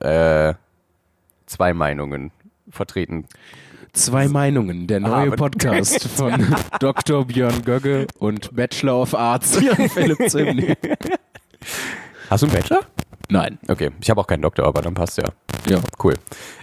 äh, 0.01 0.55
zwei 1.49 1.73
Meinungen 1.75 2.31
vertreten. 2.71 3.25
zwei 3.93 4.29
Meinungen, 4.29 4.87
der 4.87 5.01
neue 5.01 5.29
aber- 5.29 5.37
Podcast 5.37 6.07
von 6.17 6.55
Dr. 6.79 7.25
Björn 7.27 7.65
Gögge 7.65 8.07
und 8.19 8.55
Bachelor 8.55 9.01
of 9.01 9.15
Arts 9.15 9.61
Jan 9.61 9.89
Philipp 9.89 10.31
Zimny. 10.31 10.75
Hast 12.31 12.43
du 12.43 12.47
einen 12.47 12.55
Bachelor? 12.55 12.81
Nein. 13.31 13.59
Okay, 13.69 13.91
ich 14.01 14.09
habe 14.11 14.21
auch 14.21 14.27
keinen 14.27 14.43
Doktor, 14.43 14.67
aber 14.67 14.81
dann 14.81 14.95
passt 14.95 15.19
ja. 15.19 15.25
Ja. 15.69 15.81
Cool. 16.03 16.15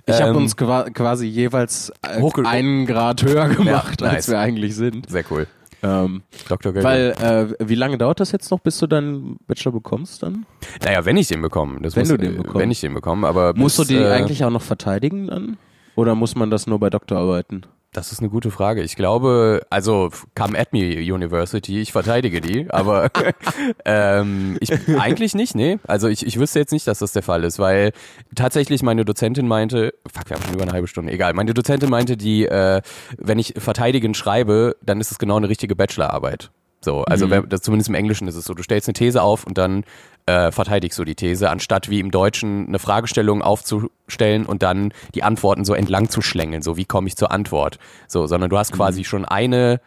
Ich 0.07 0.15
habe 0.19 0.31
Ähm, 0.31 0.37
uns 0.37 0.55
qua- 0.55 0.89
quasi 0.89 1.27
jeweils 1.27 1.91
äh, 2.01 2.19
einen 2.45 2.85
Grad 2.87 3.23
höher 3.23 3.49
gemacht, 3.49 4.01
nice. 4.01 4.13
als 4.13 4.27
wir 4.29 4.39
eigentlich 4.39 4.75
sind. 4.75 5.09
Sehr 5.09 5.23
cool. 5.29 5.47
Ähm, 5.85 6.23
Dr. 6.49 6.73
Gögel. 6.73 6.83
weil, 6.83 7.11
äh, 7.59 7.67
wie 7.69 7.75
lange 7.75 7.97
dauert 7.97 8.19
das 8.19 8.31
jetzt 8.31 8.49
noch, 8.49 8.59
bis 8.59 8.77
du 8.79 8.87
deinen 8.87 9.37
Bachelor 9.47 9.71
bekommst 9.73 10.23
dann? 10.23 10.45
naja, 10.83 11.05
wenn 11.05 11.17
ich 11.17 11.27
den 11.27 11.41
bekomme. 11.41 11.79
Das 11.81 11.95
Wenn 11.95 12.01
muss, 12.01 12.09
du 12.09 12.17
den 12.17 12.33
äh, 12.33 12.37
bekommst. 12.37 12.59
Wenn 12.59 12.71
ich 12.71 12.81
den 12.81 12.93
bekomme, 12.93 13.27
aber 13.27 13.53
Musst 13.55 13.77
du 13.77 13.83
bis, 13.83 13.89
die 13.89 13.97
äh, 13.97 14.09
eigentlich 14.11 14.43
auch 14.43 14.49
noch 14.49 14.61
verteidigen 14.61 15.27
dann? 15.27 15.57
Oder 15.95 16.15
muss 16.15 16.35
man 16.35 16.49
das 16.49 16.67
nur 16.67 16.79
bei 16.79 16.89
Doktorarbeiten? 16.89 17.65
Das 17.95 18.11
ist 18.11 18.19
eine 18.19 18.29
gute 18.29 18.51
Frage. 18.51 18.83
Ich 18.83 18.97
glaube, 18.97 19.65
also 19.69 20.09
come 20.35 20.59
at 20.59 20.73
me 20.73 20.97
University, 20.97 21.79
ich 21.79 21.93
verteidige 21.93 22.41
die, 22.41 22.69
aber 22.69 23.09
ähm, 23.85 24.57
ich 24.59 24.69
eigentlich 24.99 25.33
nicht, 25.33 25.55
nee. 25.55 25.79
Also 25.87 26.09
ich, 26.09 26.25
ich 26.25 26.37
wüsste 26.37 26.59
jetzt 26.59 26.73
nicht, 26.73 26.87
dass 26.87 26.99
das 26.99 27.13
der 27.13 27.23
Fall 27.23 27.45
ist, 27.45 27.57
weil 27.57 27.93
tatsächlich 28.35 28.83
meine 28.83 29.05
Dozentin 29.05 29.47
meinte, 29.47 29.93
fuck, 30.13 30.29
wir 30.29 30.35
haben 30.35 30.43
schon 30.43 30.55
über 30.55 30.63
eine 30.63 30.73
halbe 30.73 30.87
Stunde, 30.87 31.13
egal. 31.13 31.33
Meine 31.33 31.53
Dozentin 31.53 31.89
meinte, 31.89 32.17
die, 32.17 32.45
äh, 32.45 32.81
wenn 33.17 33.39
ich 33.39 33.53
verteidigen 33.57 34.13
schreibe, 34.13 34.75
dann 34.81 34.99
ist 34.99 35.11
es 35.11 35.17
genau 35.17 35.37
eine 35.37 35.47
richtige 35.47 35.77
Bachelorarbeit. 35.77 36.51
So, 36.81 37.03
also 37.03 37.29
wenn, 37.31 37.49
das, 37.49 37.61
zumindest 37.61 37.89
im 37.89 37.95
Englischen 37.95 38.27
ist 38.27 38.35
es 38.35 38.45
so. 38.45 38.53
Du 38.53 38.61
stellst 38.61 38.87
eine 38.87 38.93
These 38.93 39.21
auf 39.23 39.45
und 39.45 39.57
dann 39.57 39.83
äh, 40.27 40.51
verteidigst 40.51 40.97
du 40.99 41.03
die 41.03 41.15
These, 41.15 41.49
anstatt 41.49 41.89
wie 41.89 41.99
im 41.99 42.11
Deutschen 42.11 42.67
eine 42.67 42.77
Fragestellung 42.79 43.41
aufzustellen 43.41 44.45
und 44.45 44.61
dann 44.61 44.93
die 45.15 45.23
Antworten 45.23 45.65
so 45.65 45.73
entlang 45.73 46.09
zu 46.09 46.21
schlängeln. 46.21 46.61
So, 46.61 46.77
wie 46.77 46.85
komme 46.85 47.07
ich 47.07 47.15
zur 47.15 47.31
Antwort? 47.31 47.79
So, 48.07 48.27
sondern 48.27 48.49
du 48.51 48.57
hast 48.57 48.71
quasi 48.71 49.03
schon 49.03 49.25
eine 49.25 49.81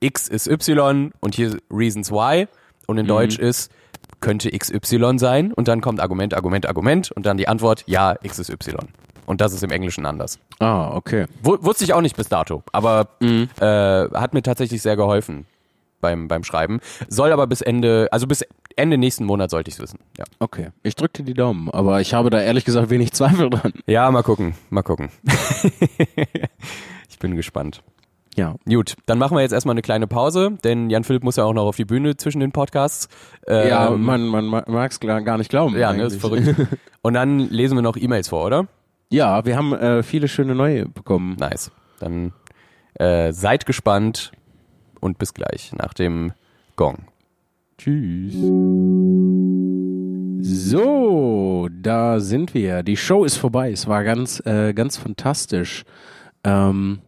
X 0.00 0.28
ist 0.28 0.46
Y 0.46 1.12
und 1.20 1.34
hier 1.34 1.56
Reasons 1.70 2.10
Why 2.10 2.46
und 2.86 2.98
in 2.98 3.06
Deutsch 3.06 3.38
ist 3.38 3.70
könnte 4.20 4.50
XY 4.50 5.18
sein 5.18 5.52
und 5.52 5.68
dann 5.68 5.80
kommt 5.80 6.00
Argument, 6.00 6.34
Argument, 6.34 6.66
Argument 6.66 7.10
und 7.12 7.24
dann 7.26 7.36
die 7.36 7.48
Antwort 7.48 7.84
ja, 7.86 8.16
X 8.22 8.38
ist 8.38 8.50
Y. 8.50 8.76
Und 9.26 9.40
das 9.40 9.54
ist 9.54 9.62
im 9.62 9.70
Englischen 9.70 10.04
anders. 10.04 10.38
Ah, 10.58 10.94
okay. 10.94 11.24
Wu- 11.42 11.56
Wusste 11.60 11.84
ich 11.84 11.94
auch 11.94 12.02
nicht 12.02 12.16
bis 12.16 12.28
dato, 12.28 12.62
aber 12.72 13.08
äh, 13.20 13.64
hat 13.64 14.34
mir 14.34 14.42
tatsächlich 14.42 14.82
sehr 14.82 14.96
geholfen 14.96 15.46
beim, 16.04 16.28
beim 16.28 16.44
Schreiben. 16.44 16.80
Soll 17.08 17.32
aber 17.32 17.46
bis 17.46 17.62
Ende, 17.62 18.08
also 18.10 18.26
bis 18.26 18.44
Ende 18.76 18.98
nächsten 18.98 19.24
Monat 19.24 19.50
sollte 19.50 19.68
ich 19.68 19.76
es 19.76 19.80
wissen. 19.80 20.00
Ja. 20.18 20.24
Okay. 20.38 20.68
Ich 20.82 20.96
drücke 20.96 21.22
dir 21.22 21.24
die 21.24 21.34
Daumen, 21.34 21.70
aber 21.70 22.02
ich 22.02 22.12
habe 22.12 22.28
da 22.28 22.42
ehrlich 22.42 22.66
gesagt 22.66 22.90
wenig 22.90 23.12
Zweifel 23.12 23.48
dran. 23.48 23.72
ja, 23.86 24.10
mal 24.10 24.22
gucken, 24.22 24.54
mal 24.68 24.82
gucken. 24.82 25.08
ich 27.08 27.18
bin 27.18 27.36
gespannt. 27.36 27.82
Ja. 28.36 28.56
Gut, 28.68 28.96
dann 29.06 29.18
machen 29.18 29.34
wir 29.34 29.40
jetzt 29.40 29.52
erstmal 29.52 29.72
eine 29.72 29.80
kleine 29.80 30.06
Pause, 30.06 30.58
denn 30.62 30.90
Jan 30.90 31.04
Philipp 31.04 31.24
muss 31.24 31.36
ja 31.36 31.44
auch 31.44 31.54
noch 31.54 31.64
auf 31.64 31.76
die 31.76 31.86
Bühne 31.86 32.18
zwischen 32.18 32.40
den 32.40 32.52
Podcasts. 32.52 33.08
Ähm, 33.46 33.68
ja, 33.68 33.90
man, 33.90 34.26
man 34.26 34.44
mag 34.44 34.90
es 34.90 35.00
gar 35.00 35.38
nicht 35.38 35.48
glauben. 35.48 35.78
ja, 35.78 35.90
ne, 35.94 36.02
ist 36.02 36.20
verrückt. 36.20 36.54
Und 37.00 37.14
dann 37.14 37.38
lesen 37.48 37.78
wir 37.78 37.82
noch 37.82 37.96
E-Mails 37.96 38.28
vor, 38.28 38.44
oder? 38.44 38.66
Ja, 39.08 39.46
wir 39.46 39.56
haben 39.56 39.72
äh, 39.72 40.02
viele 40.02 40.28
schöne 40.28 40.54
neue 40.54 40.86
bekommen. 40.86 41.36
Nice. 41.38 41.70
Dann 41.98 42.32
äh, 42.94 43.32
seid 43.32 43.64
gespannt 43.64 44.32
und 45.04 45.18
bis 45.18 45.34
gleich 45.34 45.72
nach 45.74 45.92
dem 45.92 46.32
Gong. 46.76 47.04
Tschüss. 47.76 48.34
So, 50.40 51.68
da 51.70 52.20
sind 52.20 52.54
wir. 52.54 52.82
Die 52.82 52.96
Show 52.96 53.24
ist 53.24 53.36
vorbei. 53.36 53.70
Es 53.70 53.86
war 53.86 54.02
ganz, 54.02 54.40
äh, 54.46 54.72
ganz 54.72 54.96
fantastisch. 54.96 55.84
Ähm, 56.42 57.00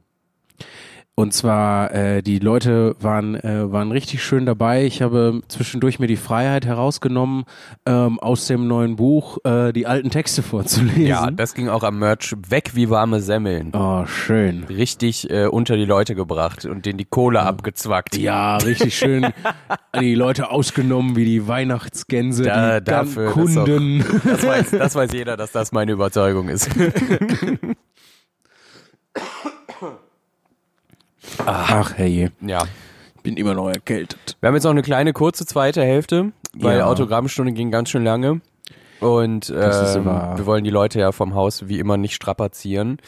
und 1.18 1.32
zwar, 1.32 1.92
äh, 1.94 2.22
die 2.22 2.38
Leute 2.38 2.94
waren, 3.00 3.34
äh, 3.36 3.72
waren 3.72 3.90
richtig 3.90 4.22
schön 4.22 4.44
dabei. 4.44 4.84
Ich 4.84 5.00
habe 5.00 5.40
zwischendurch 5.48 5.98
mir 5.98 6.06
die 6.08 6.16
Freiheit 6.16 6.66
herausgenommen, 6.66 7.44
ähm, 7.86 8.20
aus 8.20 8.46
dem 8.46 8.68
neuen 8.68 8.96
Buch 8.96 9.38
äh, 9.44 9.72
die 9.72 9.86
alten 9.86 10.10
Texte 10.10 10.42
vorzulesen. 10.42 11.06
Ja, 11.06 11.30
das 11.30 11.54
ging 11.54 11.70
auch 11.70 11.82
am 11.84 11.98
Merch 11.98 12.34
weg 12.48 12.72
wie 12.74 12.90
warme 12.90 13.20
Semmeln. 13.22 13.72
oh, 13.74 14.04
schön. 14.04 14.64
Richtig 14.64 15.30
äh, 15.30 15.46
unter 15.46 15.76
die 15.76 15.86
Leute 15.86 16.14
gebracht 16.14 16.66
und 16.66 16.84
denen 16.84 16.98
die 16.98 17.06
Kohle 17.06 17.40
abgezwackt. 17.40 18.16
Ja, 18.18 18.58
richtig 18.58 18.96
schön. 18.98 19.26
die 20.00 20.14
Leute 20.14 20.50
ausgenommen 20.50 21.16
wie 21.16 21.24
die 21.24 21.48
Weihnachtsgänse, 21.48 22.42
Da- 22.44 22.80
die 22.80 22.84
dafür, 22.84 23.32
Gan- 23.32 23.44
das 23.46 23.54
Kunden. 23.54 24.04
Das 24.24 24.46
weiß, 24.46 24.70
das 24.70 24.94
weiß 24.94 25.12
jeder, 25.14 25.38
dass 25.38 25.50
das 25.52 25.72
meine 25.72 25.92
Überzeugung 25.92 26.50
ist. 26.50 26.68
Ach, 31.44 31.92
hey, 31.96 32.30
ja. 32.40 32.62
ich 33.16 33.22
bin 33.22 33.36
immer 33.36 33.54
noch 33.54 33.68
erkältet. 33.68 34.36
Wir 34.40 34.48
haben 34.48 34.54
jetzt 34.54 34.64
noch 34.64 34.70
eine 34.70 34.82
kleine 34.82 35.12
kurze 35.12 35.46
zweite 35.46 35.82
Hälfte, 35.82 36.32
weil 36.54 36.78
Ja. 36.78 36.86
Autogrammstunde 36.86 37.52
ging 37.52 37.70
ganz 37.70 37.90
schön 37.90 38.04
lange. 38.04 38.40
Und 39.00 39.50
ähm, 39.50 40.04
wir 40.06 40.46
wollen 40.46 40.64
die 40.64 40.70
Leute 40.70 40.98
ja 41.00 41.12
vom 41.12 41.34
Haus 41.34 41.68
wie 41.68 41.78
immer 41.78 41.96
nicht 41.98 42.14
strapazieren. 42.14 42.98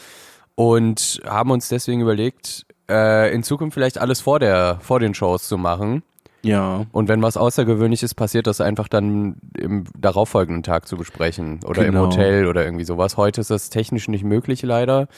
Und 0.55 1.21
haben 1.25 1.51
uns 1.51 1.69
deswegen 1.69 2.01
überlegt, 2.01 2.67
äh, 2.91 3.33
in 3.33 3.43
Zukunft 3.43 3.75
vielleicht 3.75 3.99
alles 3.99 4.21
vor, 4.21 4.39
der, 4.41 4.79
vor 4.83 4.99
den 5.01 5.15
Shows 5.15 5.47
zu 5.49 5.57
machen. 5.57 6.03
Ja. 6.43 6.85
Und 6.93 7.09
wenn 7.09 7.23
was 7.23 7.37
Außergewöhnliches 7.37 8.15
passiert, 8.15 8.47
das 8.47 8.61
einfach 8.61 8.89
dann 8.89 9.37
im 9.57 9.85
darauffolgenden 9.97 10.63
Tag 10.63 10.87
zu 10.89 10.97
besprechen. 10.97 11.61
Oder 11.65 11.85
Genau. 11.85 12.05
im 12.05 12.11
Hotel 12.11 12.47
oder 12.47 12.65
irgendwie 12.65 12.85
sowas. 12.85 13.17
Heute 13.17 13.41
ist 13.41 13.51
das 13.51 13.71
technisch 13.71 14.09
nicht 14.09 14.25
möglich, 14.25 14.63
leider. 14.63 15.09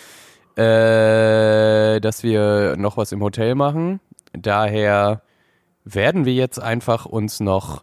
Äh, 0.61 2.01
dass 2.01 2.23
wir 2.23 2.77
noch 2.77 2.99
was 2.99 3.13
im 3.13 3.23
Hotel 3.23 3.55
machen. 3.55 4.01
Daher 4.35 5.23
werden 5.85 6.27
wir 6.27 6.35
jetzt 6.35 6.61
einfach 6.61 7.07
uns 7.07 7.41
noch. 7.41 7.83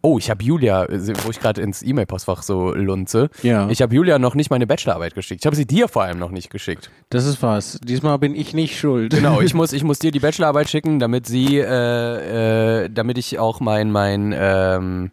Oh, 0.00 0.18
ich 0.18 0.28
habe 0.28 0.42
Julia, 0.42 0.86
wo 0.88 1.30
ich 1.30 1.38
gerade 1.38 1.60
ins 1.60 1.82
E-Mail-Postfach 1.82 2.42
so 2.42 2.72
lunze. 2.72 3.30
Ja. 3.42 3.68
Ich 3.68 3.82
habe 3.82 3.94
Julia 3.94 4.18
noch 4.18 4.34
nicht 4.34 4.50
meine 4.50 4.66
Bachelorarbeit 4.66 5.14
geschickt. 5.14 5.42
Ich 5.42 5.46
habe 5.46 5.54
sie 5.54 5.66
dir 5.66 5.86
vor 5.86 6.02
allem 6.02 6.18
noch 6.18 6.30
nicht 6.30 6.50
geschickt. 6.50 6.90
Das 7.10 7.24
ist 7.24 7.40
was. 7.40 7.78
Diesmal 7.84 8.18
bin 8.18 8.34
ich 8.34 8.52
nicht 8.52 8.78
schuld. 8.78 9.12
Genau, 9.12 9.40
ich 9.40 9.54
muss, 9.54 9.72
ich 9.72 9.84
muss 9.84 10.00
dir 10.00 10.10
die 10.10 10.20
Bachelorarbeit 10.20 10.68
schicken, 10.70 10.98
damit 10.98 11.26
sie, 11.26 11.58
äh, 11.58 12.84
äh, 12.84 12.90
damit 12.90 13.16
ich 13.18 13.38
auch 13.38 13.60
mein, 13.60 13.92
mein, 13.92 14.34
ähm, 14.36 15.10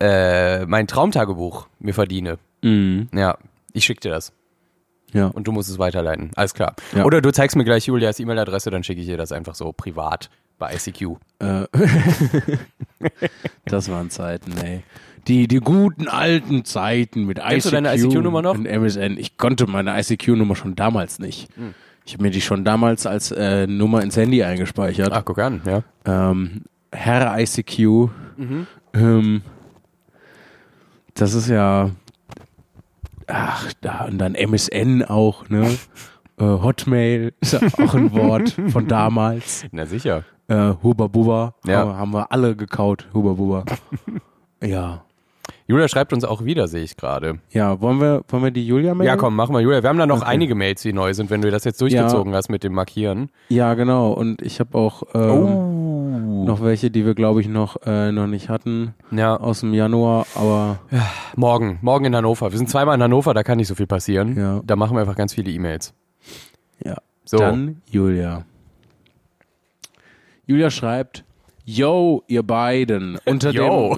äh, 0.00 0.66
mein 0.66 0.88
Traumtagebuch 0.88 1.68
mir 1.78 1.94
verdiene. 1.94 2.38
Mhm. 2.62 3.08
Ja, 3.14 3.38
ich 3.72 3.84
schicke 3.84 4.00
dir 4.00 4.10
das 4.10 4.32
Ja. 5.14 5.28
und 5.28 5.46
du 5.46 5.52
musst 5.52 5.70
es 5.70 5.78
weiterleiten. 5.78 6.30
Alles 6.36 6.52
klar. 6.52 6.74
Ja. 6.94 7.04
Oder 7.04 7.22
du 7.22 7.32
zeigst 7.32 7.56
mir 7.56 7.64
gleich 7.64 7.86
Julias 7.86 8.20
E-Mail-Adresse, 8.20 8.70
dann 8.70 8.84
schicke 8.84 9.00
ich 9.00 9.08
ihr 9.08 9.16
das 9.16 9.32
einfach 9.32 9.54
so 9.54 9.72
privat 9.72 10.28
bei 10.58 10.74
ICQ. 10.74 11.16
Äh, 11.38 11.64
das 13.64 13.88
waren 13.88 14.10
Zeiten, 14.10 14.52
ey. 14.58 14.82
Die, 15.26 15.48
die 15.48 15.60
guten 15.60 16.06
alten 16.08 16.64
Zeiten 16.66 17.24
mit 17.24 17.38
Kennst 17.38 17.66
du 17.66 17.70
ICQ 17.70 17.84
deine 17.84 17.94
ICQ-Nummer 17.96 18.42
noch? 18.42 18.54
und 18.54 18.66
MSN. 18.66 19.16
Ich 19.16 19.38
konnte 19.38 19.66
meine 19.66 19.98
ICQ-Nummer 19.98 20.54
schon 20.54 20.74
damals 20.76 21.18
nicht. 21.18 21.48
Hm. 21.56 21.74
Ich 22.04 22.12
habe 22.12 22.24
mir 22.24 22.30
die 22.30 22.42
schon 22.42 22.64
damals 22.64 23.06
als 23.06 23.30
äh, 23.30 23.66
Nummer 23.66 24.02
ins 24.02 24.16
Handy 24.16 24.42
eingespeichert. 24.44 25.10
Ach, 25.12 25.24
guck 25.24 25.38
an, 25.38 25.62
ja. 25.64 25.82
Ähm, 26.04 26.62
Herr 26.92 27.38
ICQ. 27.40 27.78
Mhm. 28.36 28.66
Ähm, 28.92 29.42
das 31.14 31.32
ist 31.34 31.48
ja. 31.48 31.90
Ach, 33.26 33.72
da, 33.80 34.04
und 34.06 34.18
dann 34.18 34.34
MSN 34.34 35.02
auch, 35.02 35.48
ne? 35.48 35.76
Äh, 36.36 36.42
Hotmail 36.42 37.32
ist 37.40 37.54
auch 37.54 37.94
ein 37.94 38.12
Wort 38.12 38.56
von 38.70 38.88
damals. 38.88 39.64
Na 39.70 39.86
sicher. 39.86 40.24
Äh, 40.48 40.72
Huba 40.82 41.06
Buba. 41.06 41.54
Ja. 41.64 41.78
Haben, 41.78 41.96
haben 41.96 42.12
wir 42.12 42.32
alle 42.32 42.56
gekaut, 42.56 43.08
Huba 43.14 43.34
Buba. 43.34 43.64
ja. 44.60 45.04
Julia 45.66 45.88
schreibt 45.88 46.12
uns 46.12 46.24
auch 46.24 46.44
wieder, 46.44 46.68
sehe 46.68 46.82
ich 46.82 46.96
gerade. 46.96 47.38
Ja, 47.50 47.80
wollen 47.80 48.00
wir, 48.00 48.22
wollen 48.28 48.42
wir 48.44 48.50
die 48.50 48.66
Julia 48.66 48.94
melden? 48.94 49.08
Ja, 49.08 49.16
komm, 49.16 49.34
mach 49.34 49.48
mal, 49.48 49.62
Julia. 49.62 49.82
Wir 49.82 49.88
haben 49.88 49.98
da 49.98 50.06
noch 50.06 50.18
Okay. 50.22 50.26
einige 50.28 50.54
Mails, 50.54 50.82
die 50.82 50.92
neu 50.92 51.14
sind, 51.14 51.30
wenn 51.30 51.40
du 51.42 51.50
das 51.50 51.64
jetzt 51.64 51.80
durchgezogen 51.80 52.34
hast 52.34 52.48
mit 52.50 52.64
dem 52.64 52.74
Markieren. 52.74 53.30
Ja, 53.48 53.72
genau. 53.74 54.12
Und 54.12 54.42
ich 54.42 54.60
habe 54.60 54.76
auch 54.76 55.02
ähm, 55.14 55.30
Oh. 55.30 56.44
noch 56.46 56.62
welche, 56.62 56.90
die 56.90 57.06
wir, 57.06 57.14
glaube 57.14 57.40
ich, 57.40 57.48
noch, 57.48 57.76
äh, 57.86 58.12
noch 58.12 58.26
nicht 58.26 58.48
hatten 58.50 58.94
Ja, 59.10 59.36
aus 59.36 59.60
dem 59.60 59.72
Januar. 59.74 60.26
Aber 60.34 60.78
morgen. 61.36 61.78
Morgen 61.82 62.04
in 62.04 62.14
Hannover. 62.16 62.50
Wir 62.52 62.58
sind 62.58 62.68
zweimal 62.68 62.94
in 62.96 63.02
Hannover, 63.02 63.32
da 63.34 63.42
kann 63.42 63.56
nicht 63.56 63.68
so 63.68 63.74
viel 63.74 63.86
passieren. 63.86 64.36
Ja. 64.36 64.60
Da 64.64 64.76
machen 64.76 64.94
wir 64.96 65.00
einfach 65.00 65.16
ganz 65.16 65.32
viele 65.34 65.50
E-Mails. 65.50 65.94
ja. 66.84 66.96
So. 67.26 67.38
Dann 67.38 67.80
Julia. 67.90 68.44
Julia 70.46 70.70
schreibt, 70.70 71.24
Yo, 71.66 72.22
ihr 72.28 72.42
beiden. 72.42 73.16
Unter, 73.24 73.50
Yo. 73.50 73.96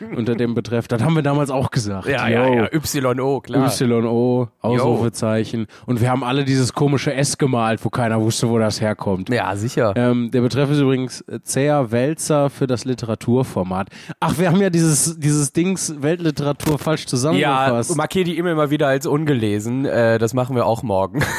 Dem, 0.00 0.16
unter 0.16 0.34
dem 0.34 0.54
Betreff. 0.54 0.88
Das 0.88 1.02
haben 1.02 1.14
wir 1.14 1.22
damals 1.22 1.50
auch 1.50 1.70
gesagt. 1.70 2.08
Ja, 2.08 2.26
Yo. 2.26 2.34
ja, 2.34 2.48
ja. 2.48 3.14
YO, 3.14 3.40
klar. 3.40 3.70
YO, 3.78 4.48
Ausrufezeichen. 4.62 5.66
Und 5.84 6.00
wir 6.00 6.10
haben 6.10 6.24
alle 6.24 6.44
dieses 6.46 6.72
komische 6.72 7.12
S 7.12 7.36
gemalt, 7.36 7.84
wo 7.84 7.90
keiner 7.90 8.18
wusste, 8.18 8.48
wo 8.48 8.58
das 8.58 8.80
herkommt. 8.80 9.28
Ja, 9.28 9.54
sicher. 9.56 9.92
Ähm, 9.94 10.30
der 10.30 10.40
Betreff 10.40 10.70
ist 10.70 10.78
übrigens 10.80 11.20
äh, 11.22 11.40
Zäher 11.42 11.92
Wälzer 11.92 12.48
für 12.48 12.66
das 12.66 12.86
Literaturformat. 12.86 13.88
Ach, 14.18 14.38
wir 14.38 14.48
haben 14.50 14.62
ja 14.62 14.70
dieses, 14.70 15.18
dieses 15.18 15.52
Dings 15.52 15.94
Weltliteratur 16.00 16.78
falsch 16.78 17.02
Ja, 17.02 17.08
zusammengefasst. 17.08 17.94
markier 17.94 18.24
die 18.24 18.38
E-Mail 18.38 18.54
mal 18.54 18.70
wieder 18.70 18.88
als 18.88 19.06
ungelesen. 19.06 19.84
Äh, 19.84 20.18
das 20.18 20.32
machen 20.32 20.56
wir 20.56 20.64
auch 20.64 20.82
morgen. 20.82 21.22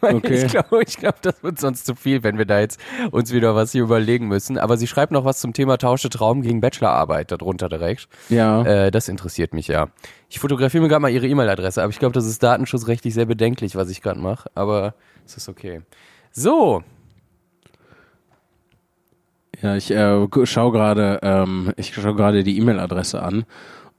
Okay. 0.00 0.44
Ich 0.44 0.52
glaube, 0.52 0.82
ich 0.82 0.96
glaub, 0.96 1.20
das 1.22 1.42
wird 1.42 1.58
sonst 1.58 1.86
zu 1.86 1.94
viel, 1.94 2.22
wenn 2.22 2.38
wir 2.38 2.46
da 2.46 2.60
jetzt 2.60 2.80
uns 3.10 3.32
wieder 3.32 3.54
was 3.54 3.72
hier 3.72 3.82
überlegen 3.82 4.28
müssen. 4.28 4.58
Aber 4.58 4.76
sie 4.76 4.86
schreibt 4.86 5.12
noch 5.12 5.24
was 5.24 5.40
zum 5.40 5.52
Thema 5.52 5.76
Tausche 5.78 6.08
Traum 6.08 6.42
gegen 6.42 6.60
Bachelorarbeit 6.60 7.32
darunter 7.32 7.68
direkt. 7.68 8.08
Ja. 8.28 8.62
Äh, 8.64 8.90
das 8.90 9.08
interessiert 9.08 9.52
mich 9.52 9.68
ja. 9.68 9.88
Ich 10.28 10.38
fotografiere 10.38 10.82
mir 10.82 10.88
gerade 10.88 11.02
mal 11.02 11.10
ihre 11.10 11.26
E-Mail-Adresse, 11.26 11.82
aber 11.82 11.90
ich 11.90 11.98
glaube, 11.98 12.12
das 12.12 12.26
ist 12.26 12.42
datenschutzrechtlich 12.42 13.14
sehr 13.14 13.26
bedenklich, 13.26 13.76
was 13.76 13.90
ich 13.90 14.02
gerade 14.02 14.20
mache. 14.20 14.50
Aber 14.54 14.94
es 15.26 15.36
ist 15.36 15.48
okay. 15.48 15.82
So, 16.32 16.82
Ja, 19.62 19.76
ich 19.76 19.90
äh, 19.90 20.26
schaue 20.44 20.72
gerade, 20.72 21.20
ähm, 21.22 21.72
ich 21.76 21.92
schaue 21.94 22.14
gerade 22.14 22.44
die 22.44 22.56
E-Mail-Adresse 22.58 23.22
an 23.22 23.44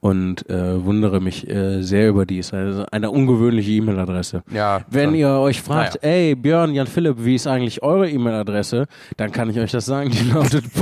und 0.02 0.50
äh, 0.50 0.84
wundere 0.84 1.20
mich 1.20 1.48
äh, 1.48 1.80
sehr 1.80 2.08
über 2.08 2.26
die. 2.26 2.38
Ist 2.38 2.52
also 2.52 2.84
eine 2.90 3.10
ungewöhnliche 3.12 3.70
E-Mail-Adresse. 3.70 4.42
ja. 4.52 4.80
Wenn 4.90 5.14
ihr 5.14 5.28
euch 5.28 5.62
fragt, 5.62 6.02
Naja. 6.02 6.14
ey 6.16 6.34
Björn, 6.34 6.74
Jan 6.74 6.88
Philipp, 6.88 7.18
wie 7.24 7.36
ist 7.36 7.46
eigentlich 7.46 7.84
eure 7.84 8.10
E-Mail-Adresse, 8.10 8.86
dann 9.16 9.30
kann 9.30 9.48
ich 9.48 9.60
euch 9.60 9.70
das 9.70 9.86
sagen. 9.86 10.10
Die 10.10 10.28
lautet 10.28 10.64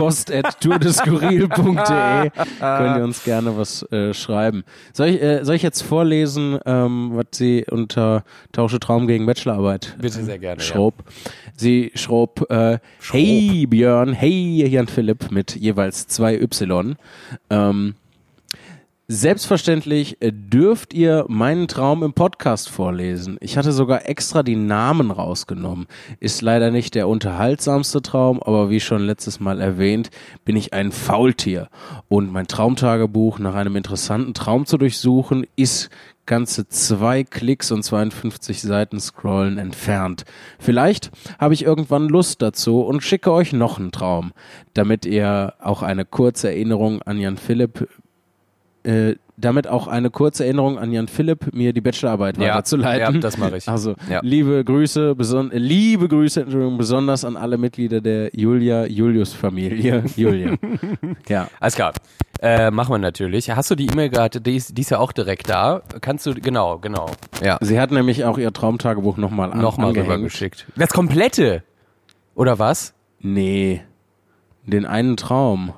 post.tourdeskurril.de. 0.91 2.31
Könnt 2.61 2.97
ihr 2.97 3.05
uns 3.05 3.23
gerne 3.25 3.57
was 3.59 3.83
äh, 3.93 4.15
schreiben. 4.15 4.65
Soll 4.93 5.09
ich, 5.09 5.23
äh, 5.23 5.45
soll 5.45 5.55
ich 5.57 5.63
jetzt 5.63 5.83
vorlesen, 5.83 6.59
ähm, 6.65 7.11
was 7.15 7.27
sie 7.33 7.65
unter 7.71 8.25
Tausche 8.53 8.81
Traum 8.81 9.07
gegen 9.07 9.27
Bachelorarbeit 9.27 9.97
Bitte 10.01 10.23
sehr 10.25 10.39
gerne. 10.39 10.61
schrob. 10.63 10.95
Sie 11.57 11.93
schrob, 11.95 12.47
äh, 12.51 12.79
hey 13.13 13.67
Björn, 13.67 14.13
hey 14.15 14.67
Jan 14.67 14.87
Philipp 14.89 15.31
mit 15.31 15.57
jeweils 15.57 16.07
zwei 16.07 16.35
Y. 16.41 16.97
Ähm, 17.51 17.95
selbstverständlich 19.13 20.23
äh, 20.23 20.31
dürft 20.33 20.95
ihr 20.95 21.25
meinen 21.27 21.67
Traum 21.67 22.05
im 22.05 22.13
Podcast 22.13 22.69
vorlesen. 22.69 23.39
Ich 23.41 23.57
hatte 23.57 23.73
sogar 23.73 24.09
extra 24.09 24.45
die 24.45 24.55
Namen 24.55 25.11
rausgenommen. 25.11 25.89
Ist 26.21 26.43
leider 26.43 26.71
nicht 26.71 26.95
der 26.95 27.09
unterhaltsamste 27.09 28.03
Traum, 28.03 28.41
aber 28.41 28.71
wie 28.71 28.79
schon 28.79 29.03
letztes 29.03 29.41
Mal 29.41 29.61
erwähnt, 29.61 30.11
bin 30.45 30.55
ich 30.55 30.73
ein 30.75 30.93
Faultier. 30.93 31.71
Und 32.07 32.31
mein 32.31 32.47
Traumtagebuch 32.47 33.41
nach 33.41 33.57
einem 33.57 33.75
interessanten 33.75 34.33
Traum 34.33 34.65
zu 34.65 34.79
durchsuchen, 34.79 35.45
ist 35.57 35.91
ganze 36.31 36.69
zwei 36.69 37.25
Klicks 37.25 37.73
und 37.73 37.83
52 37.83 38.63
Seiten 38.63 39.01
scrollen 39.01 39.59
entfernt. 39.59 40.25
Vielleicht 40.61 41.11
habe 41.41 41.55
ich 41.55 41.65
irgendwann 41.65 42.09
Lust 42.09 42.41
dazu 42.43 42.83
und 42.83 43.03
schicke 43.03 43.33
euch 43.33 43.53
noch 43.53 43.81
einen 43.81 43.91
Traum, 43.91 44.31
damit 44.73 45.05
ihr 45.05 45.55
auch 45.59 45.83
eine 45.83 46.05
kurze 46.05 46.51
Erinnerung 46.51 47.03
an 47.03 47.19
Jan 47.19 47.37
Philipp 47.37 47.89
äh, 48.85 49.15
damit 49.37 49.67
auch 49.67 49.87
eine 49.87 50.11
kurze 50.11 50.45
Erinnerung 50.45 50.79
an 50.79 50.93
Jan 50.93 51.09
Philipp, 51.09 51.55
mir 51.55 51.73
die 51.73 51.81
Bachelorarbeit 51.81 52.37
Ja, 52.37 52.51
weiterzuleiten. 52.55 53.15
ja, 53.15 53.21
das 53.21 53.39
mache 53.39 53.57
ich. 53.57 53.69
Also 53.69 53.95
Ja. 54.11 54.21
liebe 54.23 54.63
Grüße, 54.65 55.15
liebe 55.53 56.09
Grüße, 56.09 56.43
Entschuldigung, 56.43 56.77
besonders 56.77 57.25
an 57.25 57.37
alle 57.37 57.57
Mitglieder 57.57 58.01
der 58.03 58.31
Julia 58.35 58.85
Julius 58.87 59.33
Familie. 59.33 60.05
Julia. 60.17 60.57
ja. 61.29 61.49
Alles 61.59 61.75
klar. 61.75 61.93
Äh, 62.43 62.71
machen 62.71 62.93
wir 62.93 62.99
natürlich. 62.99 63.51
Hast 63.51 63.71
du 63.71 63.75
die 63.75 63.87
E-Mail 63.87 64.09
gerade? 64.11 64.41
Die 64.41 64.57
ist, 64.57 64.77
die 64.77 64.81
ist 64.83 64.91
ja 64.91 64.99
auch 64.99 65.13
direkt 65.13 65.49
da. 65.51 65.83
Kannst 66.01 66.25
du, 66.27 66.35
genau, 66.35 66.79
genau. 66.79 67.07
Ja. 67.43 67.59
Sie 67.61 67.79
hat 67.81 67.91
nämlich 67.91 68.25
auch 68.25 68.39
ihr 68.39 68.53
Traumtagebuch 68.53 69.17
nochmal 69.19 69.53
an, 69.53 69.61
Nochmal 69.61 69.93
rübergeschickt. 69.93 70.67
Das 70.77 70.91
komplette. 70.91 71.63
Oder 72.35 72.59
was? 72.59 72.95
Nee. 73.21 73.83
Den 74.67 74.87
einen 74.87 75.17
Traum. 75.19 75.73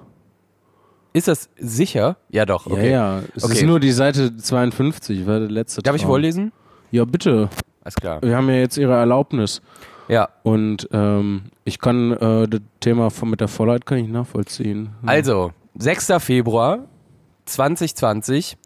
Ist 1.12 1.28
das 1.28 1.50
sicher? 1.58 2.16
Ja, 2.30 2.46
doch. 2.46 2.66
Okay. 2.66 2.90
Ja, 2.90 3.18
ja. 3.18 3.22
Es 3.34 3.44
Okay. 3.44 3.54
ist 3.54 3.62
nur 3.64 3.80
die 3.80 3.92
Seite 3.92 4.36
52, 4.36 5.26
war 5.26 5.40
der 5.40 5.50
letzte 5.50 5.82
Darf 5.82 5.94
ich 5.94 6.02
Traum. 6.02 6.10
vorlesen? 6.12 6.52
Ja, 6.90 7.04
bitte. 7.04 7.48
Alles 7.84 7.94
klar. 7.96 8.22
Wir 8.22 8.36
haben 8.36 8.48
ja 8.48 8.56
jetzt 8.56 8.76
ihre 8.78 8.94
Erlaubnis. 8.94 9.60
Ja. 10.08 10.28
Und 10.42 10.88
ähm, 10.92 11.44
ich 11.64 11.78
kann 11.78 12.12
äh, 12.12 12.48
das 12.48 12.60
Thema 12.80 13.10
von, 13.10 13.30
mit 13.30 13.40
der 13.40 13.48
Vorleit 13.48 13.86
kann 13.86 13.98
ich 13.98 14.08
nachvollziehen. 14.08 14.90
Also, 15.06 15.52
6. 15.78 16.12
Februar 16.18 16.80
2020. 17.46 18.56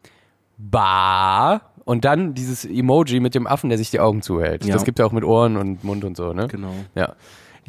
Ba. 0.57 1.61
Und 1.85 2.03
dann 2.03 2.33
dieses 2.33 2.65
Emoji 2.65 3.19
mit 3.19 3.33
dem 3.35 3.47
Affen, 3.47 3.69
der 3.69 3.77
sich 3.77 3.91
die 3.91 3.99
Augen 3.99 4.21
zuhält. 4.21 4.65
Ja. 4.65 4.73
Das 4.73 4.83
gibt 4.83 4.99
ja 4.99 5.05
auch 5.05 5.11
mit 5.13 5.23
Ohren 5.23 5.55
und 5.55 5.83
Mund 5.83 6.03
und 6.03 6.17
so, 6.17 6.33
ne? 6.33 6.47
Genau. 6.47 6.73
Ja. 6.95 7.13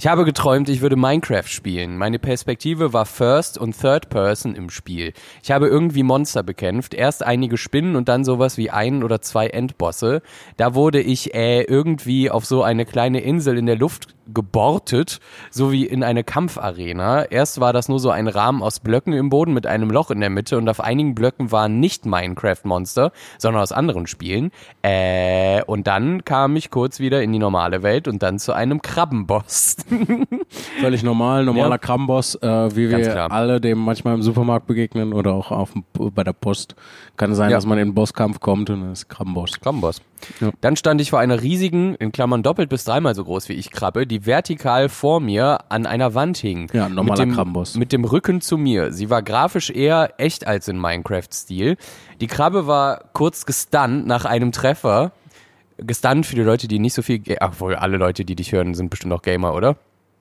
Ich 0.01 0.07
habe 0.07 0.25
geträumt, 0.25 0.69
ich 0.69 0.81
würde 0.81 0.95
Minecraft 0.95 1.49
spielen. 1.49 1.99
Meine 1.99 2.21
Perspektive 2.21 2.93
war 2.93 3.05
First 3.05 3.59
und 3.59 3.77
Third 3.77 4.11
Person 4.11 4.55
im 4.55 4.71
Spiel. 4.71 5.13
Ich 5.43 5.51
habe 5.51 5.67
irgendwie 5.67 6.05
Monster 6.05 6.45
bekämpft. 6.45 6.95
Erst 6.95 7.25
einige 7.25 7.57
Spinnen 7.57 7.97
und 7.97 8.09
dann 8.09 8.25
sowas 8.25 8.57
wie 8.59 8.71
ein 8.71 9.03
oder 9.03 9.21
zwei 9.23 9.49
Endbosse. 9.49 10.23
Da 10.57 10.77
wurde 10.77 11.01
ich 11.01 11.35
äh, 11.35 11.63
irgendwie 11.63 12.31
auf 12.31 12.47
so 12.47 12.63
eine 12.63 12.87
kleine 12.87 13.23
Insel 13.23 13.59
in 13.59 13.67
der 13.67 13.75
Luft 13.75 14.15
gebortet, 14.35 15.21
so 15.51 15.73
wie 15.73 15.87
in 15.87 16.03
eine 16.03 16.25
Kampfarena. 16.25 17.25
Erst 17.25 17.61
war 17.61 17.73
das 17.73 17.89
nur 17.89 17.99
so 17.99 18.11
ein 18.11 18.29
Rahmen 18.29 18.63
aus 18.63 18.81
Blöcken 18.81 19.13
im 19.13 19.31
Boden 19.31 19.53
mit 19.55 19.67
einem 19.67 19.91
Loch 19.91 20.11
in 20.11 20.21
der 20.21 20.31
Mitte 20.31 20.59
und 20.59 20.69
auf 20.69 20.81
einigen 20.81 21.15
Blöcken 21.15 21.51
waren 21.53 21.81
nicht 21.81 22.07
Minecraft-Monster, 22.07 23.13
sondern 23.39 23.63
aus 23.63 23.73
anderen 23.73 24.07
Spielen. 24.07 24.51
Äh, 24.83 25.63
und 25.65 25.87
dann 25.87 26.25
kam 26.25 26.57
ich 26.57 26.71
kurz 26.71 27.01
wieder 27.01 27.23
in 27.23 27.33
die 27.33 27.39
normale 27.39 27.83
Welt 27.83 28.09
und 28.09 28.23
dann 28.23 28.39
zu 28.39 28.53
einem 28.53 28.83
Krabbenboss. 28.83 29.77
Völlig 30.81 31.03
normal, 31.03 31.45
normaler 31.45 31.71
Ja. 31.71 31.79
Krabbenboss, 31.79 32.37
äh, 32.37 32.77
wie 32.77 32.89
Ganz 32.89 33.07
wir 33.07 33.13
klar. 33.13 33.31
alle 33.31 33.61
dem 33.61 33.79
manchmal 33.79 34.15
im 34.15 34.23
Supermarkt 34.23 34.67
begegnen 34.67 35.13
oder 35.13 35.33
auch 35.35 35.51
auf 35.51 35.73
bei 35.95 36.25
der 36.25 36.33
Post. 36.33 36.75
Kann 37.17 37.35
sein, 37.35 37.51
Ja. 37.51 37.57
dass 37.57 37.67
man 37.67 37.79
in 37.79 37.89
den 37.89 37.95
Bosskampf 37.95 38.41
kommt 38.41 38.71
und 38.71 38.81
dann 38.81 38.93
ist 38.93 39.09
Krabbenboss. 39.09 39.61
Krabbenboss. 39.61 40.01
Ja. 40.41 40.51
Dann 40.61 40.77
stand 40.77 41.01
ich 41.01 41.11
vor 41.11 41.19
einer 41.19 41.43
riesigen, 41.43 41.95
in 41.97 42.13
Klammern 42.13 42.43
doppelt 42.43 42.69
bis 42.69 42.85
dreimal 42.85 43.15
so 43.15 43.25
groß 43.25 43.49
wie 43.49 43.55
ich 43.55 43.71
Krabbe, 43.71 44.07
die 44.07 44.27
vertikal 44.27 44.89
vor 44.89 45.21
mir 45.21 45.59
an 45.71 45.87
einer 45.87 46.15
Wand 46.15 46.37
hing. 46.39 46.69
Ja, 46.73 46.89
normaler 46.89 47.25
mit 47.27 47.31
dem, 47.31 47.35
Krabbenboss. 47.37 47.75
Mit 47.77 47.93
dem 47.93 48.05
Rücken 48.05 48.41
zu 48.41 48.57
mir. 48.59 48.93
Sie 48.93 49.11
war 49.11 49.23
grafisch 49.23 49.71
eher 49.71 50.15
echt 50.19 50.47
als 50.47 50.69
in 50.69 50.79
Minecraft-Stil. 50.81 51.77
Die 52.21 52.27
Krabbe 52.27 52.67
war 52.67 53.05
kurz 53.13 53.47
gestunt 53.47 54.07
nach 54.07 54.25
einem 54.25 54.53
Treffer. 54.53 55.13
Gestunt 55.79 56.27
für 56.27 56.35
die 56.35 56.43
Leute, 56.43 56.67
die 56.67 56.81
nicht 56.81 56.95
so 56.95 57.03
viel, 57.03 57.21
Ga- 57.21 57.37
ach 57.41 57.61
wohl, 57.61 57.77
alle 57.77 57.99
Leute, 57.99 58.25
die 58.25 58.35
dich 58.35 58.51
hören, 58.53 58.75
sind 58.75 58.91
bestimmt 58.91 59.13
auch 59.13 59.23
Gamer, 59.23 59.55
oder? 59.55 59.77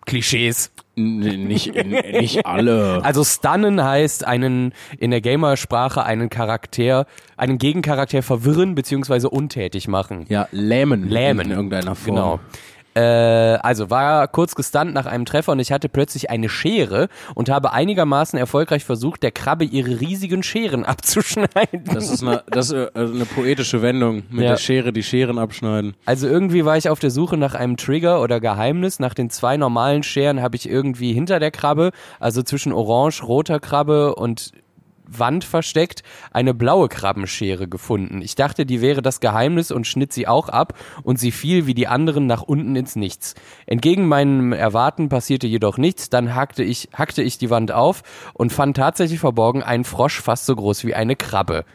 Klischees. 0.08 0.72
N 0.96 1.20
nicht, 1.20 1.76
nicht 1.76 2.46
alle. 2.48 3.02
Also 3.04 3.24
stunnen 3.24 3.84
heißt 3.84 4.26
einen 4.26 4.74
in 4.98 5.12
der 5.12 5.22
Gamersprache 5.22 6.04
einen 6.04 6.32
Charakter, 6.32 7.06
einen 7.36 7.60
Gegencharakter 7.60 8.24
verwirren 8.24 8.74
beziehungsweise 8.74 9.30
untätig 9.30 9.88
machen. 9.88 10.26
Ja, 10.30 10.48
lähmen. 10.52 11.08
Lähmen. 11.08 11.52
In 11.52 11.52
irgendeiner 11.52 11.94
Form. 11.94 12.16
Genau. 12.16 12.40
Äh, 12.98 13.60
also 13.62 13.90
war 13.92 14.28
kurz 14.28 14.56
gestunt 14.56 14.94
nach 14.94 15.06
einem 15.06 15.26
Treffer 15.26 15.52
und 15.52 15.60
ich 15.60 15.72
hatte 15.72 15.88
plötzlich 15.88 16.30
eine 16.32 16.50
Schere 16.50 17.10
und 17.36 17.50
habe 17.50 17.72
einigermaßen 17.74 18.40
erfolgreich 18.40 18.84
versucht, 18.84 19.22
der 19.22 19.32
Krabbe 19.32 19.66
ihre 19.66 20.00
riesigen 20.02 20.42
Scheren 20.42 20.84
abzuschneiden. 20.86 21.84
Das 21.86 22.10
ist 22.10 22.24
eine, 22.24 22.44
das 22.50 22.72
ist 22.72 22.74
äh, 22.74 22.90
eine 22.96 23.26
poetische 23.26 23.82
Wendung. 23.82 24.24
Mit 24.30 24.46
Ja. 24.46 24.52
der 24.52 24.58
Schere 24.58 24.92
die 24.94 25.04
Scheren 25.04 25.38
abschneiden. 25.38 25.96
Also 26.06 26.28
irgendwie 26.28 26.66
war 26.66 26.78
ich 26.78 26.90
auf 26.90 27.00
der 27.00 27.12
Suche 27.12 27.38
nach 27.38 27.54
einem 27.54 27.78
Trigger 27.78 28.22
oder 28.22 28.40
Geheimnis. 28.40 29.00
Nach 29.00 29.14
den 29.14 29.30
zwei 29.30 29.58
normalen 29.58 30.02
Scheren 30.04 30.42
habe 30.42 30.56
ich 30.56 30.68
irgendwie 30.68 31.14
hinter 31.14 31.40
der 31.40 31.52
Krabbe, 31.52 31.92
also 32.20 32.42
zwischen 32.42 32.72
orange, 32.74 33.22
roter 33.24 33.60
Krabbe 33.60 34.16
und 34.16 34.52
Wand 35.08 35.44
versteckt, 35.44 36.04
eine 36.32 36.54
blaue 36.54 36.90
Krabbenschere 36.90 37.68
gefunden. 37.68 38.22
Ich 38.22 38.36
dachte, 38.36 38.66
die 38.66 38.82
wäre 38.82 39.02
das 39.02 39.20
Geheimnis 39.20 39.72
und 39.72 39.88
schnitt 39.88 40.14
sie 40.14 40.28
auch 40.28 40.50
ab 40.50 40.74
und 41.04 41.20
sie 41.20 41.32
fiel 41.32 41.66
wie 41.66 41.74
die 41.74 41.88
anderen 41.88 42.28
nach 42.28 42.42
unten 42.42 42.76
ins 42.76 42.96
Nichts. 42.96 43.36
Entgegen 43.66 44.08
meinem 44.08 44.54
Erwarten 44.54 45.10
passierte 45.10 45.48
jedoch 45.48 45.78
nichts, 45.78 46.10
dann 46.10 46.36
hackte 46.36 46.64
ich, 46.64 46.90
hackte 46.94 47.24
ich 47.24 47.38
die 47.38 47.50
Wand 47.50 47.72
auf 47.72 48.04
und 48.34 48.52
fand 48.52 48.78
tatsächlich 48.78 49.20
verborgen 49.20 49.64
einen 49.64 49.84
Frosch 49.84 50.22
fast 50.22 50.46
so 50.46 50.56
groß 50.56 50.84
wie 50.86 50.96
eine 50.96 51.16
Krabbe. 51.16 51.66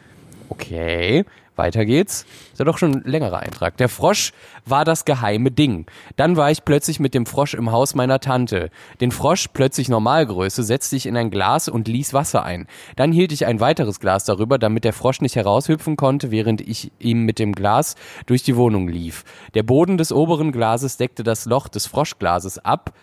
Okay, 0.49 1.25
weiter 1.57 1.85
geht's. 1.85 2.25
Ist 2.51 2.59
ja 2.59 2.65
doch 2.65 2.77
schon 2.77 2.95
ein 2.95 3.03
längerer 3.05 3.39
Eintrag. 3.39 3.77
Der 3.77 3.89
Frosch 3.89 4.33
war 4.65 4.85
das 4.85 5.05
geheime 5.05 5.51
Ding. 5.51 5.85
Dann 6.15 6.37
war 6.37 6.51
ich 6.51 6.65
plötzlich 6.65 6.99
mit 6.99 7.13
dem 7.13 7.25
Frosch 7.25 7.53
im 7.53 7.71
Haus 7.71 7.95
meiner 7.95 8.19
Tante. 8.19 8.69
Den 9.01 9.11
Frosch, 9.11 9.49
plötzlich 9.53 9.89
Normalgröße, 9.89 10.63
setzte 10.63 10.95
ich 10.95 11.05
in 11.05 11.17
ein 11.17 11.31
Glas 11.31 11.67
und 11.69 11.87
ließ 11.87 12.13
Wasser 12.13 12.43
ein. 12.43 12.67
Dann 12.95 13.11
hielt 13.11 13.31
ich 13.31 13.45
ein 13.45 13.59
weiteres 13.59 13.99
Glas 13.99 14.25
darüber, 14.25 14.57
damit 14.57 14.83
der 14.83 14.93
Frosch 14.93 15.21
nicht 15.21 15.35
heraushüpfen 15.35 15.97
konnte, 15.97 16.31
während 16.31 16.61
ich 16.61 16.91
ihm 16.99 17.23
mit 17.23 17.39
dem 17.39 17.53
Glas 17.53 17.95
durch 18.25 18.43
die 18.43 18.55
Wohnung 18.55 18.87
lief. 18.87 19.23
Der 19.53 19.63
Boden 19.63 19.97
des 19.97 20.11
oberen 20.11 20.51
Glases 20.51 20.97
deckte 20.97 21.23
das 21.23 21.45
Loch 21.45 21.67
des 21.67 21.85
Froschglases 21.87 22.59
ab, 22.59 22.93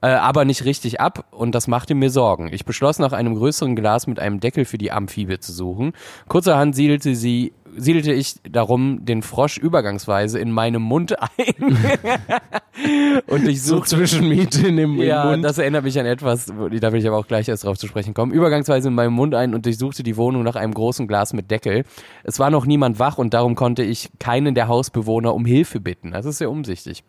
äh, 0.00 0.08
aber 0.08 0.44
nicht 0.44 0.64
richtig 0.64 1.00
ab 1.00 1.24
und 1.32 1.54
das 1.54 1.66
machte 1.66 1.94
mir 1.94 2.10
Sorgen. 2.10 2.52
Ich 2.52 2.64
beschloss 2.64 2.98
nach 2.98 3.12
einem 3.12 3.34
größeren 3.34 3.74
Glas 3.74 4.06
mit 4.06 4.20
einem 4.20 4.40
Deckel 4.40 4.64
für 4.64 4.78
die 4.78 4.92
Amphibie 4.92 5.40
zu 5.40 5.52
suchen. 5.52 5.92
Kurzerhand 6.28 6.76
siedelte 6.76 7.16
sie 7.16 7.52
siedelte 7.78 8.12
ich 8.12 8.36
darum 8.48 9.04
den 9.04 9.22
Frosch 9.22 9.58
übergangsweise 9.58 10.38
in 10.38 10.52
meinem 10.52 10.82
Mund 10.82 11.16
ein. 11.20 11.78
und 13.26 13.48
ich 13.48 13.62
So 13.62 13.76
suchte 13.76 13.96
Zwischenmiete 13.96 14.68
in 14.68 14.76
dem 14.76 14.94
im 14.94 15.02
ja, 15.02 15.24
Mund. 15.24 15.44
das 15.44 15.58
erinnert 15.58 15.84
mich 15.84 15.98
an 15.98 16.06
etwas, 16.06 16.46
da 16.46 16.92
will 16.92 17.00
ich 17.00 17.06
aber 17.06 17.16
auch 17.16 17.26
gleich 17.26 17.48
erst 17.48 17.64
drauf 17.64 17.78
zu 17.78 17.86
sprechen 17.86 18.14
kommen. 18.14 18.32
Übergangsweise 18.32 18.88
in 18.88 18.94
meinem 18.94 19.12
Mund 19.12 19.34
ein 19.34 19.54
und 19.54 19.66
durchsuchte 19.66 20.02
die 20.02 20.16
Wohnung 20.16 20.42
nach 20.42 20.56
einem 20.56 20.74
großen 20.74 21.06
Glas 21.06 21.32
mit 21.32 21.50
Deckel. 21.50 21.84
Es 22.24 22.38
war 22.38 22.50
noch 22.50 22.66
niemand 22.66 22.98
wach 22.98 23.18
und 23.18 23.34
darum 23.34 23.54
konnte 23.54 23.82
ich 23.82 24.10
keinen 24.18 24.54
der 24.54 24.68
Hausbewohner 24.68 25.34
um 25.34 25.44
Hilfe 25.44 25.80
bitten. 25.80 26.12
Das 26.12 26.26
ist 26.26 26.38
sehr 26.38 26.50
umsichtig. 26.50 27.04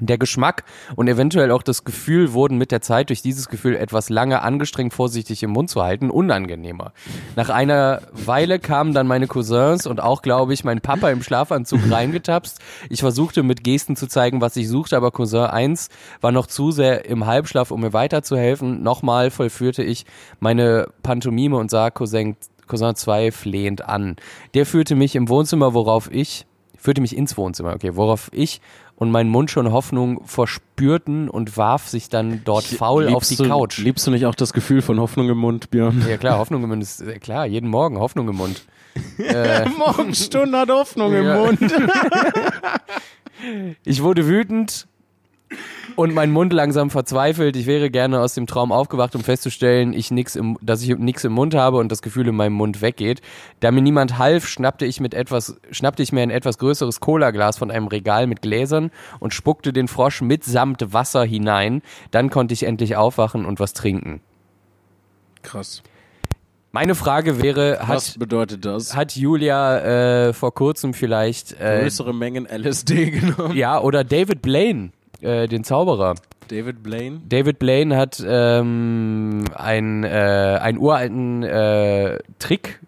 Der 0.00 0.18
Geschmack 0.18 0.64
und 0.96 1.06
eventuell 1.06 1.52
auch 1.52 1.62
das 1.62 1.84
Gefühl 1.84 2.32
wurden 2.32 2.58
mit 2.58 2.72
der 2.72 2.80
Zeit 2.80 3.10
durch 3.10 3.22
dieses 3.22 3.48
Gefühl 3.48 3.76
etwas 3.76 4.10
lange 4.10 4.42
angestrengt 4.42 4.92
vorsichtig 4.92 5.44
im 5.44 5.50
Mund 5.50 5.70
zu 5.70 5.84
halten, 5.84 6.10
unangenehmer. 6.10 6.92
Nach 7.36 7.48
einer 7.48 8.02
Weile 8.12 8.58
kamen 8.58 8.92
dann 8.92 9.06
meine 9.06 9.28
Cousins 9.28 9.86
und 9.86 10.00
auch, 10.00 10.22
glaube 10.22 10.52
ich, 10.52 10.64
mein 10.64 10.80
Papa 10.80 11.10
im 11.10 11.22
Schlafanzug 11.22 11.78
reingetapst. 11.90 12.58
Ich 12.90 13.00
versuchte 13.00 13.44
mit 13.44 13.62
Gesten 13.62 13.94
zu 13.94 14.08
zeigen, 14.08 14.40
was 14.40 14.56
ich 14.56 14.68
suchte, 14.68 14.96
aber 14.96 15.12
Cousin 15.12 15.44
1 15.46 15.90
war 16.20 16.32
noch 16.32 16.48
zu 16.48 16.72
sehr 16.72 17.04
im 17.04 17.26
Halbschlaf, 17.26 17.70
um 17.70 17.80
mir 17.80 17.92
weiterzuhelfen. 17.92 18.82
Nochmal 18.82 19.30
vollführte 19.30 19.84
ich 19.84 20.06
meine 20.40 20.88
Pantomime 21.04 21.56
und 21.56 21.70
sah 21.70 21.90
Cousin, 21.90 22.36
Cousin 22.66 22.96
2 22.96 23.30
flehend 23.30 23.88
an. 23.88 24.16
Der 24.54 24.66
führte 24.66 24.96
mich 24.96 25.14
im 25.14 25.28
Wohnzimmer, 25.28 25.72
worauf 25.72 26.10
ich 26.10 26.46
führte 26.84 27.00
mich 27.00 27.16
ins 27.16 27.38
Wohnzimmer, 27.38 27.72
okay, 27.72 27.96
worauf 27.96 28.28
ich 28.30 28.60
und 28.96 29.10
mein 29.10 29.28
Mund 29.28 29.50
schon 29.50 29.72
Hoffnung 29.72 30.24
verspürten 30.24 31.28
und 31.28 31.56
warf 31.56 31.88
sich 31.88 32.08
dann 32.08 32.42
dort 32.44 32.64
faul 32.64 33.08
auf 33.08 33.26
die 33.26 33.36
du, 33.36 33.48
Couch. 33.48 33.78
Liebst 33.78 34.06
du 34.06 34.10
nicht 34.10 34.26
auch 34.26 34.34
das 34.34 34.52
Gefühl 34.52 34.82
von 34.82 35.00
Hoffnung 35.00 35.28
im 35.28 35.38
Mund, 35.38 35.70
Björn? 35.70 36.04
Ja 36.08 36.16
klar, 36.16 36.38
Hoffnung 36.38 36.62
im 36.62 36.68
Mund 36.70 36.82
ist 36.82 37.00
äh, 37.00 37.18
klar, 37.18 37.46
jeden 37.46 37.68
Morgen 37.68 37.98
Hoffnung 37.98 38.28
im 38.28 38.36
Mund. 38.36 38.64
äh, 39.18 39.68
Morgenstunde 39.68 40.58
hat 40.58 40.70
Hoffnung 40.70 41.12
im 41.14 41.26
Mund. 41.26 41.60
ich 43.84 44.02
wurde 44.02 44.28
wütend 44.28 44.86
und 45.96 46.14
mein 46.14 46.30
Mund 46.30 46.52
langsam 46.52 46.90
verzweifelt. 46.90 47.56
Ich 47.56 47.66
wäre 47.66 47.90
gerne 47.90 48.20
aus 48.20 48.34
dem 48.34 48.46
Traum 48.46 48.72
aufgewacht, 48.72 49.14
um 49.14 49.22
festzustellen, 49.22 49.92
ich 49.92 50.10
nix 50.10 50.36
im, 50.36 50.58
dass 50.60 50.82
ich 50.82 50.96
nichts 50.96 51.24
im 51.24 51.32
Mund 51.32 51.54
habe 51.54 51.78
und 51.78 51.90
das 51.90 52.02
Gefühl 52.02 52.28
in 52.28 52.34
meinem 52.34 52.54
Mund 52.54 52.82
weggeht. 52.82 53.20
Da 53.60 53.70
mir 53.70 53.82
niemand 53.82 54.18
half, 54.18 54.46
schnappte 54.46 54.86
ich 54.86 55.00
mit 55.00 55.14
etwas, 55.14 55.56
schnappte 55.70 56.02
ich 56.02 56.12
mir 56.12 56.22
ein 56.22 56.30
etwas 56.30 56.58
größeres 56.58 57.00
Cola-Glas 57.00 57.58
von 57.58 57.70
einem 57.70 57.86
Regal 57.86 58.26
mit 58.26 58.42
Gläsern 58.42 58.90
und 59.20 59.34
spuckte 59.34 59.72
den 59.72 59.88
Frosch 59.88 60.22
mitsamt 60.22 60.92
Wasser 60.92 61.24
hinein. 61.24 61.82
Dann 62.10 62.30
konnte 62.30 62.54
ich 62.54 62.64
endlich 62.64 62.96
aufwachen 62.96 63.44
und 63.44 63.60
was 63.60 63.72
trinken. 63.72 64.20
Krass. 65.42 65.82
Meine 66.72 66.96
Frage 66.96 67.40
wäre, 67.40 67.86
hat, 67.86 67.96
was 67.96 68.18
bedeutet 68.18 68.64
das? 68.64 68.96
Hat 68.96 69.14
Julia 69.14 69.78
äh, 70.28 70.32
vor 70.32 70.52
kurzem 70.52 70.92
vielleicht 70.92 71.52
äh, 71.60 71.82
größere 71.82 72.12
Mengen 72.12 72.46
LSD 72.46 73.10
genommen? 73.10 73.54
Ja, 73.54 73.80
oder 73.80 74.02
David 74.02 74.42
Blaine 74.42 74.90
äh, 75.24 75.46
den 75.48 75.64
Zauberer. 75.64 76.14
David 76.48 76.82
Blaine? 76.82 77.20
David 77.28 77.58
Blaine 77.58 77.96
hat 77.96 78.22
ähm, 78.26 79.44
ein, 79.54 80.04
äh, 80.04 80.58
einen 80.60 80.78
uralten 80.78 81.42
äh, 81.42 82.18
Trick, 82.38 82.80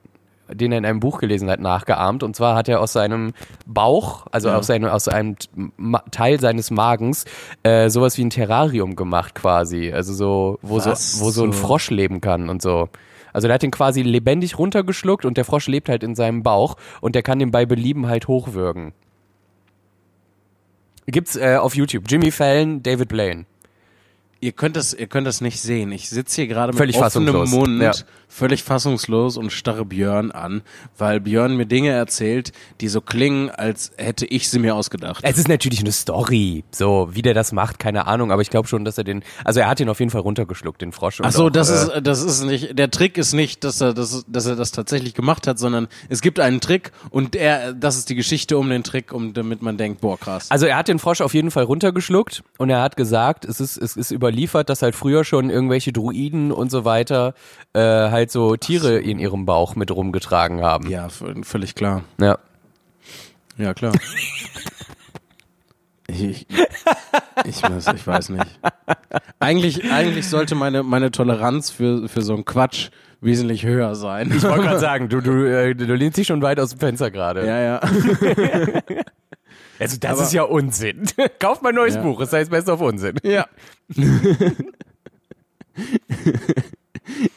den 0.53 0.73
er 0.73 0.79
in 0.79 0.85
einem 0.85 1.01
Buch 1.01 1.19
gelesen 1.19 1.51
hat, 1.51 1.61
nachgeahmt. 1.61 2.23
Und 2.23 2.37
zwar 2.37 2.55
hat 2.55 2.69
er 2.69 2.81
aus 2.81 2.93
seinem 2.93 3.33
Bauch, 3.67 4.27
also 4.31 4.49
ja. 4.49 4.57
aus, 4.57 4.67
seinem, 4.67 4.89
aus 4.89 5.09
einem 5.09 5.37
Teil 6.11 6.39
seines 6.41 6.71
Magens, 6.71 7.25
äh, 7.63 7.89
sowas 7.89 8.17
wie 8.19 8.25
ein 8.25 8.31
Terrarium 8.31 8.95
gemacht 8.95 9.35
quasi. 9.35 9.93
Also 9.93 10.13
so, 10.13 10.59
wo, 10.63 10.79
so, 10.79 10.91
wo 10.91 11.31
so 11.31 11.45
ein 11.45 11.53
Frosch 11.53 11.91
leben 11.91 12.21
kann 12.21 12.49
und 12.49 12.63
so. 12.63 12.89
Also 13.33 13.49
der 13.49 13.55
hat 13.57 13.63
ihn 13.63 13.71
quasi 13.71 14.03
lebendig 14.03 14.59
runtergeschluckt 14.59 15.25
und 15.25 15.37
der 15.37 15.45
Frosch 15.45 15.67
lebt 15.67 15.89
halt 15.89 16.03
in 16.03 16.15
seinem 16.15 16.43
Bauch 16.43 16.77
und 17.01 17.15
der 17.15 17.23
kann 17.23 17.39
den 17.39 17.51
bei 17.51 17.67
Belieben 17.67 18.07
halt 18.07 18.29
hochwürgen. 18.29 18.93
Gibt's 21.07 21.37
äh, 21.37 21.57
auf 21.57 21.77
YouTube. 21.77 22.05
Jimmy 22.09 22.31
Fallon, 22.31 22.83
David 22.83 23.09
Blaine. 23.09 23.47
Ihr 24.47 24.53
könnt 24.53 24.77
das, 24.77 24.95
ihr 24.95 25.09
könnt 25.09 25.27
das 25.27 25.41
nicht 25.41 25.61
sehen. 25.61 25.91
Ich 25.91 26.09
sitze 26.09 26.37
hier 26.37 26.47
gerade 26.47 26.73
mit 26.73 26.79
völlig 26.79 26.97
offenem 26.99 27.51
Mund, 27.51 27.83
ja. 27.83 27.91
völlig 28.29 28.63
fassungslos 28.63 29.37
und 29.37 29.51
starre 29.51 29.85
Björn 29.85 30.31
an, 30.31 30.63
weil 30.97 31.19
Björn 31.19 31.57
mir 31.57 31.67
Dinge 31.67 31.91
erzählt, 31.91 32.53
die 32.81 32.87
so 32.87 33.01
klingen, 33.01 33.51
als 33.51 33.91
hätte 33.97 34.25
ich 34.25 34.49
sie 34.49 34.61
mir 34.61 34.77
ausgedacht. 34.77 35.25
Es 35.25 35.37
ist 35.37 35.49
natürlich 35.49 35.81
eine 35.81 35.91
Story. 35.91 36.63
So, 36.71 37.09
wie 37.11 37.23
der 37.23 37.35
das 37.35 37.51
macht, 37.51 37.81
keine 37.81 38.07
Ahnung, 38.07 38.31
aber 38.31 38.41
ich 38.41 38.49
glaube 38.49 38.69
schon, 38.69 38.85
dass 38.85 38.99
er 38.99 39.03
den, 39.03 39.25
also 39.43 39.59
er 39.59 39.69
hat 39.69 39.81
ihn 39.81 39.89
auf 39.89 39.99
jeden 39.99 40.13
Fall 40.13 40.21
runtergeschluckt, 40.21 40.81
den 40.81 40.93
Frosch. 40.93 41.19
Ach 41.25 41.33
so, 41.33 41.47
auch, 41.47 41.51
das 41.51 41.69
äh, 41.69 41.97
ist, 41.97 42.07
das 42.07 42.23
ist 42.23 42.45
nicht, 42.45 42.79
der 42.79 42.93
Trick 42.93 43.19
ist 43.19 43.33
nicht, 43.33 43.65
dass 43.65 43.81
er 43.81 43.95
das, 43.95 44.25
dass 44.29 44.47
er 44.47 44.55
das 44.55 44.71
tatsächlich 44.71 45.15
gemacht 45.15 45.49
hat, 45.49 45.59
sondern 45.59 45.89
es 46.09 46.21
gibt 46.21 46.39
einen 46.39 46.61
Trick 46.61 46.93
und 47.11 47.35
er, 47.35 47.73
das 47.73 47.97
ist 47.97 48.11
die 48.11 48.15
Geschichte 48.15 48.59
um 48.59 48.71
den 48.71 48.85
Trick, 48.85 49.13
um, 49.13 49.35
damit 49.35 49.61
man 49.61 49.77
denkt, 49.77 50.03
boah, 50.03 50.17
krass. 50.17 50.53
Also 50.53 50.67
er 50.67 50.77
hat 50.77 50.87
den 50.87 51.01
Frosch 51.01 51.21
auf 51.21 51.35
jeden 51.35 51.51
Fall 51.51 51.65
runtergeschluckt 51.65 52.45
und 52.59 52.71
er 52.71 52.81
hat 52.81 52.97
gesagt, 52.97 53.45
es 53.45 53.59
ist, 53.59 53.77
es 53.77 53.97
ist 53.97 54.13
über 54.13 54.36
überliefert, 54.37 54.69
dass 54.69 54.83
halt 54.83 54.95
früher 54.95 55.25
schon 55.25 55.51
irgendwelche 55.51 55.93
Druiden 55.93 56.53
und 56.53 56.71
so 56.71 56.85
weiter 56.85 57.35
äh, 57.73 57.81
halt 57.81 58.31
so 58.31 58.57
Tiere 58.57 58.99
in 58.99 59.19
ihrem 59.19 59.47
Bauch 59.47 59.77
mit 59.77 59.91
rumgetragen 59.91 60.61
haben. 60.61 60.89
Ja, 60.91 61.09
völlig 61.43 61.75
klar. 61.75 62.03
Ja. 62.21 62.39
Ja, 63.57 63.73
klar. 63.73 63.93
Ich, 66.09 66.47
ich, 67.45 67.63
weiß, 67.63 67.87
ich 67.95 68.07
weiß 68.07 68.29
nicht. 68.29 68.61
Eigentlich, 69.41 69.91
eigentlich 69.91 70.29
sollte 70.29 70.55
meine, 70.55 70.83
meine 70.83 71.11
Toleranz 71.11 71.71
für, 71.71 72.09
für 72.09 72.23
so 72.23 72.35
einen 72.35 72.45
Quatsch 72.45 72.91
wesentlich 73.21 73.65
höher 73.65 73.95
sein. 73.95 74.31
Ich 74.31 74.43
wollte 74.43 74.63
gerade 74.63 74.79
sagen, 74.79 75.09
du, 75.09 75.21
du, 75.21 75.45
äh, 75.45 75.75
du 75.75 75.95
lehnst 75.95 76.19
dich 76.19 76.27
schon 76.27 76.43
weit 76.43 76.61
aus 76.61 76.71
dem 76.71 76.79
Fenster 76.81 77.11
gerade. 77.11 77.47
Ja, 77.47 77.61
ja. 77.61 77.81
Also 79.79 79.97
das 79.99 80.11
Aber 80.13 80.23
ist 80.23 80.33
ja 80.33 80.43
Unsinn. 80.43 81.05
Kauft 81.39 81.63
mal 81.63 81.71
ein 81.71 81.75
neues 81.75 81.95
Ja. 81.97 82.03
Buch, 82.03 82.21
es 82.21 82.33
heißt 82.33 82.51
Best 82.51 82.69
auf 82.71 82.81
Unsinn. 82.81 83.17
Ja. 83.23 83.47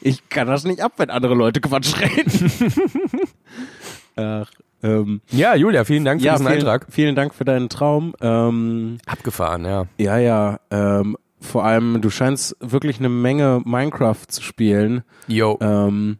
ich 0.00 0.28
kann 0.28 0.46
das 0.48 0.64
nicht 0.64 0.80
ab, 0.80 0.92
wenn 0.96 1.10
andere 1.10 1.34
Leute 1.34 1.60
Quatsch 1.60 1.94
reden. 2.00 2.50
Ach, 4.16 4.50
ähm, 4.82 5.20
Ja, 5.30 5.54
Julia, 5.54 5.84
vielen 5.84 6.04
Dank 6.04 6.20
für 6.20 6.26
ja, 6.26 6.32
diesen 6.34 6.46
vielen, 6.46 6.58
Eintrag. 6.60 6.86
vielen 6.90 7.14
Dank 7.14 7.34
für 7.34 7.44
deinen 7.44 7.68
Traum. 7.68 8.14
Ähm, 8.20 8.98
Abgefahren, 9.06 9.64
ja. 9.64 9.86
ja, 9.98 10.18
ja. 10.18 10.60
Ähm, 10.70 11.16
vor 11.40 11.64
allem, 11.64 12.00
du 12.00 12.10
scheinst 12.10 12.56
wirklich 12.60 12.98
eine 12.98 13.08
Menge 13.08 13.62
Minecraft 13.64 14.26
zu 14.28 14.42
spielen. 14.42 15.02
Yo. 15.26 15.58
Ähm, 15.60 16.18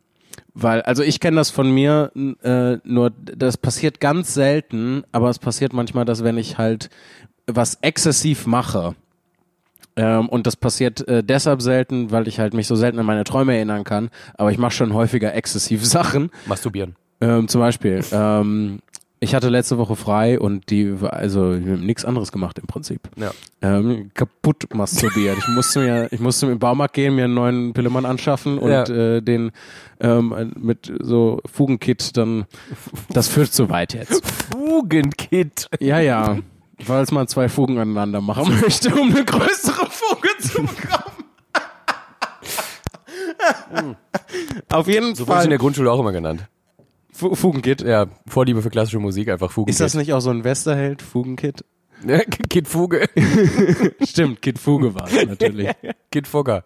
weil, 0.55 0.82
also 0.82 1.03
ich 1.03 1.20
kenne 1.20 1.36
das 1.36 1.51
von 1.51 1.70
mir, 1.70 2.12
äh, 2.42 2.78
nur 2.84 3.11
das 3.11 3.57
passiert 3.57 4.01
ganz 4.01 4.34
selten, 4.34 5.05
aber 5.12 5.30
es 5.30 5.38
passiert 5.38 5.72
manchmal, 5.72 6.05
dass 6.05 6.24
wenn 6.24 6.38
ich 6.38 6.59
halt 6.59 6.90
was 7.46 7.78
exzessiv 7.82 8.46
mache, 8.46 8.94
ähm, 9.96 10.28
und 10.28 10.46
das 10.46 10.57
passiert 10.57 11.07
äh, 11.09 11.22
deshalb 11.22 11.62
selten, 11.62 12.11
weil 12.11 12.28
ich 12.28 12.38
halt 12.38 12.55
mich 12.55 12.66
so 12.66 12.74
selten 12.74 12.98
an 12.98 13.07
meine 13.07 13.24
Träume 13.24 13.55
erinnern 13.55 13.84
kann, 13.84 14.11
aber 14.34 14.51
ich 14.51 14.59
mache 14.59 14.72
schon 14.72 14.94
häufiger 14.94 15.34
exzessiv 15.34 15.84
Sachen. 15.86 16.30
Masturbieren. 16.46 16.96
Ähm, 17.20 17.48
zum 17.48 17.61
Beispiel, 17.61 18.03
ähm, 18.12 18.80
ich 19.21 19.35
hatte 19.35 19.49
letzte 19.51 19.77
Woche 19.79 19.97
frei 19.97 20.41
und 20.41 20.71
die, 20.71 20.95
also 21.03 21.53
nichts 21.53 22.05
anderes 22.07 22.33
gemacht 22.33 22.59
im 22.59 22.66
Prinzip. 22.66 23.01
Ja. 23.16 23.31
Ähm, 23.61 24.11
kaputt 24.14 24.75
masturbiert. 24.75 25.37
Ich 25.39 25.49
musste 25.49 25.81
mir, 25.81 26.09
ich 26.11 26.21
musste 26.21 26.47
im 26.47 26.59
Baumarkt 26.59 26.95
gehen, 26.95 27.14
mir 27.14 27.25
einen 27.25 27.35
neuen 27.35 27.73
Pillemann 27.75 28.07
anschaffen 28.07 28.59
und 28.59 28.71
Ja. 28.71 28.85
äh, 28.85 29.21
den 29.21 29.53
ähm, 30.01 30.53
mit 30.59 30.91
so 31.01 31.41
Fugenkit 31.45 32.16
dann. 32.16 32.47
Das 33.11 33.29
führt 33.29 33.53
zu 33.53 33.68
weit 33.68 33.93
jetzt. 33.95 34.25
Fugenkit. 34.53 35.68
Ja, 35.81 36.01
ja. 36.01 36.39
Falls 36.83 37.12
man 37.12 37.29
zwei 37.29 37.51
Fugen 37.51 37.77
aneinander 37.79 38.23
machen 38.23 38.59
möchte, 38.62 38.95
um 38.95 39.11
eine 39.14 39.23
größere 39.25 39.87
Fuge 39.91 40.29
zu 40.41 40.62
bekommen. 40.62 41.27
Auf 44.71 44.87
jeden 44.89 45.14
So 45.14 45.27
wurde 45.27 45.39
es 45.41 45.45
in 45.45 45.45
Fall. 45.45 45.49
der 45.51 45.59
Grundschule 45.59 45.91
auch 45.93 46.01
immer 46.01 46.12
genannt. 46.12 46.45
Fu 47.21 47.35
Fugenkit. 47.35 47.83
Ja, 47.83 48.07
Vorliebe 48.27 48.62
für 48.62 48.71
klassische 48.71 48.99
Musik, 48.99 49.29
einfach 49.29 49.51
Fugenkit. 49.51 49.75
Ist 49.75 49.81
das 49.81 49.95
nicht 49.95 50.12
auch 50.14 50.21
so 50.21 50.31
ein 50.31 50.43
Westerheld, 50.43 51.03
Fugenkit? 51.03 51.64
Kid 52.49 52.66
Fuge. 52.66 53.09
Stimmt, 54.03 54.41
Kid 54.41 54.59
Fuge 54.59 54.95
war 54.95 55.07
es 55.07 55.27
natürlich. 55.27 55.68
Kid 56.11 56.27
Fugger. 56.27 56.64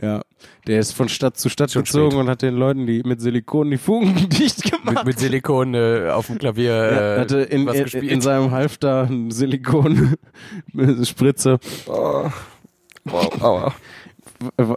Ja, 0.00 0.20
der 0.66 0.78
ist 0.78 0.92
von 0.92 1.08
Stadt 1.08 1.38
zu 1.38 1.48
Stadt 1.48 1.70
Schon 1.72 1.84
gezogen 1.84 2.10
spät. 2.12 2.20
und 2.20 2.28
hat 2.28 2.42
den 2.42 2.54
Leuten 2.54 2.86
die 2.86 3.02
mit 3.02 3.20
Silikon 3.20 3.70
die 3.70 3.78
Fugen 3.78 4.14
dicht 4.28 4.62
gemacht. 4.62 4.96
Mit, 4.98 5.06
mit 5.06 5.18
Silikon 5.18 5.74
äh, 5.74 6.10
auf 6.10 6.26
dem 6.26 6.38
Klavier 6.38 6.72
ja, 6.72 7.16
äh, 7.16 7.20
hatte 7.20 7.38
in, 7.38 7.66
was 7.66 7.78
gespielt. 7.78 8.12
in 8.12 8.20
seinem 8.20 8.50
Halfter 8.50 9.08
Silikon 9.30 10.16
Spritze. 11.02 11.58
wow, 11.86 12.32
aua. 13.42 13.74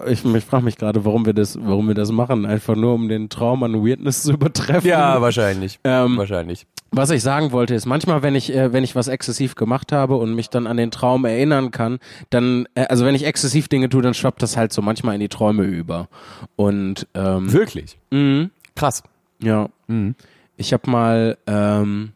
Ich, 0.07 0.25
ich 0.25 0.43
frage 0.45 0.63
mich 0.65 0.77
gerade, 0.77 1.05
warum 1.05 1.25
wir 1.25 1.33
das, 1.33 1.57
warum 1.61 1.87
wir 1.87 1.93
das 1.95 2.11
machen. 2.11 2.45
Einfach 2.45 2.75
nur, 2.75 2.93
um 2.93 3.07
den 3.07 3.29
Traum 3.29 3.63
an 3.63 3.85
Weirdness 3.85 4.23
zu 4.23 4.33
übertreffen. 4.33 4.89
Ja, 4.89 5.21
wahrscheinlich. 5.21 5.79
Ähm, 5.83 6.17
wahrscheinlich. 6.17 6.65
Was 6.93 7.09
ich 7.09 7.21
sagen 7.23 7.51
wollte 7.53 7.73
ist, 7.73 7.85
manchmal, 7.85 8.21
wenn 8.21 8.35
ich, 8.35 8.53
äh, 8.53 8.73
wenn 8.73 8.83
ich 8.83 8.95
was 8.95 9.07
exzessiv 9.07 9.55
gemacht 9.55 9.91
habe 9.91 10.15
und 10.17 10.33
mich 10.35 10.49
dann 10.49 10.67
an 10.67 10.75
den 10.77 10.91
Traum 10.91 11.23
erinnern 11.25 11.71
kann, 11.71 11.99
dann, 12.31 12.67
äh, 12.75 12.85
also 12.87 13.05
wenn 13.05 13.15
ich 13.15 13.25
exzessiv 13.25 13.67
Dinge 13.69 13.87
tue, 13.87 14.01
dann 14.01 14.13
schwappt 14.13 14.41
das 14.41 14.57
halt 14.57 14.73
so 14.73 14.81
manchmal 14.81 15.13
in 15.15 15.21
die 15.21 15.29
Träume 15.29 15.63
über. 15.63 16.09
Und 16.55 17.07
ähm, 17.13 17.53
Wirklich? 17.53 17.97
mhm. 18.09 18.49
Krass. 18.75 19.03
ja, 19.41 19.69
Mhm. 19.87 20.15
ich 20.57 20.73
habe 20.73 20.89
mal, 20.89 21.37
ähm, 21.47 22.11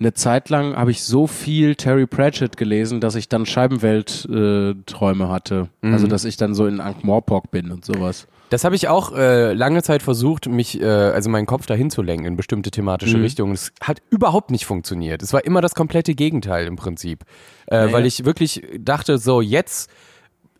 eine 0.00 0.14
Zeit 0.14 0.48
lang 0.48 0.76
habe 0.76 0.90
ich 0.90 1.02
so 1.02 1.26
viel 1.26 1.74
Terry 1.74 2.06
Pratchett 2.06 2.56
gelesen, 2.56 3.00
dass 3.00 3.14
ich 3.14 3.28
dann 3.28 3.46
Scheibenwelt-Träume 3.46 5.24
äh, 5.24 5.28
hatte. 5.28 5.68
Mhm. 5.82 5.92
Also, 5.92 6.06
dass 6.06 6.24
ich 6.24 6.36
dann 6.36 6.54
so 6.54 6.66
in 6.66 6.80
Ankh-Morpork 6.80 7.50
bin 7.50 7.70
und 7.70 7.84
sowas. 7.84 8.26
Das 8.50 8.64
habe 8.64 8.74
ich 8.76 8.88
auch 8.88 9.14
äh, 9.14 9.52
lange 9.52 9.82
Zeit 9.82 10.02
versucht, 10.02 10.48
mich, 10.48 10.80
äh, 10.80 10.84
also 10.86 11.28
meinen 11.28 11.44
Kopf 11.46 11.66
dahin 11.66 11.90
zu 11.90 12.00
lenken 12.00 12.24
in 12.26 12.36
bestimmte 12.36 12.70
thematische 12.70 13.18
Mhm. 13.18 13.22
Richtungen. 13.24 13.52
Es 13.52 13.72
hat 13.82 13.98
überhaupt 14.10 14.50
nicht 14.50 14.64
funktioniert. 14.64 15.22
Es 15.22 15.32
war 15.32 15.44
immer 15.44 15.60
das 15.60 15.74
komplette 15.74 16.14
Gegenteil 16.14 16.66
im 16.66 16.76
Prinzip. 16.76 17.24
Äh, 17.66 17.92
Weil 17.92 18.06
ich 18.06 18.24
wirklich 18.24 18.62
dachte, 18.78 19.18
so 19.18 19.42
jetzt, 19.42 19.90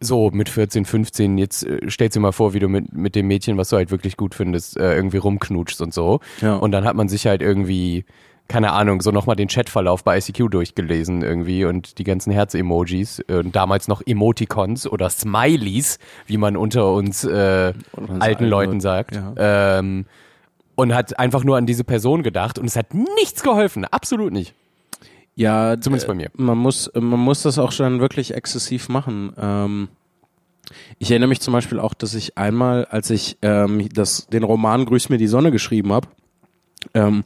so 0.00 0.30
mit 0.30 0.50
14, 0.50 0.84
15, 0.84 1.38
jetzt 1.38 1.64
äh, 1.64 1.88
stellst 1.88 2.14
dir 2.14 2.20
mal 2.20 2.32
vor, 2.32 2.52
wie 2.52 2.58
du 2.60 2.68
mit, 2.68 2.92
mit 2.92 3.14
dem 3.14 3.26
Mädchen, 3.26 3.56
was 3.56 3.70
du 3.70 3.76
halt 3.76 3.90
wirklich 3.90 4.18
gut 4.18 4.34
findest, 4.34 4.76
äh, 4.76 4.94
irgendwie 4.94 5.16
rumknutschst 5.16 5.80
und 5.80 5.94
so. 5.94 6.20
Ja. 6.42 6.56
Und 6.56 6.72
dann 6.72 6.84
hat 6.84 6.94
man 6.94 7.08
sich 7.08 7.26
halt 7.26 7.40
irgendwie, 7.40 8.04
keine 8.48 8.72
Ahnung, 8.72 9.02
so 9.02 9.10
nochmal 9.10 9.36
den 9.36 9.48
Chatverlauf 9.48 10.02
bei 10.02 10.18
ICQ 10.18 10.50
durchgelesen 10.50 11.22
irgendwie 11.22 11.64
und 11.64 11.98
die 11.98 12.04
ganzen 12.04 12.32
Herz-Emojis 12.32 13.22
und 13.28 13.54
damals 13.54 13.88
noch 13.88 14.02
Emoticons 14.04 14.86
oder 14.86 15.10
Smileys, 15.10 15.98
wie 16.26 16.38
man 16.38 16.56
unter 16.56 16.92
uns 16.92 17.24
äh, 17.24 17.74
alten 18.18 18.44
Leuten, 18.46 18.80
sagt. 18.80 19.14
ja. 19.14 19.34
Ähm, 19.78 20.06
und 20.76 20.94
hat 20.94 21.18
einfach 21.18 21.42
nur 21.42 21.56
an 21.56 21.66
diese 21.66 21.82
Person 21.82 22.22
gedacht 22.22 22.58
und 22.58 22.66
es 22.66 22.76
hat 22.76 22.94
nichts 22.94 23.42
geholfen, 23.42 23.84
absolut 23.84 24.32
nicht. 24.32 24.54
Ja, 25.34 25.80
Zumindest 25.80 26.06
äh, 26.06 26.08
bei 26.08 26.14
mir. 26.14 26.30
Man 26.34 26.56
muss, 26.56 26.90
man 26.94 27.18
muss 27.18 27.42
das 27.42 27.58
auch 27.58 27.72
schon 27.72 28.00
wirklich 28.00 28.34
exzessiv 28.34 28.88
machen. 28.88 29.32
Ähm, 29.36 29.88
ich 30.98 31.10
erinnere 31.10 31.28
mich 31.28 31.40
zum 31.40 31.52
Beispiel 31.52 31.80
auch, 31.80 31.94
dass 31.94 32.14
ich 32.14 32.38
einmal, 32.38 32.84
als 32.86 33.10
ich 33.10 33.38
ähm, 33.42 33.88
das, 33.92 34.26
den 34.28 34.42
Roman 34.42 34.84
Grüß 34.84 35.08
mir 35.08 35.18
die 35.18 35.26
Sonne 35.26 35.50
geschrieben 35.50 35.92
habe, 35.92 36.08
ähm, 36.94 37.24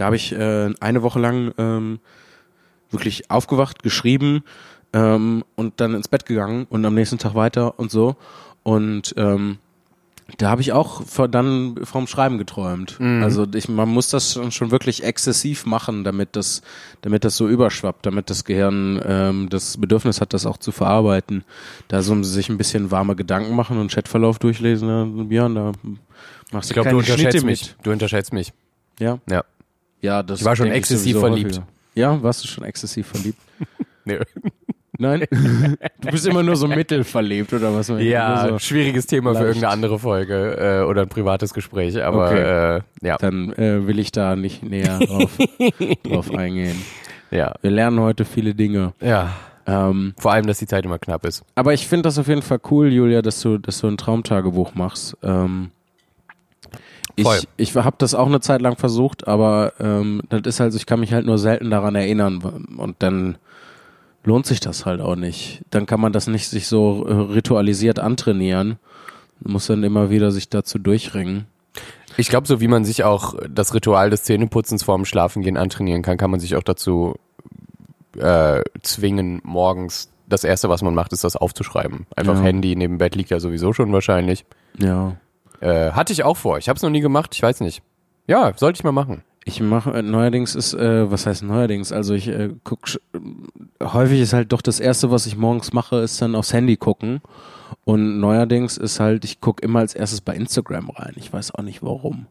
da 0.00 0.06
habe 0.06 0.16
ich 0.16 0.32
äh, 0.32 0.72
eine 0.80 1.02
Woche 1.02 1.20
lang 1.20 1.52
ähm, 1.58 1.98
wirklich 2.90 3.30
aufgewacht, 3.30 3.82
geschrieben 3.82 4.44
ähm, 4.94 5.44
und 5.56 5.78
dann 5.78 5.94
ins 5.94 6.08
Bett 6.08 6.24
gegangen 6.24 6.66
und 6.70 6.86
am 6.86 6.94
nächsten 6.94 7.18
Tag 7.18 7.34
weiter 7.34 7.78
und 7.78 7.90
so. 7.90 8.16
Und 8.62 9.12
ähm, 9.18 9.58
da 10.38 10.48
habe 10.48 10.62
ich 10.62 10.72
auch 10.72 11.02
dann 11.30 11.80
vom 11.82 12.06
Schreiben 12.06 12.38
geträumt. 12.38 12.98
Also 13.22 13.46
ich, 13.54 13.68
man 13.68 13.90
muss 13.90 14.08
das 14.08 14.40
schon, 14.50 14.70
wirklich 14.70 15.04
exzessiv 15.04 15.66
machen, 15.66 16.02
damit 16.02 16.34
das, 16.34 16.62
damit 17.02 17.26
das 17.26 17.36
so 17.36 17.46
überschwappt, 17.46 18.06
damit 18.06 18.30
das 18.30 18.46
Gehirn 18.46 19.02
ähm, 19.04 19.48
das 19.50 19.76
Bedürfnis 19.76 20.22
hat, 20.22 20.32
das 20.32 20.46
auch 20.46 20.56
zu 20.56 20.72
verarbeiten. 20.72 21.44
Da 21.88 22.00
so 22.00 22.22
sich 22.22 22.48
ein 22.48 22.56
bisschen 22.56 22.90
warme 22.90 23.16
Gedanken 23.16 23.54
machen 23.54 23.76
und 23.76 23.92
Chatverlauf 23.92 24.38
durchlesen, 24.38 24.88
ja, 24.88 25.24
Björn, 25.24 25.54
da 25.54 25.72
machst 26.52 26.70
Ich 26.70 26.74
du 26.74 26.82
glaube, 26.82 26.88
keine 26.88 27.02
du 27.02 27.10
unterschätzt 27.12 27.44
mich. 27.44 27.74
Du 27.82 27.90
unterschätzt 27.90 28.32
mich. 28.32 28.54
Ja, 28.98 29.18
Ja. 29.28 29.44
Ja, 30.00 30.22
das 30.22 30.40
Ich 30.40 30.44
war 30.44 30.56
schon 30.56 30.68
exzessiv 30.70 31.18
verliebt. 31.18 31.50
häufiger. 31.56 31.66
Ja, 31.94 32.22
warst 32.22 32.44
du 32.44 32.48
schon 32.48 32.64
exzessiv 32.64 33.06
verliebt? 33.06 33.38
Nee. 34.06 34.18
Nein? 34.98 35.24
du 35.30 36.10
bist 36.10 36.26
immer 36.26 36.42
nur 36.42 36.56
so 36.56 36.66
mittelverliebt 36.66 37.52
oder 37.52 37.74
was? 37.74 37.88
Ja, 37.98 38.48
so. 38.48 38.58
schwieriges 38.58 39.06
Thema 39.06 39.30
für 39.32 39.40
leicht. 39.40 39.46
irgendeine 39.48 39.72
andere 39.72 39.98
Folge 39.98 40.56
äh, 40.58 40.84
oder 40.84 41.02
ein 41.02 41.08
privates 41.08 41.52
Gespräch, 41.54 42.02
aber 42.02 42.26
Okay. 42.30 42.76
äh, 42.76 42.80
ja. 43.06 43.16
Dann 43.18 43.52
äh, 43.52 43.86
will 43.86 43.98
ich 43.98 44.10
da 44.10 44.36
nicht 44.36 44.62
näher 44.62 44.98
drauf, 45.00 45.30
drauf 46.02 46.34
eingehen. 46.34 46.76
ja. 47.30 47.54
Wir 47.60 47.70
lernen 47.70 48.00
heute 48.00 48.24
viele 48.24 48.54
Dinge. 48.54 48.94
Ja. 49.00 49.34
Ähm, 49.66 50.14
Vor 50.18 50.32
allem, 50.32 50.46
dass 50.46 50.58
die 50.58 50.66
Zeit 50.66 50.84
immer 50.86 50.98
knapp 50.98 51.24
ist. 51.26 51.44
aber 51.54 51.74
ich 51.74 51.86
finde 51.86 52.04
das 52.04 52.18
auf 52.18 52.26
jeden 52.28 52.42
Fall 52.42 52.58
cool, 52.70 52.90
Julia, 52.90 53.20
dass 53.22 53.40
du, 53.42 53.58
dass 53.58 53.80
du 53.80 53.86
ein 53.86 53.98
Traumtagebuch 53.98 54.74
machst. 54.74 55.16
Ähm, 55.22 55.70
ich 57.16 57.24
Voll. 57.24 57.40
ich 57.56 57.74
habe 57.74 57.96
das 57.98 58.14
auch 58.14 58.26
eine 58.26 58.40
Zeit 58.40 58.60
lang 58.62 58.76
versucht, 58.76 59.28
aber 59.28 59.72
ähm, 59.80 60.22
das 60.28 60.42
ist 60.44 60.60
halt, 60.60 60.74
ich 60.74 60.86
kann 60.86 61.00
mich 61.00 61.12
halt 61.12 61.26
nur 61.26 61.38
selten 61.38 61.70
daran 61.70 61.94
erinnern 61.94 62.66
und 62.76 62.96
dann 63.00 63.38
lohnt 64.24 64.46
sich 64.46 64.60
das 64.60 64.86
halt 64.86 65.00
auch 65.00 65.16
nicht. 65.16 65.62
Dann 65.70 65.86
kann 65.86 66.00
man 66.00 66.12
das 66.12 66.26
nicht 66.26 66.48
sich 66.48 66.66
so 66.66 67.06
äh, 67.06 67.12
ritualisiert 67.12 67.98
antrainieren. 67.98 68.78
Man 69.40 69.54
muss 69.54 69.66
dann 69.66 69.82
immer 69.82 70.10
wieder 70.10 70.30
sich 70.30 70.48
dazu 70.48 70.78
durchringen. 70.78 71.46
Ich 72.16 72.28
glaube, 72.28 72.46
so 72.46 72.60
wie 72.60 72.68
man 72.68 72.84
sich 72.84 73.04
auch 73.04 73.34
das 73.48 73.72
Ritual 73.72 74.10
des 74.10 74.24
Zähneputzens 74.24 74.82
vorm 74.82 75.04
Schlafengehen 75.04 75.56
antrainieren 75.56 76.02
kann, 76.02 76.18
kann 76.18 76.30
man 76.30 76.40
sich 76.40 76.56
auch 76.56 76.62
dazu 76.62 77.14
äh, 78.18 78.62
zwingen, 78.82 79.40
morgens 79.44 80.10
das 80.28 80.44
Erste, 80.44 80.68
was 80.68 80.82
man 80.82 80.94
macht, 80.94 81.12
ist 81.12 81.24
das 81.24 81.36
aufzuschreiben. 81.36 82.06
Einfach 82.14 82.36
Ja. 82.36 82.42
Handy 82.42 82.76
neben 82.76 82.98
Bett 82.98 83.14
liegt 83.14 83.30
ja 83.30 83.40
sowieso 83.40 83.72
schon 83.72 83.92
wahrscheinlich. 83.92 84.44
Ja. 84.78 85.16
Äh, 85.60 85.92
hatte 85.92 86.12
ich 86.12 86.24
auch 86.24 86.36
vor. 86.36 86.58
Ich 86.58 86.68
habe 86.68 86.76
es 86.76 86.82
noch 86.82 86.90
nie 86.90 87.00
gemacht. 87.00 87.34
Ich 87.34 87.42
weiß 87.42 87.60
nicht. 87.60 87.82
Ja, 88.26 88.52
sollte 88.56 88.78
ich 88.78 88.84
mal 88.84 88.92
machen. 88.92 89.22
Ich 89.44 89.60
mache 89.60 89.90
äh, 89.92 90.02
neuerdings 90.02 90.54
ist, 90.54 90.74
äh, 90.74 91.10
was 91.10 91.26
heißt 91.26 91.42
neuerdings? 91.42 91.92
Also 91.92 92.14
ich 92.14 92.28
äh, 92.28 92.50
guck, 92.62 92.80
häufig 93.82 94.20
ist 94.20 94.32
halt 94.32 94.52
doch 94.52 94.62
das 94.62 94.80
erste, 94.80 95.10
was 95.10 95.26
ich 95.26 95.36
morgens 95.36 95.72
mache, 95.72 95.96
ist 95.96 96.20
dann 96.20 96.34
aufs 96.34 96.52
Handy 96.52 96.76
gucken. 96.76 97.20
Und 97.84 98.20
neuerdings 98.20 98.76
ist 98.76 99.00
halt, 99.00 99.24
ich 99.24 99.40
guck 99.40 99.62
immer 99.62 99.80
als 99.80 99.94
erstes 99.94 100.20
bei 100.20 100.34
Instagram 100.34 100.90
rein. 100.90 101.14
Ich 101.16 101.32
weiß 101.32 101.54
auch 101.54 101.62
nicht 101.62 101.82
warum. 101.82 102.26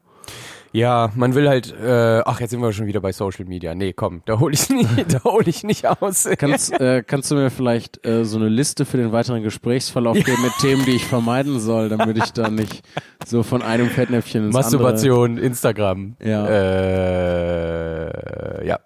Ja, 0.72 1.11
man 1.15 1.34
will 1.36 1.49
halt, 1.49 1.74
äh, 1.74 2.22
ach, 2.26 2.39
jetzt 2.39 2.51
sind 2.51 2.61
wir 2.61 2.72
schon 2.74 2.86
wieder 2.86 3.01
bei 3.01 3.11
Social 3.11 3.45
Media. 3.45 3.74
Nee, 3.74 3.93
komm, 3.93 4.22
da 4.26 4.39
hole 4.39 4.53
ich 4.53 4.70
nicht, 4.70 5.13
da 5.13 5.24
hole 5.24 5.47
ich 5.47 5.63
nicht 5.63 5.88
aus. 5.88 6.30
Kannst, 6.38 6.72
äh, 6.80 7.03
kannst 7.05 7.32
du 7.32 7.36
mir 7.36 7.49
vielleicht 7.49 8.05
äh, 8.05 8.24
so 8.26 8.38
eine 8.38 8.49
Liste 8.49 8.86
für 8.86 8.97
den 8.97 9.11
weiteren 9.11 9.41
Gesprächsverlauf 9.43 10.15
geben 10.15 10.41
mit 10.43 10.53
Themen, 10.61 10.86
die 10.86 10.91
ich 10.91 11.05
vermeiden 11.05 11.59
soll, 11.59 11.89
damit 11.89 12.17
ich 12.17 12.32
da 12.34 12.49
nicht 12.49 12.84
so 13.26 13.43
von 13.43 13.61
einem 13.61 13.89
Fettnäpfchen 13.89 14.45
ins 14.45 14.53
Masturbation, 14.53 15.38
Instagram. 15.38 16.15
Ja. 16.22 16.47
Äh, 16.47 18.09
ja. 18.67 18.80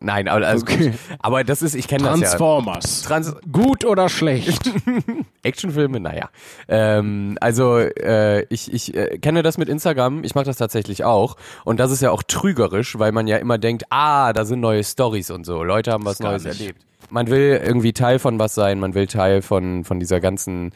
Nein, 0.00 0.28
aber, 0.28 0.46
also 0.46 0.64
Okay. 0.64 0.92
aber 1.18 1.42
das 1.42 1.60
ist, 1.60 1.74
ich 1.74 1.88
kenne 1.88 2.04
das 2.04 2.20
ja. 2.20 2.26
Transformers. 2.28 3.02
Trans 3.02 3.34
Gut 3.50 3.84
oder 3.84 4.08
schlecht? 4.08 4.70
Actionfilme, 5.42 5.98
naja. 5.98 6.30
Ähm, 6.68 7.36
also 7.40 7.78
äh, 7.78 8.42
ich, 8.44 8.72
ich 8.72 8.94
äh, 8.94 9.18
kenne 9.18 9.42
das 9.42 9.58
mit 9.58 9.68
Instagram, 9.68 10.22
ich 10.22 10.36
mache 10.36 10.44
das 10.44 10.56
tatsächlich 10.56 11.02
auch. 11.02 11.36
Und 11.64 11.80
das 11.80 11.90
ist 11.90 12.00
ja 12.00 12.12
auch 12.12 12.22
trügerisch, 12.22 12.96
weil 12.98 13.10
man 13.10 13.26
ja 13.26 13.38
immer 13.38 13.58
denkt, 13.58 13.84
ah, 13.90 14.32
da 14.32 14.44
sind 14.44 14.60
neue 14.60 14.84
Stories 14.84 15.30
und 15.32 15.44
so. 15.44 15.64
Leute 15.64 15.90
haben 15.90 16.04
was 16.04 16.20
Neues 16.20 16.44
nicht. 16.44 16.60
erlebt. 16.60 16.80
Man 17.10 17.26
will 17.28 17.60
irgendwie 17.64 17.92
Teil 17.92 18.20
von 18.20 18.38
was 18.38 18.54
sein, 18.54 18.78
man 18.78 18.94
will 18.94 19.08
Teil 19.08 19.42
von, 19.42 19.82
von 19.84 19.98
dieser 19.98 20.20
ganzen 20.20 20.72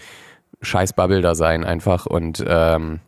Scheißbubble 0.63 1.21
da 1.21 1.35
sein 1.37 1.65
einfach. 1.65 2.07
Und 2.07 2.43
ähm, 2.47 2.99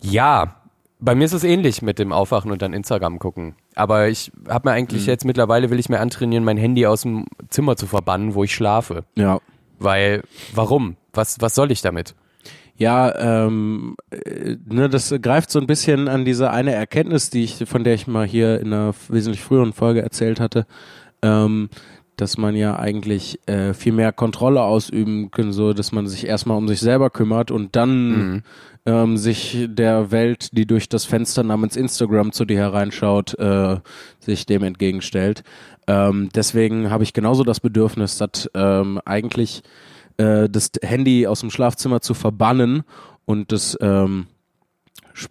ja, 0.00 0.54
bei 1.00 1.14
mir 1.14 1.24
ist 1.24 1.32
es 1.32 1.44
ähnlich 1.44 1.82
mit 1.82 1.98
dem 1.98 2.12
Aufwachen 2.12 2.50
und 2.50 2.62
dann 2.62 2.72
Instagram 2.72 3.18
gucken. 3.18 3.54
Aber 3.78 4.08
ich 4.08 4.30
habe 4.48 4.68
mir 4.68 4.74
eigentlich 4.74 5.02
Mhm. 5.02 5.08
jetzt 5.08 5.24
mittlerweile 5.24 5.70
will 5.70 5.78
ich 5.78 5.88
mir 5.88 6.00
antrainieren, 6.00 6.44
mein 6.44 6.56
Handy 6.56 6.84
aus 6.86 7.02
dem 7.02 7.26
Zimmer 7.48 7.76
zu 7.76 7.86
verbannen, 7.86 8.34
wo 8.34 8.44
ich 8.44 8.54
schlafe. 8.54 9.04
ja. 9.16 9.38
Weil, 9.80 10.22
warum? 10.54 10.96
Was, 11.12 11.40
was 11.40 11.54
soll 11.54 11.70
ich 11.70 11.82
damit? 11.82 12.16
Ja, 12.76 13.14
ähm, 13.46 13.94
äh, 14.10 14.56
ne, 14.68 14.88
das 14.88 15.14
greift 15.22 15.52
so 15.52 15.60
ein 15.60 15.68
bisschen 15.68 16.08
an 16.08 16.24
diese 16.24 16.50
eine 16.50 16.72
Erkenntnis, 16.72 17.30
die 17.30 17.44
ich, 17.44 17.64
von 17.66 17.84
der 17.84 17.94
ich 17.94 18.08
mal 18.08 18.26
hier 18.26 18.60
in 18.60 18.72
einer 18.72 18.92
wesentlich 19.08 19.40
früheren 19.42 19.72
Folge 19.72 20.02
erzählt 20.02 20.40
hatte, 20.40 20.66
ähm, 21.22 21.68
dass 22.20 22.36
man 22.36 22.54
ja 22.54 22.78
eigentlich 22.78 23.40
äh, 23.46 23.72
viel 23.72 23.92
mehr 23.92 24.12
Kontrolle 24.12 24.62
ausüben 24.62 25.30
können, 25.30 25.52
so 25.52 25.72
dass 25.72 25.92
man 25.92 26.06
sich 26.06 26.26
erstmal 26.26 26.58
um 26.58 26.68
sich 26.68 26.80
selber 26.80 27.10
kümmert 27.10 27.50
und 27.50 27.76
dann 27.76 28.42
ähm, 28.86 29.16
sich 29.16 29.66
der 29.68 30.10
Welt, 30.10 30.56
die 30.56 30.66
durch 30.66 30.88
das 30.88 31.04
Fenster 31.04 31.42
namens 31.42 31.76
Instagram 31.76 32.32
zu 32.32 32.44
dir 32.44 32.58
hereinschaut, 32.58 33.38
äh, 33.38 33.76
sich 34.18 34.46
dem 34.46 34.62
entgegenstellt. 34.62 35.44
Ähm, 35.86 36.30
deswegen 36.34 36.90
habe 36.90 37.04
ich 37.04 37.12
genauso 37.12 37.44
das 37.44 37.60
Bedürfnis, 37.60 38.18
dass 38.18 38.50
ähm, 38.54 39.00
eigentlich 39.04 39.62
äh, 40.16 40.48
das 40.48 40.70
Handy 40.82 41.26
aus 41.26 41.40
dem 41.40 41.50
Schlafzimmer 41.50 42.00
zu 42.00 42.14
verbannen 42.14 42.82
und 43.26 43.52
das, 43.52 43.76
ähm, 43.80 44.26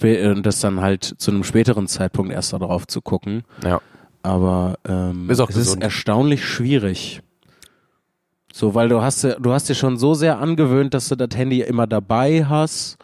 äh, 0.02 0.42
das 0.42 0.60
dann 0.60 0.82
halt 0.82 1.04
zu 1.04 1.32
einem 1.32 1.44
späteren 1.44 1.88
Zeitpunkt 1.88 2.32
erst 2.32 2.54
darauf 2.54 2.88
zu 2.88 3.02
gucken. 3.02 3.44
Ja. 3.64 3.82
Aber 4.28 4.78
ähm, 4.88 5.30
Ist 5.30 5.40
auch 5.40 5.50
es 5.50 5.56
gesund. 5.56 5.78
ist 5.78 5.84
erstaunlich 5.84 6.46
schwierig. 6.46 7.22
So, 8.52 8.76
weil 8.76 8.90
du 8.90 9.02
hast, 9.02 9.24
du 9.24 9.54
hast 9.54 9.70
dir 9.70 9.76
schon 9.76 9.98
so 9.98 10.14
sehr 10.16 10.40
angewöhnt, 10.40 10.94
dass 10.94 11.08
du 11.10 11.16
das 11.16 11.38
Handy 11.38 11.62
immer 11.62 11.88
dabei 11.88 12.44
hast 12.46 12.98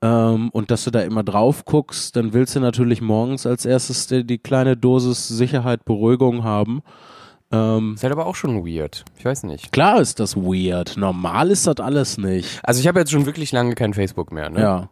ähm, 0.00 0.48
und 0.50 0.70
dass 0.70 0.84
du 0.84 0.90
da 0.90 1.00
immer 1.00 1.22
drauf 1.24 1.64
guckst, 1.64 2.16
dann 2.16 2.32
willst 2.32 2.56
du 2.56 2.60
natürlich 2.60 3.02
morgens 3.02 3.44
als 3.44 3.66
erstes 3.66 4.06
die, 4.06 4.24
die 4.24 4.38
kleine 4.38 4.76
Dosis 4.76 5.28
Sicherheit, 5.28 5.84
Beruhigung 5.84 6.42
haben. 6.44 6.82
Ähm, 7.50 7.94
Ist 7.94 8.02
halt 8.04 8.12
aber 8.14 8.24
auch 8.26 8.36
schon 8.36 8.64
weird. 8.64 9.04
Ich 9.18 9.24
weiß 9.26 9.42
nicht. 9.42 9.72
klar 9.72 10.00
ist 10.00 10.20
das 10.20 10.36
weird. 10.36 10.96
Normal 10.96 11.50
ist 11.50 11.66
das 11.66 11.76
alles 11.80 12.16
nicht. 12.16 12.60
Also 12.62 12.80
ich 12.80 12.86
habe 12.86 12.98
jetzt 13.00 13.10
schon 13.12 13.26
wirklich 13.26 13.52
lange 13.52 13.74
kein 13.74 13.92
Facebook 13.92 14.32
mehr. 14.32 14.48
Ne? 14.48 14.60
Ja. 14.60 14.88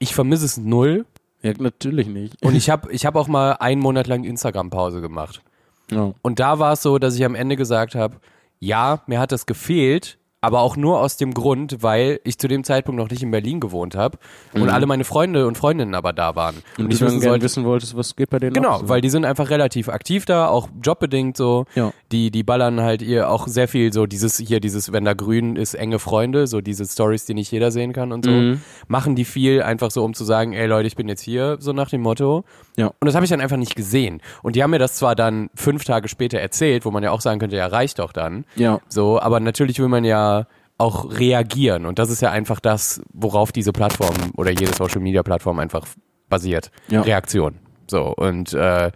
Ich 0.00 0.14
vermisse 0.14 0.46
es 0.46 0.56
null. 0.56 1.04
Ja, 1.42 1.52
natürlich 1.58 2.06
nicht. 2.06 2.42
Und 2.42 2.54
ich 2.56 2.70
habe 2.70 2.90
ich 2.92 3.06
hab 3.06 3.16
auch 3.16 3.28
mal 3.28 3.52
einen 3.54 3.80
Monat 3.80 4.06
lang 4.06 4.24
Instagram-Pause 4.24 5.00
gemacht. 5.00 5.42
Ja. 5.90 6.14
Und 6.22 6.38
da 6.38 6.58
war 6.58 6.72
es 6.72 6.82
so, 6.82 6.98
dass 6.98 7.16
ich 7.16 7.24
am 7.24 7.34
Ende 7.34 7.56
gesagt 7.56 7.94
habe, 7.94 8.16
ja, 8.60 9.02
mir 9.06 9.18
hat 9.18 9.32
das 9.32 9.46
gefehlt, 9.46 10.18
aber 10.42 10.60
auch 10.60 10.76
nur 10.76 10.98
aus 10.98 11.16
dem 11.16 11.34
Grund, 11.34 11.82
weil 11.82 12.20
ich 12.24 12.36
zu 12.36 12.48
dem 12.48 12.64
Zeitpunkt 12.64 13.00
noch 13.00 13.08
nicht 13.08 13.22
in 13.22 13.30
Berlin 13.30 13.60
gewohnt 13.60 13.94
habe 13.94 14.18
und 14.52 14.68
alle 14.68 14.86
meine 14.86 15.04
Freunde 15.04 15.46
und 15.46 15.56
Freundinnen 15.56 15.94
aber 15.94 16.12
da 16.12 16.34
waren. 16.34 16.56
Und 16.78 16.92
ich 16.92 16.98
du 16.98 17.06
dann 17.06 17.20
sollte, 17.20 17.44
wissen 17.44 17.64
wolltest, 17.64 17.96
was 17.96 18.16
geht 18.16 18.28
bei 18.28 18.40
denen 18.40 18.52
Genau, 18.52 18.80
so. 18.80 18.88
weil 18.88 19.00
die 19.00 19.08
sind 19.08 19.24
einfach 19.24 19.50
relativ 19.50 19.88
aktiv 19.88 20.24
da, 20.24 20.48
auch 20.48 20.68
jobbedingt 20.82 21.36
so. 21.36 21.64
Ja. 21.76 21.92
Die, 22.10 22.32
die 22.32 22.42
ballern 22.42 22.80
halt 22.80 23.02
ihr 23.02 23.30
auch 23.30 23.46
sehr 23.46 23.68
viel 23.68 23.92
so 23.92 24.06
dieses, 24.06 24.36
hier 24.36 24.58
dieses, 24.58 24.92
wenn 24.92 25.04
da 25.04 25.14
grün 25.14 25.54
ist, 25.54 25.74
enge 25.74 26.00
Freunde, 26.00 26.48
so 26.48 26.60
diese 26.60 26.86
Stories, 26.86 27.24
die 27.24 27.34
nicht 27.34 27.52
jeder 27.52 27.70
sehen 27.70 27.92
kann 27.92 28.10
und 28.10 28.24
so. 28.24 28.32
Mhm. 28.32 28.60
Machen 28.88 29.14
die 29.14 29.24
viel 29.24 29.62
einfach 29.62 29.92
so, 29.92 30.04
um 30.04 30.12
zu 30.12 30.24
sagen, 30.24 30.54
ey 30.54 30.66
Leute, 30.66 30.88
ich 30.88 30.96
bin 30.96 31.08
jetzt 31.08 31.22
hier, 31.22 31.58
so 31.60 31.72
nach 31.72 31.88
dem 31.88 32.00
Motto. 32.02 32.42
Ja. 32.76 32.88
Und 32.88 33.06
das 33.06 33.14
habe 33.14 33.24
ich 33.24 33.30
dann 33.30 33.40
einfach 33.40 33.56
nicht 33.56 33.76
gesehen. 33.76 34.20
Und 34.42 34.56
die 34.56 34.62
haben 34.64 34.72
mir 34.72 34.80
das 34.80 34.96
zwar 34.96 35.14
dann 35.14 35.50
fünf 35.54 35.84
Tage 35.84 36.08
später 36.08 36.40
erzählt, 36.40 36.84
wo 36.84 36.90
man 36.90 37.04
ja 37.04 37.12
auch 37.12 37.20
sagen 37.20 37.38
könnte, 37.38 37.54
ja, 37.56 37.68
reicht 37.68 38.00
doch 38.00 38.12
dann. 38.12 38.44
Ja. 38.56 38.80
So, 38.88 39.20
aber 39.20 39.38
natürlich 39.38 39.78
will 39.78 39.88
man 39.88 40.02
ja 40.02 40.31
auch 40.78 41.18
reagieren. 41.18 41.86
Und 41.86 41.98
das 41.98 42.10
ist 42.10 42.22
ja 42.22 42.30
einfach 42.30 42.60
das, 42.60 43.02
worauf 43.12 43.52
diese 43.52 43.72
Plattform 43.72 44.16
oder 44.36 44.50
jede 44.50 44.74
Social 44.74 45.00
Media 45.00 45.22
Plattform 45.22 45.58
einfach 45.58 45.86
basiert. 46.28 46.70
Ja. 46.88 47.02
Reaktion. 47.02 47.58
So, 47.88 48.14
und 48.16 48.52
äh, 48.54 48.90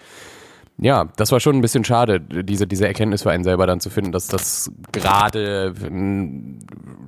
ja, 0.78 1.08
das 1.16 1.32
war 1.32 1.40
schon 1.40 1.56
ein 1.56 1.62
bisschen 1.62 1.84
schade, 1.84 2.20
diese, 2.20 2.66
diese 2.66 2.86
Erkenntnis 2.86 3.22
für 3.22 3.30
einen 3.30 3.44
selber 3.44 3.66
dann 3.66 3.80
zu 3.80 3.88
finden, 3.88 4.12
dass 4.12 4.26
das 4.26 4.70
gerade 4.92 5.72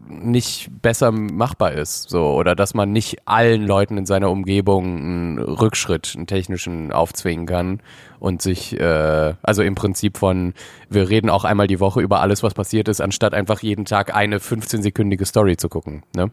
nicht 0.08 0.70
besser 0.80 1.12
machbar 1.12 1.72
ist. 1.72 2.08
So, 2.08 2.24
oder 2.28 2.54
dass 2.54 2.72
man 2.72 2.92
nicht 2.92 3.18
allen 3.26 3.66
Leuten 3.66 3.98
in 3.98 4.06
seiner 4.06 4.30
Umgebung 4.30 4.96
einen 4.96 5.38
Rückschritt, 5.38 6.14
einen 6.16 6.26
technischen 6.26 6.92
aufzwingen 6.92 7.44
kann 7.44 7.80
und 8.20 8.40
sich, 8.40 8.78
äh, 8.80 9.34
also 9.42 9.62
im 9.62 9.74
Prinzip 9.74 10.16
von, 10.16 10.54
wir 10.88 11.10
reden 11.10 11.28
auch 11.28 11.44
einmal 11.44 11.66
die 11.66 11.78
Woche 11.78 12.00
über 12.00 12.20
alles, 12.20 12.42
was 12.42 12.54
passiert 12.54 12.88
ist, 12.88 13.02
anstatt 13.02 13.34
einfach 13.34 13.60
jeden 13.60 13.84
Tag 13.84 14.14
eine 14.14 14.38
15-sekündige 14.38 15.26
Story 15.26 15.58
zu 15.58 15.68
gucken. 15.68 16.04
Ne? 16.16 16.30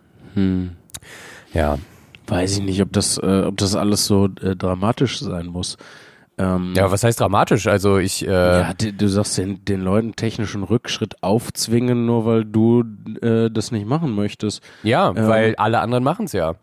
Ja. 1.54 1.78
Weiß 2.28 2.58
ich 2.58 2.64
nicht, 2.64 2.82
ob 2.82 2.92
das, 2.94 3.18
äh, 3.18 3.44
ob 3.46 3.58
das 3.58 3.76
alles 3.76 4.06
so 4.06 4.30
äh, 4.42 4.56
dramatisch 4.56 5.20
sein 5.20 5.48
muss. 5.48 5.78
Ähm, 6.38 6.74
Ja, 6.76 6.92
was 6.92 7.04
heißt 7.04 7.20
dramatisch? 7.20 7.68
Also 7.68 7.98
ich, 7.98 8.28
äh, 8.28 8.32
ja, 8.32 8.74
die, 8.74 8.92
du 8.96 9.08
sagst 9.08 9.38
den, 9.38 9.64
den 9.64 9.82
Leuten 9.82 10.16
technischen 10.16 10.64
Rückschritt 10.64 11.24
aufzwingen, 11.24 12.06
nur 12.06 12.26
weil 12.26 12.44
du 12.46 12.84
äh, 13.22 13.50
das 13.50 13.72
nicht 13.72 13.88
machen 13.88 14.14
möchtest. 14.16 14.62
Ja, 14.84 15.10
Ähm, 15.16 15.28
weil 15.28 15.56
alle 15.56 15.80
anderen 15.80 16.04
machen's 16.04 16.34
ja. 16.34 16.56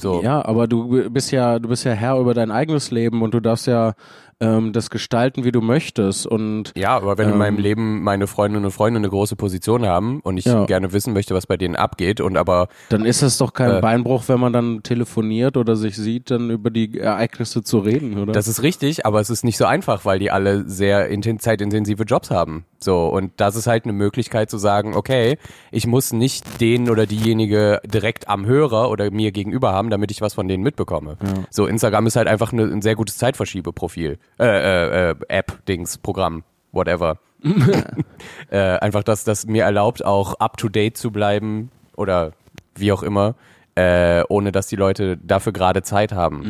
So. 0.00 0.22
Ja, 0.22 0.44
aber 0.44 0.68
du 0.68 1.10
bist 1.10 1.32
ja, 1.32 1.58
du 1.58 1.68
bist 1.68 1.84
ja 1.84 1.92
Herr 1.92 2.18
über 2.18 2.32
dein 2.32 2.50
eigenes 2.52 2.90
Leben 2.92 3.20
und 3.22 3.34
du 3.34 3.40
darfst 3.40 3.66
ja 3.66 3.94
ähm, 4.40 4.72
das 4.72 4.90
gestalten, 4.90 5.44
wie 5.44 5.50
du 5.52 5.60
möchtest. 5.60 6.26
Und 6.26 6.72
Ja, 6.76 6.96
aber 6.96 7.18
wenn 7.18 7.26
in 7.28 7.32
Ähm, 7.32 7.38
meinem 7.38 7.58
Leben 7.58 8.02
meine 8.02 8.26
Freundinnen 8.26 8.64
und 8.64 8.70
Freunde 8.70 8.98
eine 8.98 9.08
große 9.08 9.34
Position 9.36 9.84
haben 9.86 10.20
und 10.20 10.36
ich 10.36 10.44
Ja. 10.44 10.64
gerne 10.66 10.92
wissen 10.92 11.12
möchte, 11.12 11.34
was 11.34 11.46
bei 11.46 11.56
denen 11.56 11.74
abgeht 11.76 12.20
und 12.20 12.36
aber 12.36 12.68
dann 12.88 13.04
ist 13.04 13.22
es 13.22 13.36
doch 13.38 13.52
kein 13.52 13.78
Äh. 13.78 13.80
Beinbruch, 13.80 14.24
wenn 14.28 14.38
man 14.40 14.52
dann 14.52 14.82
telefoniert 14.82 15.56
oder 15.56 15.74
sich 15.76 15.96
sieht, 15.96 16.30
dann 16.30 16.50
über 16.50 16.70
die 16.70 16.98
Ereignisse 16.98 17.62
zu 17.62 17.78
reden, 17.80 18.16
oder? 18.18 18.32
das 18.32 18.46
ist 18.48 18.62
richtig, 18.62 19.04
aber 19.06 19.20
es 19.20 19.28
ist 19.30 19.44
nicht 19.44 19.56
so 19.58 19.64
einfach, 19.64 20.04
weil 20.04 20.18
die 20.20 20.30
alle 20.30 20.68
sehr 20.68 21.08
inten 21.08 21.40
zeitintensive 21.40 22.04
Jobs 22.04 22.30
haben. 22.30 22.64
So 22.78 23.08
und 23.08 23.32
das 23.38 23.56
ist 23.56 23.66
halt 23.66 23.84
eine 23.84 23.92
Möglichkeit 23.92 24.50
zu 24.50 24.58
sagen, 24.58 24.94
okay, 24.94 25.36
ich 25.72 25.86
muss 25.88 26.12
nicht 26.12 26.60
den 26.60 26.90
oder 26.90 27.06
diejenige 27.06 27.80
direkt 27.84 28.28
am 28.28 28.46
Hörer 28.46 28.88
oder 28.90 29.10
mir 29.10 29.32
gegenüber 29.32 29.72
haben, 29.72 29.90
damit 29.90 30.12
ich 30.12 30.20
was 30.20 30.34
von 30.34 30.46
denen 30.46 30.62
mitbekomme. 30.62 31.16
So 31.50 31.66
Instagram 31.66 32.06
ist 32.06 32.14
halt 32.16 32.28
einfach 32.28 32.52
eine, 32.52 32.62
ein 32.64 32.82
sehr 32.82 32.94
gutes 32.94 33.18
Zeitverschiebeprofil, 33.18 34.18
äh, 34.38 34.44
äh, 34.44 35.10
äh, 35.10 35.14
App, 35.28 35.64
Dings, 35.66 35.98
Programm, 35.98 36.44
whatever. 36.72 37.18
äh, 38.50 38.58
einfach, 38.58 39.02
dass 39.02 39.24
das 39.24 39.46
mir 39.46 39.64
erlaubt, 39.64 40.04
auch 40.04 40.34
up 40.34 40.56
to 40.56 40.68
date 40.68 40.96
zu 40.96 41.10
bleiben 41.10 41.70
oder 41.96 42.32
wie 42.74 42.92
auch 42.92 43.02
immer, 43.02 43.34
äh, 43.74 44.22
ohne 44.28 44.52
dass 44.52 44.66
die 44.66 44.76
Leute 44.76 45.16
dafür 45.18 45.52
gerade 45.52 45.82
Zeit 45.82 46.12
haben. 46.12 46.42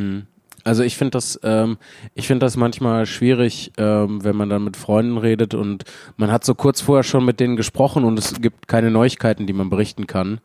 Also 0.65 0.83
ich 0.83 0.97
finde 0.97 1.13
das, 1.13 1.39
ähm, 1.45 1.79
ich 2.15 2.27
finde 2.27 2.45
das 2.45 2.57
manchmal 2.57 3.07
schwierig, 3.07 3.73
ähm, 3.79 4.23
wenn 4.25 4.37
man 4.37 4.51
dann 4.51 4.65
mit 4.65 4.77
Freunden 4.77 5.17
redet 5.17 5.55
und 5.55 5.85
man 6.17 6.31
hat 6.31 6.45
so 6.45 6.55
kurz 6.55 6.81
vorher 6.81 7.05
schon 7.05 7.25
mit 7.25 7.41
denen 7.41 7.57
gesprochen 7.57 8.05
und 8.05 8.19
es 8.19 8.41
gibt 8.41 8.69
keine 8.69 8.91
Neuigkeiten, 8.91 9.47
die 9.47 9.53
man 9.53 9.71
berichten 9.71 10.07
kann. 10.07 10.41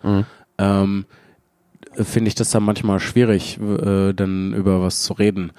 Ähm, 0.58 1.06
finde 1.96 2.28
ich 2.28 2.36
das 2.36 2.52
dann 2.52 2.64
manchmal 2.64 3.00
schwierig, 3.00 3.60
äh, 3.60 4.14
dann 4.14 4.54
über 4.54 4.82
was 4.82 5.04
zu 5.04 5.14
reden. 5.14 5.52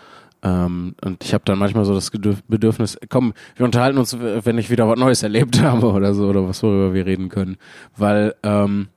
Ähm, 0.44 0.94
und 1.02 1.24
ich 1.24 1.32
habe 1.32 1.44
dann 1.46 1.58
manchmal 1.58 1.84
so 1.86 1.94
das 1.94 2.10
Bedürfnis, 2.10 2.98
komm, 3.08 3.32
wir 3.56 3.64
unterhalten 3.64 3.98
uns, 3.98 4.16
wenn 4.20 4.58
ich 4.58 4.70
wieder 4.70 4.86
was 4.88 4.98
Neues 4.98 5.22
erlebt 5.22 5.60
habe 5.62 5.90
oder 5.90 6.14
so, 6.14 6.28
oder 6.28 6.46
was 6.46 6.62
worüber 6.62 6.92
wir 6.92 7.06
reden 7.06 7.30
können. 7.30 7.56
Weil 7.96 8.34
ähm, 8.42 8.88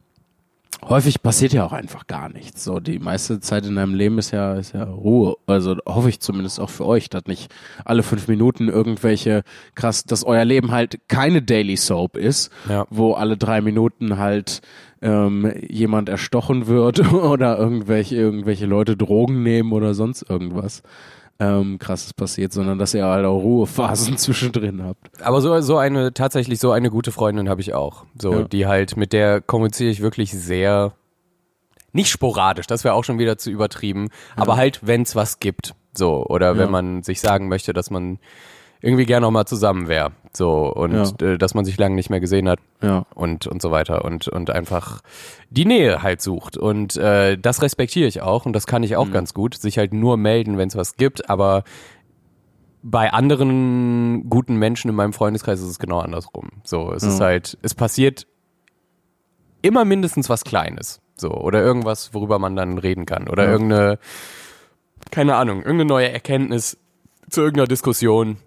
häufig 0.87 1.21
passiert 1.23 1.53
ja 1.53 1.65
auch 1.65 1.71
einfach 1.71 2.05
gar 2.07 2.29
nichts. 2.29 2.63
So, 2.63 2.79
die 2.79 2.99
meiste 2.99 3.39
Zeit 3.39 3.65
in 3.65 3.75
deinem 3.75 3.93
Leben 3.95 4.17
ist 4.17 4.31
ja, 4.31 4.55
ist 4.55 4.73
ja 4.73 4.83
Ruhe. 4.83 5.35
Also 5.47 5.77
hoffe 5.87 6.09
ich 6.09 6.19
zumindest 6.19 6.59
auch 6.59 6.69
für 6.69 6.85
euch, 6.85 7.09
dass 7.09 7.25
nicht 7.27 7.49
alle 7.85 8.03
fünf 8.03 8.27
Minuten 8.27 8.67
irgendwelche 8.67 9.43
krass, 9.73 10.03
dass 10.03 10.23
euer 10.25 10.45
Leben 10.45 10.71
halt 10.71 10.99
keine 11.07 11.41
Daily 11.41 11.77
Soap 11.77 12.17
ist, 12.17 12.51
Ja. 12.69 12.85
wo 12.89 13.13
alle 13.13 13.37
drei 13.37 13.61
Minuten 13.61 14.17
halt 14.17 14.61
ähm, 15.01 15.51
jemand 15.69 16.09
erstochen 16.09 16.67
wird 16.67 17.11
oder 17.13 17.57
irgendwelche, 17.57 18.15
irgendwelche 18.15 18.65
Leute 18.65 18.97
Drogen 18.97 19.43
nehmen 19.43 19.71
oder 19.71 19.93
sonst 19.93 20.29
irgendwas. 20.29 20.83
Ähm, 21.39 21.77
krasses 21.77 22.13
passiert, 22.15 22.51
sondern 22.51 22.79
dass 22.79 22.95
ihr 22.95 23.05
halt 23.05 23.23
auch 23.25 23.37
Ruhephasen 23.39 24.17
zwischendrin 24.17 24.83
habt. 24.83 25.21
Aber 25.21 25.39
so, 25.41 25.59
so 25.61 25.77
eine, 25.77 26.11
tatsächlich 26.13 26.59
so 26.59 26.71
eine 26.71 26.89
gute 26.89 27.11
Freundin 27.11 27.47
habe 27.47 27.61
ich 27.61 27.75
auch. 27.75 28.05
So, 28.19 28.33
Ja. 28.33 28.43
die 28.45 28.65
halt, 28.65 28.97
mit 28.97 29.13
der 29.13 29.41
kommuniziere 29.41 29.91
ich 29.91 30.01
wirklich 30.01 30.31
sehr, 30.31 30.93
nicht 31.93 32.09
sporadisch, 32.09 32.65
das 32.65 32.83
wäre 32.83 32.95
auch 32.95 33.03
schon 33.03 33.19
wieder 33.19 33.37
zu 33.37 33.51
übertrieben, 33.51 34.09
aber 34.35 34.57
halt, 34.57 34.79
wenn 34.87 35.03
es 35.03 35.15
was 35.15 35.39
gibt. 35.39 35.75
So, 35.93 36.25
oder 36.25 36.53
Ja. 36.53 36.57
wenn 36.57 36.71
man 36.71 37.03
sich 37.03 37.21
sagen 37.21 37.47
möchte, 37.49 37.71
dass 37.73 37.91
man 37.91 38.17
irgendwie 38.81 39.05
gerne 39.05 39.25
noch 39.25 39.31
mal 39.31 39.45
zusammen 39.45 39.87
wäre. 39.87 40.11
So, 40.37 40.71
und 40.71 41.21
äh, 41.21 41.37
dass 41.39 41.53
man 41.55 41.65
sich 41.65 41.77
lange 41.79 41.95
nicht 41.95 42.09
mehr 42.11 42.19
gesehen 42.19 42.47
hat 42.47 42.59
Ja. 42.81 43.05
und, 43.15 43.47
und 43.47 43.61
so 43.61 43.71
weiter 43.71 44.05
und, 44.05 44.27
und 44.27 44.51
einfach 44.51 45.01
die 45.49 45.65
Nähe 45.65 46.03
halt 46.03 46.21
sucht. 46.21 46.57
Und 46.57 46.95
äh, 46.95 47.37
das 47.37 47.61
respektiere 47.63 48.07
ich 48.07 48.21
auch 48.21 48.45
und 48.45 48.53
das 48.53 48.67
kann 48.67 48.83
ich 48.83 48.95
auch 48.95 49.09
ganz 49.09 49.33
gut, 49.33 49.55
sich 49.55 49.77
halt 49.79 49.93
nur 49.93 50.15
melden, 50.17 50.57
wenn 50.57 50.67
es 50.67 50.75
was 50.75 50.95
gibt, 50.95 51.29
aber 51.29 51.63
bei 52.83 53.11
anderen 53.11 54.29
guten 54.29 54.55
Menschen 54.57 54.89
in 54.89 54.95
meinem 54.95 55.13
Freundeskreis 55.13 55.59
ist 55.59 55.67
es 55.67 55.79
genau 55.79 55.99
andersrum. 55.99 56.49
So, 56.63 56.93
es 56.93 57.03
ist 57.03 57.19
Ja. 57.19 57.25
halt, 57.25 57.57
es 57.63 57.73
passiert 57.73 58.27
immer 59.63 59.83
mindestens 59.85 60.29
was 60.29 60.43
Kleines. 60.43 61.01
So, 61.15 61.31
oder 61.31 61.61
irgendwas, 61.63 62.13
worüber 62.13 62.37
man 62.37 62.55
dann 62.55 62.77
reden 62.77 63.07
kann. 63.07 63.27
Oder 63.27 63.45
Ja. 63.45 63.51
irgendeine, 63.53 63.99
keine 65.11 65.35
Ahnung, 65.35 65.57
irgendeine 65.63 65.85
neue 65.85 66.11
Erkenntnis 66.11 66.77
zu 67.29 67.41
irgendeiner 67.41 67.67
Diskussion, 67.67 68.37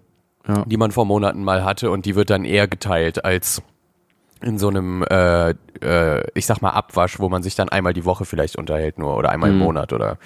Ja. 0.47 0.63
die 0.65 0.77
man 0.77 0.91
vor 0.91 1.05
Monaten 1.05 1.43
mal 1.43 1.63
hatte 1.63 1.91
und 1.91 2.05
die 2.05 2.15
wird 2.15 2.29
dann 2.31 2.45
eher 2.45 2.67
geteilt 2.67 3.23
als 3.25 3.61
in 4.41 4.57
so 4.57 4.69
einem, 4.69 5.03
äh, 5.03 5.51
äh, 5.83 6.23
ich 6.33 6.47
sag 6.47 6.61
mal, 6.63 6.71
Abwasch, 6.71 7.19
wo 7.19 7.29
man 7.29 7.43
sich 7.43 7.53
dann 7.55 7.69
einmal 7.69 7.93
die 7.93 8.05
Woche 8.05 8.25
vielleicht 8.25 8.55
unterhält 8.55 8.97
nur 8.97 9.15
oder 9.15 9.29
einmal 9.29 9.51
im 9.51 9.57
Mhm. 9.57 9.63
Monat 9.63 9.93
oder 9.93 10.17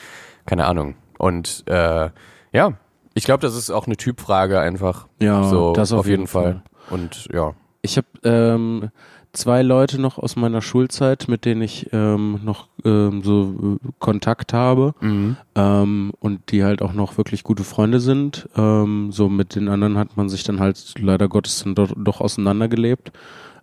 keine 0.45 0.67
Ahnung. 0.67 0.95
Und 1.17 1.63
äh, 1.67 2.09
ja, 2.53 2.73
ich 3.13 3.25
glaube, 3.25 3.41
das 3.41 3.55
ist 3.55 3.71
auch 3.71 3.87
eine 3.87 3.97
Typfrage 3.97 4.59
einfach. 4.59 5.07
Ja, 5.21 5.43
so 5.43 5.73
das 5.73 5.91
auf 5.91 6.05
jeden 6.05 6.21
jeden 6.21 6.27
Fall. 6.27 6.61
Und 6.89 7.27
ja. 7.33 7.53
Ich 7.81 7.97
habe 7.97 8.07
ähm, 8.23 8.89
zwei 9.35 9.61
Leute 9.61 9.99
noch 9.99 10.17
aus 10.17 10.35
meiner 10.35 10.61
Schulzeit, 10.61 11.27
mit 11.27 11.45
denen 11.45 11.61
ich 11.61 11.89
ähm, 11.93 12.39
noch 12.43 12.67
ähm, 12.83 13.21
so 13.23 13.79
äh, 13.83 13.89
Kontakt 13.99 14.53
habe 14.53 14.93
ähm, 15.55 16.11
und 16.19 16.51
die 16.51 16.63
halt 16.63 16.81
auch 16.81 16.93
noch 16.93 17.17
wirklich 17.17 17.43
gute 17.43 17.63
Freunde 17.63 17.99
sind. 17.99 18.49
Ähm, 18.55 19.11
so 19.11 19.29
mit 19.29 19.55
den 19.55 19.69
anderen 19.69 19.97
hat 19.97 20.17
man 20.17 20.29
sich 20.29 20.43
dann 20.43 20.59
halt 20.59 20.95
leider 20.99 21.27
Gottes 21.27 21.63
dann 21.63 21.75
doch, 21.75 21.91
doch 21.95 22.21
auseinandergelebt. 22.21 23.11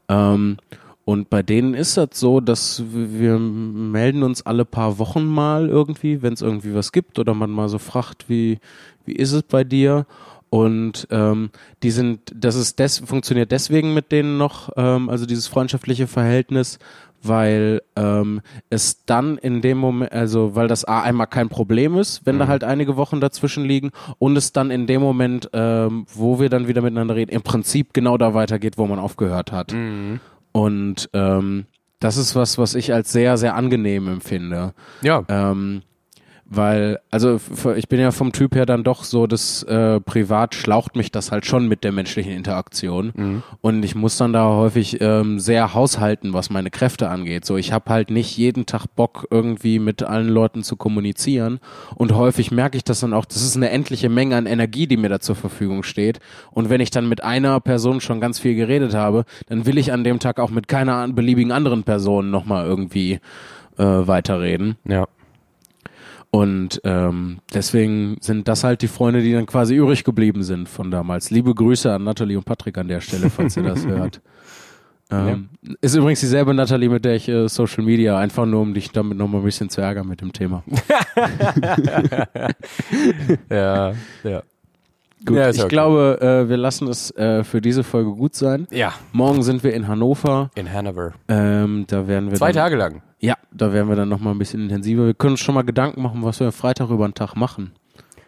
Ähm, 0.09 0.59
und 1.05 1.31
bei 1.31 1.43
denen 1.43 1.75
ist 1.75 1.97
das 1.97 2.11
so, 2.13 2.41
dass 2.41 2.83
wir 2.93 3.39
melden 3.39 4.23
uns 4.23 4.47
alle 4.47 4.65
paar 4.65 4.99
Wochen 4.99 5.25
mal 5.25 5.69
irgendwie, 5.69 6.23
wenn 6.23 6.35
es 6.35 6.43
irgendwie 6.43 6.75
was 6.75 6.93
gibt 6.93 7.19
oder 7.19 7.35
man 7.35 7.51
mal 7.51 7.69
so 7.69 7.79
fragt, 7.79 8.29
wie, 8.29 8.61
wie 9.05 9.15
ist 9.15 9.33
es 9.33 9.43
bei 9.43 9.65
dir? 9.65 10.07
Und 10.53 11.09
ähm, 11.11 11.49
die 11.83 11.91
sind, 11.91 12.31
das 12.35 12.57
ist 12.57 12.79
des, 12.79 12.99
funktioniert 12.99 13.51
deswegen 13.51 13.95
mit 13.95 14.13
denen 14.13 14.37
noch, 14.37 14.69
ähm, 14.77 15.09
also 15.09 15.25
dieses 15.25 15.47
freundschaftliche 15.47 16.07
Verhältnis, 16.07 16.79
weil 17.23 17.81
ähm, 17.97 18.43
es 18.69 19.07
dann 19.07 19.39
in 19.39 19.63
dem 19.63 19.79
Moment, 19.79 20.13
also 20.13 20.55
weil 20.55 20.69
das 20.69 20.85
A 20.85 21.01
einmal 21.01 21.27
kein 21.27 21.49
Problem 21.49 21.97
ist, 21.97 22.27
wenn 22.27 22.39
da 22.39 22.49
halt 22.49 22.65
einige 22.65 22.99
Wochen 22.99 23.19
dazwischen 23.19 23.65
liegen 23.65 23.93
und 24.19 24.37
es 24.37 24.53
dann 24.53 24.71
in 24.71 24.87
dem 24.87 25.01
Moment, 25.01 25.49
ähm, 25.55 26.05
wo 26.13 26.39
wir 26.39 26.51
dann 26.51 26.69
wieder 26.69 26.83
miteinander 26.83 27.17
reden, 27.17 27.31
im 27.31 27.41
Prinzip 27.41 27.95
genau 27.95 28.19
da 28.19 28.35
weitergeht, 28.35 28.77
wo 28.77 28.87
man 28.87 28.99
aufgehört 28.99 29.53
hat. 29.53 29.73
Und 30.53 31.09
ähm, 31.15 31.65
das 31.99 32.19
ist 32.19 32.37
was, 32.37 32.59
was 32.59 32.75
ich 32.75 32.93
als 32.93 33.11
sehr, 33.11 33.39
sehr 33.39 33.55
angenehm 33.55 34.07
empfinde. 34.07 34.75
Ja, 35.01 35.25
Ähm, 35.29 35.81
weil, 36.55 37.01
also 37.11 37.41
ich 37.77 37.89
bin 37.89 37.99
ja 37.99 38.11
vom 38.11 38.33
Typ 38.33 38.55
her 38.55 38.67
dann 38.67 38.85
doch 38.85 39.05
so, 39.05 39.27
das 39.27 39.63
äh, 39.63 40.01
privat 40.01 40.55
schlaucht 40.55 40.97
mich 40.97 41.11
das 41.11 41.33
halt 41.33 41.47
schon 41.47 41.67
mit 41.67 41.83
der 41.83 41.93
menschlichen 41.93 42.33
Interaktion. 42.33 43.13
Und 43.61 43.83
ich 43.85 43.95
muss 43.95 44.17
dann 44.19 44.33
da 44.33 44.45
häufig 44.45 45.01
ähm, 45.01 45.39
sehr 45.39 45.73
haushalten, 45.75 46.35
was 46.35 46.51
meine 46.51 46.71
Kräfte 46.71 47.09
angeht. 47.09 47.45
So, 47.45 47.57
ich 47.57 47.73
habe 47.73 47.91
halt 47.91 48.11
nicht 48.11 48.37
jeden 48.37 48.67
Tag 48.67 48.87
Bock, 48.95 49.27
irgendwie 49.31 49.79
mit 49.79 50.03
allen 50.03 50.29
Leuten 50.29 50.63
zu 50.63 50.77
kommunizieren. 50.77 51.59
Und 51.95 52.15
häufig 52.15 52.51
merke 52.51 52.77
ich 52.77 52.85
das 52.85 53.01
dann 53.01 53.15
auch, 53.15 53.25
das 53.25 53.43
ist 53.43 53.57
eine 53.57 53.71
endliche 53.71 54.09
Menge 54.09 54.37
an 54.37 54.47
Energie, 54.47 54.87
die 54.87 54.97
mir 54.97 55.09
da 55.09 55.21
zur 55.21 55.37
Verfügung 55.37 55.83
steht. 55.83 56.21
Und 56.51 56.69
wenn 56.69 56.81
ich 56.81 56.91
dann 56.91 57.09
mit 57.09 57.25
einer 57.25 57.61
Person 57.61 58.01
schon 58.01 58.21
ganz 58.21 58.39
viel 58.39 58.55
geredet 58.55 58.95
habe, 58.95 59.25
dann 59.47 59.65
will 59.67 59.79
ich 59.79 59.93
an 59.93 60.05
dem 60.05 60.19
Tag 60.19 60.39
auch 60.39 60.51
mit 60.51 60.69
keiner 60.69 61.09
beliebigen 61.09 61.53
anderen 61.53 61.85
Person 61.85 62.31
nochmal 62.31 62.67
irgendwie 62.67 63.21
äh, 63.79 63.85
weiterreden. 63.85 64.77
Ja. 64.85 65.07
Und 66.35 66.81
ähm, 66.85 67.41
deswegen 67.53 68.17
sind 68.21 68.49
das 68.49 68.65
halt 68.65 68.81
die 68.81 68.89
Freunde, 68.89 69.21
die 69.21 69.33
dann 69.35 69.45
quasi 69.45 69.75
übrig 69.75 70.03
geblieben 70.03 70.43
sind 70.43 70.67
von 70.67 70.91
damals. 70.91 71.31
Liebe 71.31 71.55
Grüße 71.55 71.93
an 71.93 72.05
Nathalie 72.05 72.39
und 72.39 72.45
Patrick 72.45 72.79
an 72.79 72.89
der 72.89 73.03
Stelle, 73.03 73.29
falls 73.29 73.55
ihr 73.59 73.65
das 73.65 73.85
hört. 73.87 74.23
Ähm, 75.11 75.51
Ist 75.83 75.95
übrigens 75.95 76.21
dieselbe 76.21 76.55
Nathalie, 76.55 76.89
mit 76.89 77.05
der 77.05 77.17
ich 77.17 77.29
äh, 77.29 77.47
Social 77.49 77.85
Media, 77.85 78.17
einfach 78.17 78.47
nur 78.47 78.63
um 78.63 78.73
dich 78.73 78.91
damit 78.93 79.19
nochmal 79.19 79.43
ein 79.43 79.45
bisschen 79.45 79.69
zu 79.69 79.83
ärgern 79.83 80.09
mit 80.09 80.23
dem 80.23 80.33
Thema. 80.33 80.65
Ja, 83.51 83.93
ja. 84.25 84.43
Gut, 85.25 85.37
Ja, 85.37 85.51
ich 85.51 85.59
okay. 85.61 85.69
glaube, 85.69 86.19
äh, 86.21 86.49
wir 86.49 86.57
lassen 86.57 86.89
es 86.89 87.11
äh, 87.17 87.45
für 87.45 87.61
diese 87.61 87.85
Folge 87.85 88.11
gut 88.13 88.35
sein. 88.35 88.67
Ja, 88.71 88.93
Morgen 89.13 89.43
sind 89.43 89.63
wir 89.63 89.73
in 89.75 89.87
Hannover. 89.89 90.51
in 90.55 90.73
Hanover. 90.73 91.13
Ähm, 91.29 91.85
da 91.87 92.07
werden 92.09 92.31
wir 92.31 92.39
Zwei 92.39 92.53
dann, 92.53 92.63
Tage 92.65 92.77
lang. 92.77 93.03
Ja, 93.21 93.35
da 93.53 93.73
werden 93.73 93.89
wir 93.89 93.97
dann 93.97 94.09
nochmal 94.09 94.35
ein 94.35 94.39
bisschen 94.39 94.63
intensiver. 94.63 95.07
Wir 95.07 95.15
können 95.15 95.33
uns 95.35 95.41
schon 95.41 95.55
mal 95.55 95.63
Gedanken 95.63 96.03
machen, 96.03 96.23
was 96.23 96.41
wir 96.41 96.51
Freitag 96.53 96.91
über 96.91 97.07
den 97.09 97.15
Tag 97.15 97.37
machen. 97.37 97.73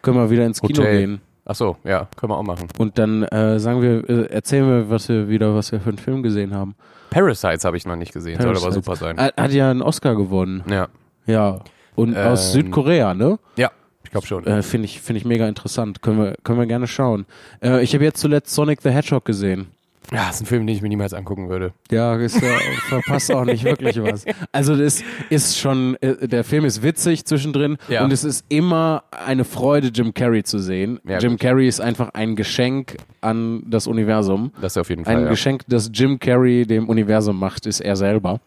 Können 0.01 0.17
wir 0.17 0.29
wieder 0.29 0.45
ins 0.45 0.61
Kino 0.61 0.79
Hotel. 0.79 0.97
gehen. 0.99 1.21
Ach 1.47 1.55
so, 1.55 1.77
ja, 1.83 2.07
können 2.15 2.31
wir 2.31 2.37
auch 2.37 2.43
machen. 2.43 2.67
Und 2.79 2.97
dann 2.97 3.23
äh, 3.23 3.59
sagen 3.59 3.81
wir, 3.81 4.09
äh, 4.09 4.25
erzählen 4.33 4.67
wir, 4.67 4.89
was 4.89 5.09
wir 5.09 5.27
wieder, 5.29 5.53
was 5.53 5.71
wir 5.71 5.79
für 5.79 5.89
einen 5.89 5.97
Film 5.99 6.23
gesehen 6.23 6.55
haben. 6.55 6.75
Parasites 7.11 7.63
habe 7.65 7.77
ich 7.77 7.85
noch 7.85 7.95
nicht 7.95 8.13
gesehen, 8.13 8.41
soll 8.41 8.57
aber 8.57 8.71
super 8.71 8.95
sein. 8.95 9.17
Hat, 9.17 9.35
hat 9.37 9.51
ja 9.51 9.69
einen 9.69 9.81
Oscar 9.83 10.15
gewonnen. 10.15 10.63
Ja, 10.69 10.87
Ja. 11.27 11.59
Und 11.95 12.13
Ähm, 12.15 12.27
aus 12.27 12.51
Südkorea, 12.51 13.13
ne? 13.13 13.37
ja, 13.57 13.69
glaube 14.15 14.27
schon. 14.27 14.45
Äh, 14.47 14.63
Finde 14.63 14.85
ich, 14.85 15.01
finde 15.01 15.19
ich 15.19 15.25
mega 15.25 15.47
interessant. 15.47 16.01
Können 16.01 16.19
wir, 16.19 16.35
können 16.43 16.59
wir 16.59 16.65
gerne 16.65 16.87
schauen. 16.87 17.25
Äh, 17.61 17.83
ich 17.83 17.93
habe 17.93 18.03
jetzt 18.03 18.19
zuletzt 18.19 18.53
Sonic 18.53 18.81
the 18.81 18.89
Hedgehog 18.89 19.25
gesehen. 19.25 19.67
Ja, 20.13 20.29
ist 20.29 20.39
ein 20.39 20.45
Film, 20.45 20.67
den 20.67 20.75
ich 20.75 20.83
mir 20.83 20.89
niemals 20.89 21.15
angucken 21.15 21.49
würde. 21.49 21.73
Ja, 21.89 22.15
ist, 22.15 22.35
äh, 22.41 22.57
verpasst 22.89 23.31
auch 23.33 23.43
nicht 23.43 23.63
wirklich 23.63 23.99
was. 24.01 24.23
Also 24.51 24.75
das 24.75 25.01
ist 25.31 25.57
schon, 25.57 25.95
äh, 25.99 26.27
der 26.27 26.43
Film 26.43 26.63
ist 26.63 26.83
witzig 26.83 27.25
zwischendrin 27.25 27.77
Ja. 27.87 28.03
und 28.03 28.13
es 28.13 28.23
ist 28.23 28.45
immer 28.49 29.03
eine 29.09 29.43
Freude, 29.43 29.87
Jim 29.87 30.13
Carrey 30.13 30.43
zu 30.43 30.59
sehen. 30.59 30.99
Ja, 31.07 31.17
Jim 31.17 31.31
gut. 31.31 31.39
Carrey 31.41 31.67
ist 31.67 31.81
einfach 31.81 32.09
ein 32.13 32.35
Geschenk 32.35 32.97
an 33.21 33.63
das 33.67 33.87
Universum. 33.87 34.51
Das 34.61 34.73
ist 34.73 34.77
auf 34.77 34.89
jeden 34.89 35.05
Fall. 35.05 35.15
Ein 35.15 35.23
ja. 35.23 35.29
Geschenk, 35.29 35.63
das 35.67 35.89
Jim 35.91 36.19
Carrey 36.19 36.67
dem 36.67 36.87
Universum 36.87 37.39
macht, 37.39 37.65
ist 37.65 37.79
er 37.79 37.95
selber. 37.95 38.39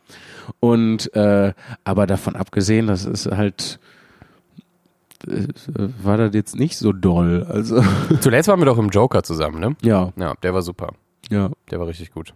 Und 0.61 1.13
äh, 1.17 1.53
aber 1.83 2.07
davon 2.07 2.37
abgesehen, 2.37 2.87
das 2.87 3.05
ist 3.05 3.27
halt 3.27 3.81
war 5.27 6.17
das 6.17 6.35
jetzt 6.35 6.57
nicht 6.57 6.77
so 6.77 6.93
doll. 6.93 7.45
Also 7.49 7.83
Zuletzt 8.21 8.49
waren 8.49 8.61
wir 8.61 8.67
doch 8.67 8.79
im 8.79 8.91
Joker 8.91 9.23
zusammen, 9.23 9.61
ne? 9.61 9.77
ja, 9.83 10.13
Ja, 10.17 10.35
der 10.43 10.55
war 10.55 10.63
super. 10.63 10.93
ja. 11.31 11.51
Der 11.71 11.81
war 11.81 11.87
richtig 11.87 12.11
gut. 12.13 12.35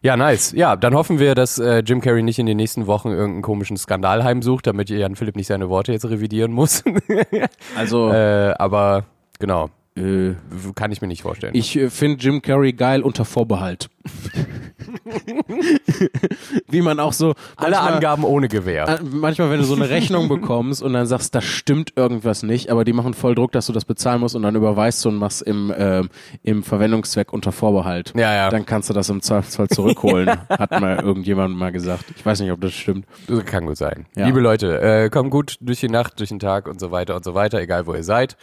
Ja, 0.00 0.16
nice. 0.16 0.52
Ja, 0.52 0.74
dann 0.74 0.94
hoffen 0.94 1.18
wir, 1.20 1.34
dass 1.36 1.58
äh, 1.58 1.78
Jim 1.86 2.00
Carrey 2.00 2.22
nicht 2.24 2.38
in 2.40 2.46
den 2.46 2.56
nächsten 2.56 2.88
Wochen 2.88 3.08
irgendeinen 3.10 3.42
komischen 3.42 3.76
Skandal 3.76 4.24
heimsucht, 4.24 4.66
damit 4.66 4.90
Jan 4.90 5.14
Philipp 5.14 5.36
nicht 5.36 5.46
seine 5.46 5.68
Worte 5.68 5.92
jetzt 5.92 6.04
revidieren 6.08 6.52
muss. 6.52 6.82
Also 7.76 8.10
äh, 8.10 8.54
aber 8.58 9.04
genau, 9.38 9.70
äh, 9.96 10.32
kann 10.74 10.90
ich 10.90 11.00
mir 11.00 11.06
nicht 11.08 11.22
vorstellen. 11.22 11.54
ich 11.54 11.76
äh, 11.76 11.90
finde 11.90 12.22
Jim 12.22 12.42
Carrey 12.42 12.72
geil 12.72 13.02
unter 13.02 13.24
Vorbehalt. 13.24 13.88
Wie 16.68 16.82
man 16.82 17.00
auch 17.00 17.12
so 17.12 17.34
Alle 17.56 17.72
manchmal- 17.72 17.92
Angaben 17.94 18.24
ohne 18.24 18.48
Gewehr. 18.48 18.88
Äh, 18.88 18.98
Manchmal, 19.02 19.50
wenn 19.50 19.58
du 19.58 19.64
so 19.64 19.74
eine 19.74 19.88
Rechnung 19.90 20.28
bekommst 20.30 20.82
und 20.82 20.92
dann 20.92 21.06
sagst, 21.06 21.34
da 21.34 21.40
stimmt 21.40 21.92
irgendwas 21.96 22.42
nicht, 22.42 22.70
aber 22.70 22.84
die 22.84 22.92
machen 22.92 23.14
voll 23.14 23.34
Druck, 23.34 23.52
dass 23.52 23.66
du 23.66 23.72
das 23.72 23.84
bezahlen 23.84 24.20
musst 24.20 24.34
und 24.34 24.42
dann 24.42 24.54
überweist 24.54 25.04
du 25.04 25.08
und 25.10 25.16
machst 25.16 25.42
im, 25.42 25.72
ähm, 25.76 26.08
im 26.42 26.62
Verwendungszweck 26.62 27.32
unter 27.32 27.52
Vorbehalt. 27.52 28.12
Ja, 28.16 28.34
ja. 28.34 28.50
Dann 28.50 28.66
kannst 28.66 28.88
du 28.90 28.94
das 28.94 29.08
im 29.08 29.22
Zweifelsfall 29.22 29.68
zurückholen, 29.68 30.30
hat 30.48 30.70
mal 30.80 30.98
irgendjemand 31.00 31.56
mal 31.56 31.72
gesagt. 31.72 32.04
Ich 32.16 32.24
weiß 32.24 32.40
nicht, 32.40 32.52
ob 32.52 32.60
das 32.60 32.72
stimmt. 32.72 33.06
Das 33.28 33.44
kann 33.44 33.66
gut 33.66 33.76
sein. 33.76 34.06
Ja. 34.16 34.26
Liebe 34.26 34.40
Leute, 34.40 34.80
äh, 34.80 35.10
kommt 35.10 35.30
gut 35.30 35.56
durch 35.60 35.80
die 35.80 35.88
Nacht, 35.88 36.18
durch 36.18 36.28
den 36.30 36.38
Tag 36.38 36.68
und 36.68 36.80
so 36.80 36.90
weiter 36.90 37.16
und 37.16 37.24
so 37.24 37.34
weiter, 37.34 37.60
egal 37.60 37.86
wo 37.86 37.94
ihr 37.94 38.04
seid. 38.04 38.36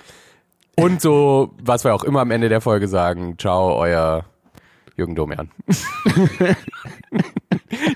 Und 0.76 1.02
so, 1.02 1.52
was 1.62 1.84
wir 1.84 1.94
auch 1.94 2.04
immer 2.04 2.22
am 2.22 2.32
Ende 2.32 2.48
der 2.48 2.62
Folge 2.62 2.88
sagen, 2.88 3.36
ciao, 3.38 3.76
euer 3.76 4.24
Jürgen 5.00 5.16
Domian. 5.16 5.50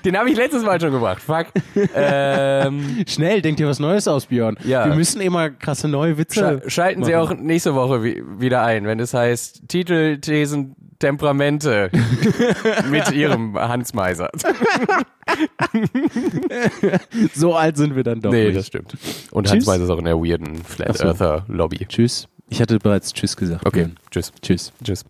Den 0.04 0.16
habe 0.16 0.30
ich 0.30 0.36
letztes 0.36 0.64
Mal 0.64 0.80
schon 0.80 0.90
gemacht. 0.90 1.22
Fuck. 1.22 1.48
Ähm, 1.94 3.04
Schnell, 3.08 3.42
denk 3.42 3.58
dir 3.58 3.68
was 3.68 3.78
Neues 3.78 4.08
aus, 4.08 4.26
Björn. 4.26 4.56
Ja. 4.64 4.86
Wir 4.86 4.94
müssen 4.94 5.20
immer 5.20 5.50
krasse 5.50 5.86
neue 5.86 6.16
Witze. 6.16 6.62
scha 6.62 6.70
schalten 6.70 7.04
Sie 7.04 7.14
auch 7.14 7.34
nächste 7.34 7.74
Woche 7.74 8.02
wi 8.02 8.22
wieder 8.38 8.62
ein, 8.62 8.86
wenn 8.86 9.00
es 9.00 9.12
heißt 9.12 9.68
Titel, 9.68 10.18
Thesen, 10.18 10.76
Temperamente 10.98 11.90
mit 12.90 13.12
Ihrem 13.12 13.58
Hans 13.58 13.92
Meiser. 13.92 14.30
So 17.34 17.54
alt 17.54 17.76
sind 17.76 17.96
wir 17.96 18.04
dann 18.04 18.22
doch 18.22 18.30
nee, 18.30 18.46
nicht. 18.46 18.56
das 18.56 18.68
stimmt. 18.68 18.96
Und 19.30 19.44
Tschüss. 19.44 19.52
Hans 19.52 19.66
Meiser 19.66 19.84
ist 19.84 19.90
auch 19.90 19.98
in 19.98 20.06
der 20.06 20.16
weirden 20.16 20.56
Flat. 20.64 21.00
Earther 21.02 21.44
Lobby. 21.48 21.84
Tschüss. 21.86 22.28
Ich 22.48 22.62
hatte 22.62 22.78
bereits 22.78 23.12
Tschüss 23.12 23.36
gesagt. 23.36 23.66
Okay, 23.66 23.84
Björn. 23.84 23.96
tschüss. 24.10 24.32
Tschüss. 24.40 24.72
Tschüss. 24.82 25.04